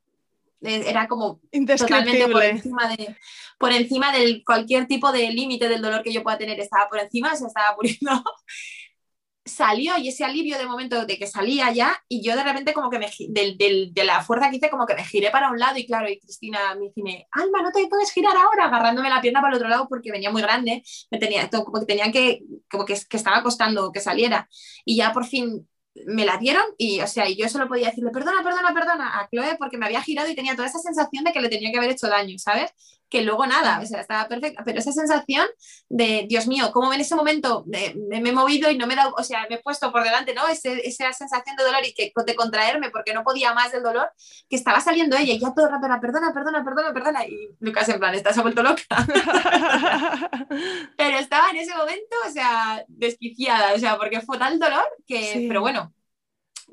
era 0.61 1.07
como 1.07 1.41
totalmente 1.79 2.29
por 2.29 2.43
encima 2.43 2.89
de 2.89 3.17
por 3.59 3.73
encima 3.73 4.13
del 4.13 4.43
cualquier 4.45 4.87
tipo 4.87 5.13
de 5.13 5.31
límite 5.31 5.69
del 5.69 5.81
dolor 5.81 6.03
que 6.03 6.13
yo 6.13 6.23
pueda 6.23 6.39
tener 6.39 6.59
estaba 6.59 6.89
por 6.89 6.99
encima 6.99 7.35
se 7.37 7.47
estaba 7.47 7.77
muriendo 7.77 8.11
salió 9.49 9.97
y 9.99 10.09
ese 10.09 10.25
alivio 10.25 10.59
de 10.59 10.67
momento 10.67 11.05
de 11.05 11.19
que 11.19 11.27
salía 11.27 11.73
ya 11.73 11.97
y 12.09 12.23
yo 12.23 12.37
de 12.37 12.45
repente 12.45 12.73
como 12.73 12.91
que 12.91 12.99
me 12.99 13.11
de 13.29 14.05
la 14.05 14.23
fuerza 14.23 14.51
que 14.51 14.57
hice 14.57 14.71
como 14.71 14.87
que 14.87 14.95
me 14.95 15.05
giré 15.05 15.31
para 15.31 15.51
un 15.51 15.59
lado 15.59 15.79
y 15.79 15.87
claro 15.87 16.09
y 16.09 16.19
Cristina 16.19 16.75
me 16.75 16.91
dice 16.95 17.27
Alma 17.33 17.63
no 17.63 17.73
te 17.73 17.87
puedes 17.89 18.13
girar 18.13 18.37
ahora 18.37 18.67
agarrándome 18.67 19.11
la 19.11 19.21
pierna 19.21 19.41
para 19.41 19.53
el 19.53 19.57
otro 19.57 19.69
lado 19.69 19.89
porque 19.89 20.13
venía 20.13 20.31
muy 20.31 20.43
grande 20.43 20.83
me 21.11 21.19
tenía 21.19 21.49
como 21.51 21.81
que 21.81 21.87
tenía 21.87 22.13
que 22.13 22.43
como 22.71 22.85
que, 22.85 22.97
que 23.09 23.17
estaba 23.17 23.43
costando 23.43 23.91
que 23.93 24.01
saliera 24.01 24.49
y 24.85 24.97
ya 24.97 25.13
por 25.13 25.27
fin 25.27 25.67
me 26.07 26.25
la 26.25 26.37
dieron 26.39 26.63
y, 26.77 27.01
o 27.01 27.07
sea, 27.07 27.29
yo 27.29 27.49
solo 27.49 27.69
podía 27.69 27.89
decirle, 27.89 28.11
perdona, 28.11 28.43
perdona, 28.43 28.73
perdona 28.75 29.21
a 29.21 29.29
Chloe 29.29 29.57
porque 29.59 29.79
me 29.79 29.87
había 29.87 30.03
girado 30.03 30.31
y 30.31 30.35
tenía 30.35 30.55
toda 30.55 30.69
esa 30.69 30.79
sensación 30.79 31.25
de 31.25 31.33
que 31.33 31.41
le 31.41 31.49
tenía 31.49 31.71
que 31.71 31.79
haber 31.79 31.91
hecho 31.91 32.09
daño, 32.09 32.39
¿sabes? 32.39 32.71
Que 33.09 33.23
luego 33.23 33.47
nada, 33.47 33.81
o 33.81 33.87
sea, 33.87 34.01
estaba 34.01 34.29
perfecta, 34.29 34.63
pero 34.65 34.79
esa 34.79 34.93
sensación 34.93 35.47
de, 35.89 36.27
Dios 36.29 36.47
mío, 36.47 36.71
cómo 36.73 36.93
en 36.93 37.01
ese 37.01 37.15
momento 37.15 37.65
me, 37.67 37.95
he 38.11 38.33
movido 38.33 38.71
y 38.71 38.77
no 38.77 38.87
me 38.87 38.95
he 38.95 38.97
dado, 38.97 39.15
o 39.17 39.23
sea, 39.23 39.47
me 39.49 39.57
he 39.57 39.63
puesto 39.63 39.91
por 39.91 40.05
delante, 40.05 40.35
¿no? 40.35 40.47
esa 40.47 41.13
sensación 41.13 41.57
de 41.57 41.65
dolor 41.65 41.81
y 41.87 41.95
que, 41.95 42.13
de 42.27 42.35
contraerme 42.35 42.91
porque 42.91 43.15
no 43.15 43.25
podía 43.25 43.55
más 43.55 43.73
del 43.73 43.83
dolor, 43.83 44.11
que 44.49 44.57
estaba 44.57 44.81
saliendo 44.81 45.17
ella 45.17 45.33
y 45.33 45.39
ya 45.39 45.55
todo 45.55 45.67
el 45.67 45.73
rato 45.73 45.87
era, 45.87 46.01
perdona, 46.01 46.33
perdona, 46.33 46.65
perdona, 46.65 46.93
perdona, 46.93 47.27
y 47.27 47.49
Lucas 47.61 47.89
en 47.89 47.99
plan, 47.99 48.15
estás 48.15 48.41
vuelto 48.43 48.63
loca. 48.63 48.83
pero 50.97 51.19
estaba 51.19 51.51
en 51.51 51.57
ese 51.57 51.75
momento, 51.75 52.17
o 52.27 52.31
sea, 52.31 52.85
desquiciada, 52.89 53.75
o 53.75 53.79
sea, 53.79 53.97
porque 53.97 54.21
fue 54.21 54.39
tal 54.39 54.59
dolor 54.59 54.85
que, 55.07 55.47
pero 55.49 55.61
bueno, 55.61 55.93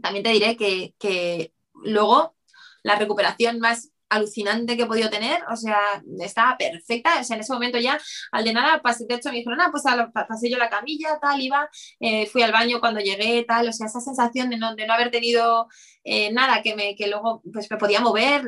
también 0.01 0.23
te 0.23 0.31
diré 0.31 0.57
que, 0.57 1.53
luego 1.73 2.36
la 2.83 2.95
recuperación 2.95 3.59
más 3.59 3.91
alucinante 4.10 4.78
que 4.78 4.84
he 4.84 4.88
podido 4.88 5.10
tener, 5.10 5.39
o 5.51 5.56
sea, 5.56 5.78
estaba 6.20 6.58
perfecta, 6.58 7.20
o 7.20 7.24
sea, 7.24 7.36
en 7.36 7.41
ese 7.41 7.53
momento 7.53 7.78
ya, 7.80 7.99
al 8.32 8.43
de 8.43 8.53
nada, 8.53 8.82
pasé, 8.82 9.06
de 9.08 9.16
hecho 9.16 9.30
me 9.30 9.38
dijeron, 9.38 9.58
nada, 9.58 9.72
pues 9.72 9.84
pasé 10.28 10.49
yo 10.49 10.58
la 10.58 10.70
camilla, 10.70 11.18
tal, 11.22 11.41
iba, 11.41 11.70
eh, 11.99 12.26
fui 12.28 12.41
al 12.41 12.51
baño 12.51 12.80
cuando 12.80 12.99
llegué, 12.99 13.43
tal, 13.43 13.68
o 13.70 13.74
sea, 13.74 13.88
esa 13.88 13.99
sensación 13.99 14.49
de 14.49 14.58
no, 14.58 14.76
de 14.76 14.86
no 14.88 14.93
haber 14.93 15.12
tenido 15.12 15.68
eh, 16.03 16.32
nada, 16.32 16.62
que, 16.62 16.76
me, 16.76 16.95
que 16.95 17.08
luego 17.08 17.41
pues 17.51 17.70
me 17.70 17.78
podía 17.78 17.99
mover, 17.99 18.43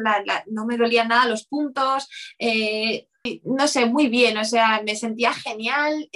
no 0.48 0.66
me 0.66 0.78
dolían 0.78 1.08
nada 1.08 1.26
los 1.26 1.46
puntos, 1.48 2.08
eh, 2.40 3.08
no 3.44 3.68
sé, 3.68 3.86
muy 3.86 4.08
bien, 4.08 4.38
o 4.38 4.46
sea, 4.46 4.82
me 4.86 4.96
sentía 4.96 5.34
genial, 5.34 6.10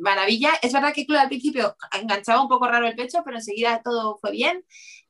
maravilla. 0.00 0.50
Es 0.60 0.72
verdad 0.72 0.92
que 0.92 1.06
al 1.16 1.28
principio 1.28 1.76
enganchaba 1.92 2.42
un 2.42 2.48
poco 2.48 2.66
raro 2.66 2.86
el 2.88 2.96
pecho, 2.96 3.22
pero 3.24 3.36
enseguida 3.36 3.80
todo 3.82 4.18
fue 4.18 4.32
bien. 4.32 4.64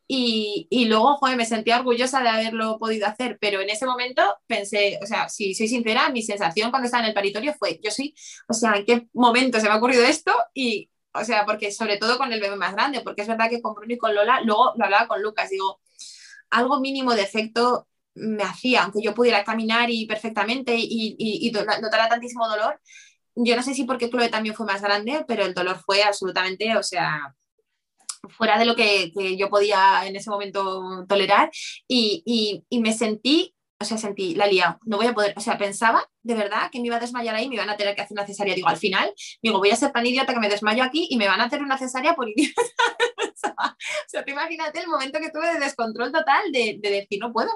Y, 0.09 0.85
luego, 0.87 1.17
joder, 1.17 1.37
me 1.37 1.47
sentía 1.47 1.79
orgullosa 1.79 2.21
de 2.23 2.29
haberlo 2.29 2.79
podido 2.79 3.07
hacer, 3.07 3.39
pero 3.41 3.61
en 3.61 3.71
ese 3.71 3.87
momento 3.87 4.23
pensé, 4.47 4.99
o 5.03 5.07
sea, 5.07 5.29
si 5.29 5.55
soy 5.55 5.69
sincera, 5.69 6.11
mi 6.11 6.23
sensación 6.23 6.71
cuando 6.71 6.87
estaba 6.87 7.05
en 7.05 7.09
el 7.09 7.15
paritorio 7.15 7.55
fue, 7.55 7.81
yo 7.83 7.91
sí, 7.91 8.15
o 8.47 8.53
sea, 8.53 8.75
¿en 8.77 8.85
qué 8.85 9.09
momento 9.15 9.59
se 9.59 9.67
me 9.67 9.73
ha 9.73 9.77
ocurrido 9.77 10.05
esto? 10.05 10.33
Y, 10.53 10.91
o 11.15 11.25
sea, 11.25 11.47
porque 11.47 11.73
sobre 11.73 11.97
todo 11.97 12.19
con 12.19 12.33
el 12.33 12.41
bebé 12.41 12.57
más 12.57 12.75
grande, 12.75 13.01
porque 13.01 13.23
es 13.23 13.29
verdad 13.29 13.49
que 13.49 13.63
con 13.63 13.75
Bruno 13.75 13.95
y 13.95 13.99
con 13.99 14.15
Lola, 14.15 14.41
luego 14.43 14.75
lo 14.77 14.85
hablaba 14.85 15.09
con 15.09 15.23
Lucas, 15.23 15.49
digo, 15.49 15.81
algo 16.51 16.81
mínimo 16.81 17.15
de 17.15 17.23
efecto 17.23 17.89
me 18.15 18.43
hacía, 18.43 18.83
aunque 18.83 19.03
yo 19.03 19.15
pudiera 19.15 19.45
caminar 19.45 19.89
y 19.89 20.07
perfectamente 20.07 20.75
y, 20.77 21.17
y, 21.19 21.49
y 21.49 21.53
notara 21.53 22.09
tantísimo 22.09 22.47
dolor, 22.49 22.79
yo 23.35 23.57
no 23.57 23.63
sé 23.63 23.75
si 23.75 23.85
porque 23.85 24.11
Chloe 24.11 24.29
también 24.29 24.55
fue 24.55 24.67
más 24.67 24.83
grande, 24.83 25.25
pero 25.27 25.45
el 25.45 25.55
dolor 25.55 25.79
fue 25.79 26.03
absolutamente, 26.03 26.77
o 26.77 26.83
sea, 26.83 27.35
fuera 28.29 28.59
de 28.59 28.65
lo 28.65 28.77
que, 28.77 29.13
que 29.17 29.37
yo 29.37 29.49
podía 29.49 30.07
en 30.07 30.17
ese 30.17 30.31
momento 30.31 31.05
tolerar 31.09 31.51
y, 31.89 32.63
y, 32.71 32.81
me 32.81 32.93
sentí, 32.93 33.55
o 33.81 33.85
sea, 33.85 33.99
sentí 33.99 34.35
la 34.35 34.47
no 34.85 34.97
voy 34.97 35.07
a 35.07 35.15
poder, 35.15 35.35
o 35.37 35.41
sea, 35.41 35.59
pensaba 35.59 36.09
de 36.23 36.35
verdad 36.35 36.71
que 36.71 36.81
me 36.81 36.87
iba 36.87 36.97
a 36.97 37.01
desmayar 37.01 37.35
ahí, 37.35 37.49
me 37.49 37.57
iban 37.57 37.71
a 37.71 37.77
tener 37.77 37.95
que 37.95 38.03
hacer 38.03 38.15
una 38.15 38.27
cesárea. 38.27 38.55
Digo, 38.55 38.69
al 38.69 38.77
final, 38.77 39.13
digo, 39.43 39.59
voy 39.59 39.71
a 39.71 39.77
ser 39.77 39.93
tan 39.93 40.07
idiota 40.07 40.33
que 40.33 40.41
me 40.41 40.49
desmayo 40.49 40.85
aquí 40.85 41.09
y 41.11 41.17
me 41.17 41.27
van 41.27 41.41
a 41.41 41.45
hacer 41.45 41.63
una 41.63 41.79
cesárea 41.79 42.15
por 42.15 42.29
idiota. 42.29 42.63
o 43.67 44.09
sea, 44.09 44.25
te 44.25 44.31
imagínate 44.31 44.81
el 44.81 44.89
momento 44.89 45.19
que 45.21 45.31
tuve 45.31 45.53
de 45.53 45.59
descontrol 45.59 46.13
total 46.13 46.53
de, 46.53 46.79
de 46.81 46.91
decir, 46.91 47.19
no 47.21 47.33
puedo, 47.33 47.51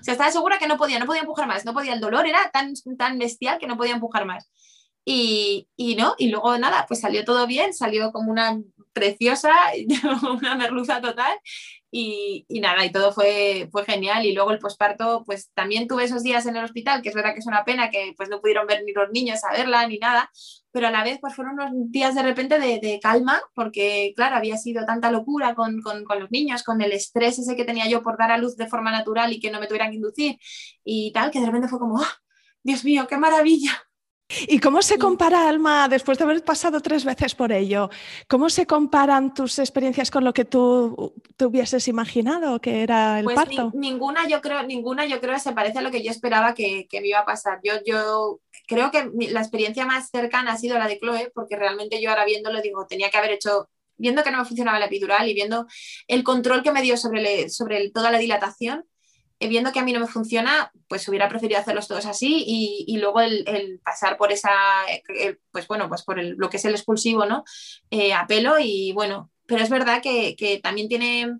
o 0.00 0.04
sea, 0.04 0.12
estaba 0.12 0.30
segura 0.30 0.58
que 0.58 0.66
no 0.66 0.76
podía, 0.76 0.98
no 0.98 1.06
podía 1.06 1.22
empujar 1.22 1.46
más, 1.46 1.64
no 1.64 1.72
podía, 1.72 1.94
el 1.94 2.00
dolor 2.00 2.26
era 2.26 2.50
tan, 2.50 2.74
tan 2.96 3.18
bestial 3.18 3.58
que 3.58 3.66
no 3.66 3.76
podía 3.76 3.94
empujar 3.94 4.24
más. 4.26 4.50
Y, 5.04 5.68
y 5.76 5.94
no, 5.96 6.14
y 6.18 6.28
luego 6.28 6.58
nada, 6.58 6.84
pues 6.86 7.00
salió 7.00 7.24
todo 7.24 7.46
bien, 7.46 7.72
salió 7.72 8.12
como 8.12 8.30
una 8.30 8.60
preciosa, 8.98 9.52
una 10.30 10.56
merluza 10.56 11.00
total. 11.00 11.38
Y, 11.90 12.46
nada, 12.60 12.84
y 12.84 12.92
todo 12.92 13.12
fue, 13.12 13.68
fue 13.72 13.84
genial. 13.84 14.26
Y 14.26 14.32
luego 14.32 14.50
el 14.50 14.58
posparto, 14.58 15.24
pues 15.24 15.50
también 15.54 15.88
tuve 15.88 16.04
esos 16.04 16.22
días 16.22 16.44
en 16.46 16.56
el 16.56 16.64
hospital, 16.64 17.00
que 17.02 17.08
es 17.08 17.14
verdad 17.14 17.32
que 17.32 17.38
es 17.40 17.46
una 17.46 17.64
pena 17.64 17.90
que 17.90 18.12
pues 18.16 18.28
no 18.28 18.40
pudieron 18.40 18.66
ver 18.66 18.82
ni 18.84 18.92
los 18.92 19.10
niños 19.10 19.42
a 19.44 19.52
verla 19.52 19.86
ni 19.86 19.98
nada, 19.98 20.30
pero 20.70 20.88
a 20.88 20.90
la 20.90 21.02
vez 21.02 21.18
pues 21.20 21.34
fueron 21.34 21.54
unos 21.54 21.90
días 21.90 22.14
de 22.14 22.22
repente 22.22 22.58
de, 22.58 23.00
calma, 23.02 23.40
porque 23.54 24.12
claro, 24.16 24.36
había 24.36 24.56
sido 24.58 24.84
tanta 24.84 25.10
locura 25.10 25.54
con, 25.54 25.80
con, 25.80 26.04
con, 26.04 26.20
los 26.20 26.30
niños, 26.30 26.62
con 26.62 26.82
el 26.82 26.92
estrés 26.92 27.38
ese 27.38 27.56
que 27.56 27.64
tenía 27.64 27.88
yo 27.88 28.02
por 28.02 28.18
dar 28.18 28.32
a 28.32 28.38
luz 28.38 28.56
de 28.56 28.68
forma 28.68 28.90
natural 28.90 29.32
y 29.32 29.40
que 29.40 29.50
no 29.50 29.60
me 29.60 29.66
tuvieran 29.66 29.90
que 29.90 29.96
inducir 29.96 30.38
y 30.84 31.12
tal, 31.12 31.30
que 31.30 31.40
de 31.40 31.46
repente 31.46 31.68
fue 31.68 31.78
como, 31.78 32.00
¡ah! 32.00 32.18
Dios 32.62 32.84
mío, 32.84 33.06
qué 33.08 33.16
maravilla. 33.16 33.87
¿Y 34.46 34.60
cómo 34.60 34.82
se 34.82 34.98
compara, 34.98 35.48
Alma, 35.48 35.88
después 35.88 36.18
de 36.18 36.24
haber 36.24 36.44
pasado 36.44 36.80
tres 36.80 37.04
veces 37.04 37.34
por 37.34 37.50
ello? 37.50 37.88
¿Cómo 38.28 38.50
se 38.50 38.66
comparan 38.66 39.32
tus 39.32 39.58
experiencias 39.58 40.10
con 40.10 40.22
lo 40.22 40.34
que 40.34 40.44
tú 40.44 41.14
te 41.36 41.46
hubieses 41.46 41.88
imaginado 41.88 42.60
que 42.60 42.82
era 42.82 43.20
el 43.20 43.24
pues 43.24 43.36
parto? 43.36 43.70
ninguna, 43.74 44.28
yo 44.28 44.42
creo, 44.42 44.62
ninguna, 44.64 45.06
yo 45.06 45.18
creo, 45.20 45.38
se 45.38 45.52
parece 45.52 45.78
a 45.78 45.82
lo 45.82 45.90
que 45.90 46.02
yo 46.02 46.10
esperaba 46.10 46.52
que, 46.52 46.86
que 46.90 47.00
me 47.00 47.08
iba 47.08 47.20
a 47.20 47.24
pasar. 47.24 47.60
Yo, 47.64 47.74
yo 47.86 48.40
creo 48.66 48.90
que 48.90 49.10
la 49.30 49.40
experiencia 49.40 49.86
más 49.86 50.10
cercana 50.10 50.52
ha 50.52 50.58
sido 50.58 50.78
la 50.78 50.88
de 50.88 50.98
Chloe, 50.98 51.32
porque 51.34 51.56
realmente 51.56 52.00
yo 52.02 52.10
ahora 52.10 52.26
viéndolo 52.26 52.60
digo, 52.60 52.86
tenía 52.86 53.08
que 53.08 53.16
haber 53.16 53.32
hecho, 53.32 53.70
viendo 53.96 54.22
que 54.22 54.30
no 54.30 54.38
me 54.38 54.44
funcionaba 54.44 54.78
la 54.78 54.86
epidural 54.86 55.26
y 55.26 55.32
viendo 55.32 55.66
el 56.06 56.22
control 56.22 56.62
que 56.62 56.72
me 56.72 56.82
dio 56.82 56.98
sobre, 56.98 57.48
sobre 57.48 57.90
toda 57.90 58.10
la 58.10 58.18
dilatación, 58.18 58.84
viendo 59.40 59.72
que 59.72 59.78
a 59.78 59.84
mí 59.84 59.92
no 59.92 60.00
me 60.00 60.08
funciona, 60.08 60.72
pues 60.88 61.06
hubiera 61.08 61.28
preferido 61.28 61.60
hacerlos 61.60 61.86
todos 61.86 62.06
así 62.06 62.44
y, 62.46 62.96
luego 62.98 63.20
el, 63.20 63.80
pasar 63.84 64.16
por 64.16 64.32
esa, 64.32 64.50
pues 65.52 65.68
bueno, 65.68 65.88
pues 65.88 66.02
por 66.02 66.22
lo 66.22 66.50
que 66.50 66.56
es 66.56 66.64
el 66.64 66.74
expulsivo, 66.74 67.24
¿no? 67.26 67.44
Eh, 67.90 68.12
a 68.12 68.26
pelo 68.26 68.58
y 68.58 68.92
bueno, 68.92 69.30
pero 69.46 69.62
es 69.62 69.70
verdad 69.70 70.02
que, 70.02 70.60
también 70.62 70.88
tiene, 70.88 71.38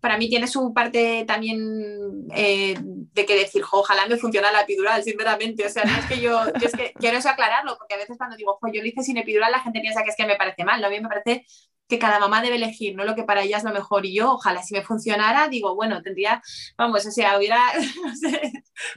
para 0.00 0.16
mí 0.16 0.28
tiene 0.28 0.48
su 0.48 0.72
parte 0.72 1.24
también 1.26 2.26
eh, 2.34 2.76
de 2.80 3.26
que 3.26 3.36
decir, 3.36 3.62
ojalá 3.70 4.06
me 4.06 4.16
funciona 4.16 4.50
la 4.50 4.62
epidural, 4.62 5.02
sinceramente. 5.04 5.66
O 5.66 5.68
sea, 5.68 5.84
no 5.84 5.96
es 5.96 6.06
que 6.06 6.20
yo, 6.20 6.46
yo 6.60 6.66
es 6.66 6.72
que 6.72 6.92
quiero 6.98 7.18
eso 7.18 7.28
aclararlo, 7.28 7.76
porque 7.78 7.94
a 7.94 7.98
veces 7.98 8.16
cuando 8.16 8.36
digo, 8.36 8.58
jo, 8.60 8.68
yo 8.72 8.80
lo 8.80 8.88
hice 8.88 9.02
sin 9.02 9.18
epidural, 9.18 9.52
la 9.52 9.60
gente 9.60 9.80
piensa 9.80 10.02
que 10.02 10.10
es 10.10 10.16
que 10.16 10.26
me 10.26 10.36
parece 10.36 10.64
mal. 10.64 10.80
¿no? 10.80 10.88
A 10.88 10.90
mí 10.90 11.00
me 11.00 11.08
parece 11.08 11.46
que 11.88 11.98
cada 11.98 12.18
mamá 12.20 12.42
debe 12.42 12.56
elegir, 12.56 12.94
¿no? 12.94 13.04
Lo 13.04 13.14
que 13.14 13.24
para 13.24 13.42
ella 13.42 13.56
es 13.56 13.64
lo 13.64 13.72
mejor. 13.72 14.04
Y 14.06 14.14
yo, 14.14 14.32
ojalá 14.32 14.62
si 14.62 14.74
me 14.74 14.82
funcionara, 14.82 15.48
digo, 15.48 15.74
bueno, 15.74 16.02
tendría, 16.02 16.42
vamos, 16.76 17.06
o 17.06 17.10
sea, 17.10 17.38
hubiera, 17.38 17.58
no 18.04 18.14
sé, 18.14 18.52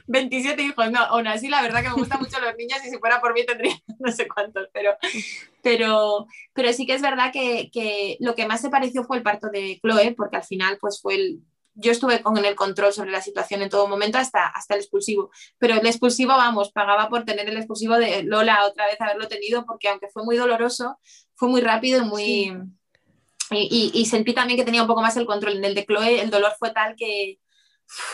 27 0.06 0.62
hijos. 0.62 0.90
No, 0.90 1.00
aún 1.00 1.26
así, 1.26 1.48
la 1.48 1.62
verdad 1.62 1.82
que 1.82 1.88
me 1.88 1.94
gustan 1.94 2.20
mucho 2.20 2.40
los 2.40 2.54
niños 2.56 2.78
y 2.84 2.90
si 2.90 2.98
fuera 2.98 3.20
por 3.20 3.34
mí 3.34 3.44
tendría 3.46 3.74
no 3.98 4.12
sé 4.12 4.28
cuántos, 4.28 4.68
pero, 4.72 4.96
pero, 5.62 6.26
pero 6.52 6.72
sí 6.72 6.86
que 6.86 6.94
es 6.94 7.02
verdad 7.02 7.32
que, 7.32 7.70
que 7.72 8.16
lo 8.20 8.34
que 8.34 8.46
más 8.46 8.60
se 8.60 8.70
pareció 8.70 9.04
fue 9.04 9.16
el 9.16 9.22
parto 9.22 9.48
de 9.48 9.80
Chloe, 9.82 10.14
porque 10.16 10.36
al 10.36 10.44
final, 10.44 10.78
pues 10.80 11.00
fue 11.00 11.14
el, 11.14 11.42
yo 11.74 11.92
estuve 11.92 12.22
con 12.22 12.36
el 12.44 12.54
control 12.54 12.92
sobre 12.92 13.10
la 13.10 13.22
situación 13.22 13.62
en 13.62 13.70
todo 13.70 13.88
momento 13.88 14.18
hasta, 14.18 14.46
hasta 14.46 14.74
el 14.74 14.80
expulsivo, 14.80 15.30
pero 15.58 15.74
el 15.74 15.86
expulsivo, 15.86 16.32
vamos, 16.32 16.72
pagaba 16.72 17.08
por 17.08 17.24
tener 17.24 17.48
el 17.48 17.56
expulsivo 17.56 17.96
de 17.96 18.22
Lola 18.22 18.66
otra 18.66 18.86
vez 18.86 19.00
haberlo 19.00 19.28
tenido, 19.28 19.64
porque 19.64 19.88
aunque 19.88 20.08
fue 20.08 20.24
muy 20.24 20.36
doloroso, 20.36 20.98
fue 21.34 21.48
muy 21.48 21.60
rápido 21.60 22.02
y 22.02 22.04
muy... 22.04 22.52
Y, 23.54 24.06
sentí 24.06 24.32
también 24.34 24.58
que 24.58 24.64
tenía 24.64 24.82
un 24.82 24.88
poco 24.88 25.02
más 25.02 25.16
el 25.16 25.26
control. 25.26 25.56
En 25.58 25.64
el 25.64 25.74
de 25.74 25.84
Chloe 25.84 26.20
el 26.20 26.30
dolor 26.30 26.52
fue 26.58 26.70
tal 26.70 26.96
que, 26.96 27.38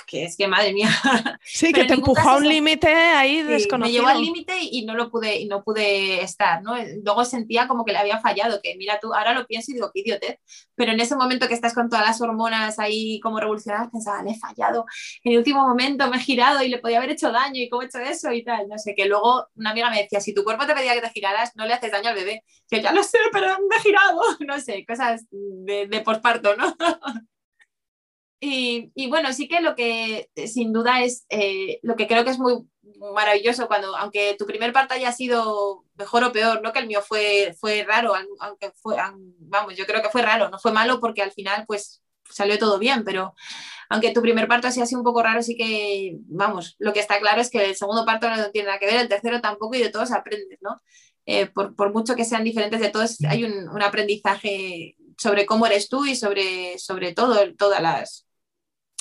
que 0.06 0.24
es 0.24 0.36
que 0.36 0.48
madre 0.48 0.72
mía. 0.72 0.88
Sí, 1.44 1.72
que 1.72 1.84
te 1.84 1.94
empujó 1.94 2.28
a 2.28 2.36
un 2.36 2.48
límite 2.48 2.88
ahí 2.88 3.42
desconocido. 3.42 4.02
Me 4.02 4.08
llevó 4.08 4.08
al 4.08 4.20
límite 4.20 4.54
y 4.60 4.84
no 4.84 4.94
lo 4.94 5.10
pude, 5.10 5.40
y 5.40 5.46
no 5.46 5.64
pude 5.64 6.22
estar, 6.22 6.62
¿no? 6.62 6.76
Luego 7.02 7.24
sentía 7.24 7.66
como 7.66 7.84
que 7.84 7.92
le 7.92 7.98
había 7.98 8.20
fallado, 8.20 8.60
que 8.62 8.76
mira 8.76 8.98
tú, 9.00 9.12
ahora 9.14 9.32
lo 9.32 9.46
pienso 9.46 9.70
y 9.70 9.74
digo, 9.74 9.90
qué 9.92 10.00
idiotez. 10.00 10.38
Pero 10.74 10.92
en 10.92 11.00
ese 11.00 11.16
momento 11.16 11.48
que 11.48 11.54
estás 11.54 11.74
con 11.74 11.88
todas 11.88 12.06
las 12.06 12.20
hormonas 12.20 12.78
ahí 12.78 13.18
como 13.20 13.40
revolucionadas, 13.40 13.90
pensaba, 13.90 14.22
le 14.22 14.32
he 14.32 14.38
fallado. 14.38 14.84
En 15.24 15.32
el 15.32 15.38
último 15.38 15.66
momento 15.66 16.08
me 16.08 16.16
he 16.16 16.20
girado 16.20 16.62
y 16.62 16.68
le 16.68 16.78
podía 16.78 16.98
haber 16.98 17.10
hecho 17.10 17.32
daño 17.32 17.60
y 17.60 17.68
cómo 17.68 17.82
he 17.82 17.86
hecho 17.86 17.98
eso 17.98 18.32
y 18.32 18.44
tal. 18.44 18.68
No 18.68 18.78
sé, 18.78 18.94
que 18.94 19.06
luego 19.06 19.48
una 19.56 19.70
amiga 19.70 19.90
me 19.90 20.02
decía, 20.02 20.20
si 20.20 20.34
tu 20.34 20.44
cuerpo 20.44 20.66
te 20.66 20.74
pedía 20.74 20.94
que 20.94 21.00
te 21.00 21.10
giraras, 21.10 21.52
no 21.54 21.66
le 21.66 21.74
haces 21.74 21.90
daño 21.90 22.10
al 22.10 22.14
bebé. 22.14 22.44
Que 22.68 22.82
ya 22.82 22.92
lo 22.92 23.02
sé, 23.02 23.18
pero 23.32 23.46
me 23.68 23.76
he 23.76 23.80
girado. 23.80 24.20
No 24.48 24.58
sé, 24.60 24.86
cosas 24.86 25.26
de, 25.30 25.88
de 25.88 26.00
posparto, 26.00 26.56
¿no? 26.56 26.74
Y, 28.40 29.08
bueno, 29.08 29.32
sí 29.32 29.48
que 29.48 29.60
lo 29.60 29.74
que 29.74 30.30
eh, 30.34 30.46
sin 30.46 30.72
duda 30.72 31.02
es 31.02 31.26
eh, 31.28 31.80
lo 31.82 31.96
que 31.96 32.06
creo 32.06 32.24
que 32.24 32.30
es 32.30 32.38
muy 32.38 32.68
maravilloso 33.14 33.66
cuando, 33.66 33.96
aunque 33.96 34.36
tu 34.38 34.46
primer 34.46 34.72
parto 34.72 34.94
haya 34.94 35.12
sido 35.12 35.84
mejor 35.96 36.24
o 36.24 36.32
peor, 36.32 36.62
no 36.62 36.72
que 36.72 36.78
el 36.78 36.86
mío 36.86 37.02
fue, 37.02 37.54
fue 37.58 37.84
raro, 37.84 38.12
aunque 38.40 38.72
fue, 38.80 38.96
vamos, 39.38 39.76
yo 39.76 39.86
creo 39.86 40.02
que 40.02 40.08
fue 40.08 40.22
raro, 40.22 40.48
no 40.50 40.58
fue 40.58 40.72
malo 40.72 41.00
porque 41.00 41.22
al 41.22 41.32
final 41.32 41.64
pues 41.66 42.02
salió 42.30 42.58
todo 42.58 42.78
bien, 42.78 43.04
pero 43.04 43.34
aunque 43.88 44.12
tu 44.12 44.22
primer 44.22 44.46
parto 44.48 44.68
así 44.68 44.80
ha 44.80 44.86
sido 44.86 45.00
un 45.00 45.04
poco 45.04 45.22
raro, 45.22 45.42
sí 45.42 45.56
que, 45.56 46.16
vamos, 46.26 46.76
lo 46.78 46.92
que 46.92 47.00
está 47.00 47.18
claro 47.18 47.40
es 47.40 47.50
que 47.50 47.64
el 47.64 47.76
segundo 47.76 48.04
parto 48.04 48.28
no 48.28 48.50
tiene 48.50 48.66
nada 48.66 48.78
que 48.78 48.86
ver, 48.86 49.00
el 49.00 49.08
tercero 49.08 49.40
tampoco 49.40 49.74
y 49.74 49.82
de 49.82 49.90
todos 49.90 50.12
aprendes, 50.12 50.58
¿no? 50.60 50.80
Eh, 51.26 51.46
por, 51.46 51.74
por, 51.76 51.92
mucho 51.92 52.16
que 52.16 52.24
sean 52.24 52.44
diferentes 52.44 52.80
de 52.80 52.88
todos, 52.88 53.18
hay 53.28 53.44
un, 53.44 53.68
un 53.68 53.82
aprendizaje 53.82 54.96
sobre 55.18 55.44
cómo 55.44 55.66
eres 55.66 55.88
tú 55.88 56.06
y 56.06 56.16
sobre, 56.16 56.78
sobre 56.78 57.12
todo, 57.12 57.54
todas 57.54 57.82
las, 57.82 58.27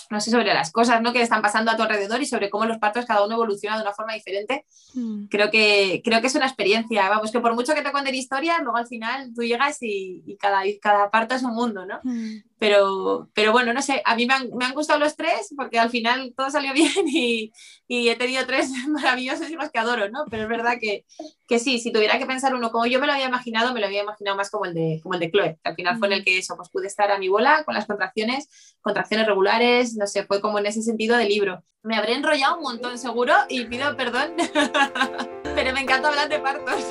no 0.10 0.22
sé, 0.22 0.32
sobre 0.32 0.54
las 0.54 0.72
cosas 0.72 1.02
¿no? 1.02 1.14
que 1.14 1.22
están 1.22 1.42
pasando 1.42 1.72
a 1.72 1.78
tu 1.78 1.84
alrededor 1.84 2.22
y 2.22 2.26
sobre 2.26 2.50
cómo 2.50 2.66
los 2.66 2.78
partos 2.78 3.06
cada 3.06 3.26
uno 3.26 3.36
evoluciona 3.36 3.78
de 3.78 3.84
una 3.84 3.94
forma 3.94 4.14
diferente. 4.14 4.66
Mm. 4.94 5.26
Creo, 5.26 5.50
que, 5.50 6.02
creo 6.04 6.22
que 6.22 6.28
es 6.28 6.36
una 6.36 6.48
experiencia, 6.48 7.10
vamos, 7.10 7.32
que 7.32 7.40
por 7.40 7.56
mucho 7.56 7.74
que 7.74 7.82
te 7.82 7.92
cuenten 7.92 8.16
historias, 8.16 8.62
luego 8.62 8.78
al 8.78 8.88
final 8.88 9.34
tú 9.36 9.44
llegas 9.44 9.82
y, 9.82 10.24
y 10.26 10.38
cada, 10.38 10.62
cada 10.82 11.10
parto 11.10 11.36
es 11.36 11.44
un 11.44 11.54
mundo, 11.54 11.86
¿no? 11.86 12.00
Mm. 12.04 12.38
Pero, 12.60 13.30
pero 13.36 13.52
bueno, 13.52 13.72
no 13.72 13.84
sé, 13.84 14.02
a 14.04 14.16
mí 14.16 14.26
me 14.26 14.34
han, 14.34 14.50
me 14.56 14.66
han, 14.66 14.74
gustado 14.74 15.00
los 15.00 15.16
tres 15.16 15.54
porque 15.56 15.78
al 15.78 15.92
final 15.92 16.34
todo 16.36 16.50
salió 16.50 16.74
bien 16.74 17.08
y, 17.08 17.52
y, 17.88 18.10
he 18.10 18.16
tenido 18.16 18.46
tres 18.46 18.70
maravillosos 18.88 19.50
hijos 19.50 19.70
que 19.72 19.80
adoro, 19.80 20.10
¿no? 20.10 20.26
Pero 20.30 20.44
es 20.44 20.50
verdad 20.50 20.78
que, 20.82 21.06
que, 21.48 21.60
sí, 21.60 21.80
si 21.80 21.92
tuviera 21.92 22.18
que 22.18 22.26
pensar 22.26 22.56
uno 22.56 22.72
como 22.72 22.88
yo 22.88 23.00
me 23.00 23.08
lo 23.08 23.14
había 23.14 23.28
imaginado, 23.28 23.74
me 23.74 23.80
lo 23.80 23.86
había 23.86 24.02
imaginado 24.02 24.38
más 24.38 24.50
como 24.50 24.66
el 24.66 24.74
de, 24.74 25.00
como 25.04 25.14
el 25.14 25.20
de 25.20 25.32
Chloe, 25.32 25.60
que 25.64 25.70
al 25.70 25.76
final 25.76 25.98
fue 26.00 26.08
en 26.08 26.14
el 26.14 26.24
que 26.24 26.38
eso, 26.38 26.56
pues 26.56 26.70
pude 26.70 26.88
estar 26.88 27.12
a 27.12 27.20
mi 27.20 27.28
bola 27.28 27.64
con 27.64 27.76
las 27.76 27.86
contracciones, 27.86 28.76
contracciones 28.82 29.28
regulares, 29.28 29.96
no 29.96 30.08
sé, 30.08 30.26
fue 30.26 30.42
como 30.42 30.58
en 30.60 30.66
ese 30.66 30.82
sentido 30.82 31.16
de 31.18 31.26
libro. 31.26 31.64
Me 31.84 31.96
habré 31.96 32.16
enrollado 32.16 32.58
un 32.58 32.64
montón 32.64 32.98
seguro 32.98 33.34
y 33.50 33.66
pido 33.66 33.96
perdón, 33.96 34.34
pero 35.56 35.74
me 35.74 35.82
encanta 35.82 36.10
hablar 36.10 36.28
de 36.28 36.40
partos. 36.40 36.84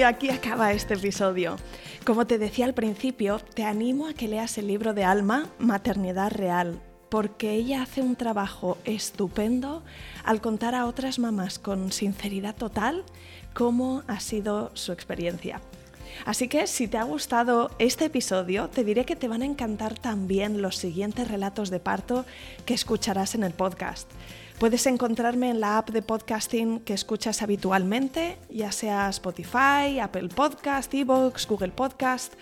Y 0.00 0.02
aquí 0.02 0.30
acaba 0.30 0.72
este 0.72 0.94
episodio. 0.94 1.56
Como 2.06 2.26
te 2.26 2.38
decía 2.38 2.64
al 2.64 2.72
principio, 2.72 3.38
te 3.38 3.64
animo 3.64 4.06
a 4.06 4.14
que 4.14 4.28
leas 4.28 4.56
el 4.56 4.66
libro 4.66 4.94
de 4.94 5.04
Alma, 5.04 5.50
Maternidad 5.58 6.30
Real, 6.30 6.80
porque 7.10 7.52
ella 7.52 7.82
hace 7.82 8.00
un 8.00 8.16
trabajo 8.16 8.78
estupendo 8.86 9.82
al 10.24 10.40
contar 10.40 10.74
a 10.74 10.86
otras 10.86 11.18
mamás 11.18 11.58
con 11.58 11.92
sinceridad 11.92 12.56
total 12.56 13.04
cómo 13.52 14.02
ha 14.06 14.20
sido 14.20 14.70
su 14.72 14.92
experiencia. 14.92 15.60
Así 16.24 16.48
que 16.48 16.66
si 16.66 16.88
te 16.88 16.96
ha 16.96 17.02
gustado 17.02 17.70
este 17.78 18.06
episodio, 18.06 18.68
te 18.68 18.84
diré 18.84 19.04
que 19.04 19.16
te 19.16 19.28
van 19.28 19.42
a 19.42 19.46
encantar 19.46 19.98
también 19.98 20.62
los 20.62 20.76
siguientes 20.76 21.28
relatos 21.28 21.68
de 21.68 21.78
parto 21.78 22.24
que 22.64 22.72
escucharás 22.72 23.34
en 23.34 23.42
el 23.42 23.52
podcast. 23.52 24.10
Puedes 24.60 24.86
encontrarme 24.86 25.48
en 25.48 25.58
la 25.58 25.78
app 25.78 25.88
de 25.88 26.02
podcasting 26.02 26.80
que 26.80 26.92
escuchas 26.92 27.40
habitualmente, 27.40 28.36
ya 28.50 28.72
sea 28.72 29.08
Spotify, 29.08 30.00
Apple 30.02 30.28
Podcast, 30.28 30.92
Evox, 30.92 31.48
Google 31.48 31.72
Podcast. 31.72 32.34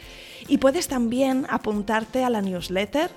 Y 0.48 0.58
puedes 0.58 0.88
también 0.88 1.46
apuntarte 1.48 2.24
a 2.24 2.30
la 2.30 2.42
newsletter 2.42 3.08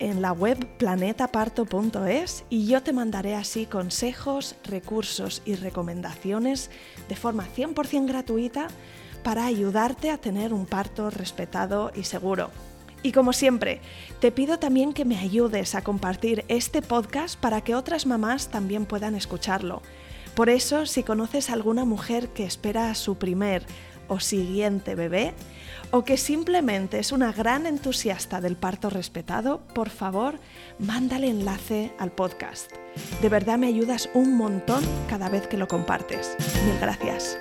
en 0.00 0.22
la 0.22 0.32
web 0.32 0.58
planetaparto.es 0.76 2.42
y 2.50 2.66
yo 2.66 2.82
te 2.82 2.92
mandaré 2.92 3.36
así 3.36 3.64
consejos, 3.66 4.56
recursos 4.64 5.40
y 5.44 5.54
recomendaciones 5.54 6.68
de 7.08 7.14
forma 7.14 7.46
100% 7.46 8.08
gratuita 8.08 8.66
para 9.22 9.46
ayudarte 9.46 10.10
a 10.10 10.18
tener 10.18 10.52
un 10.52 10.66
parto 10.66 11.10
respetado 11.10 11.92
y 11.94 12.02
seguro. 12.02 12.50
Y 13.02 13.12
como 13.12 13.32
siempre, 13.32 13.80
te 14.20 14.30
pido 14.30 14.58
también 14.58 14.92
que 14.92 15.04
me 15.04 15.18
ayudes 15.18 15.74
a 15.74 15.82
compartir 15.82 16.44
este 16.48 16.82
podcast 16.82 17.38
para 17.38 17.60
que 17.62 17.74
otras 17.74 18.06
mamás 18.06 18.48
también 18.48 18.86
puedan 18.86 19.14
escucharlo. 19.14 19.82
Por 20.34 20.48
eso, 20.48 20.86
si 20.86 21.02
conoces 21.02 21.50
a 21.50 21.54
alguna 21.54 21.84
mujer 21.84 22.28
que 22.28 22.44
espera 22.44 22.90
a 22.90 22.94
su 22.94 23.16
primer 23.16 23.64
o 24.08 24.20
siguiente 24.20 24.94
bebé, 24.94 25.34
o 25.90 26.04
que 26.04 26.16
simplemente 26.16 26.98
es 26.98 27.12
una 27.12 27.32
gran 27.32 27.66
entusiasta 27.66 28.40
del 28.40 28.56
parto 28.56 28.88
respetado, 28.88 29.60
por 29.74 29.90
favor, 29.90 30.38
mándale 30.78 31.28
enlace 31.28 31.92
al 31.98 32.12
podcast. 32.12 32.72
De 33.20 33.28
verdad 33.28 33.58
me 33.58 33.66
ayudas 33.66 34.08
un 34.14 34.36
montón 34.36 34.82
cada 35.08 35.28
vez 35.28 35.46
que 35.46 35.58
lo 35.58 35.68
compartes. 35.68 36.36
Mil 36.64 36.78
gracias. 36.80 37.36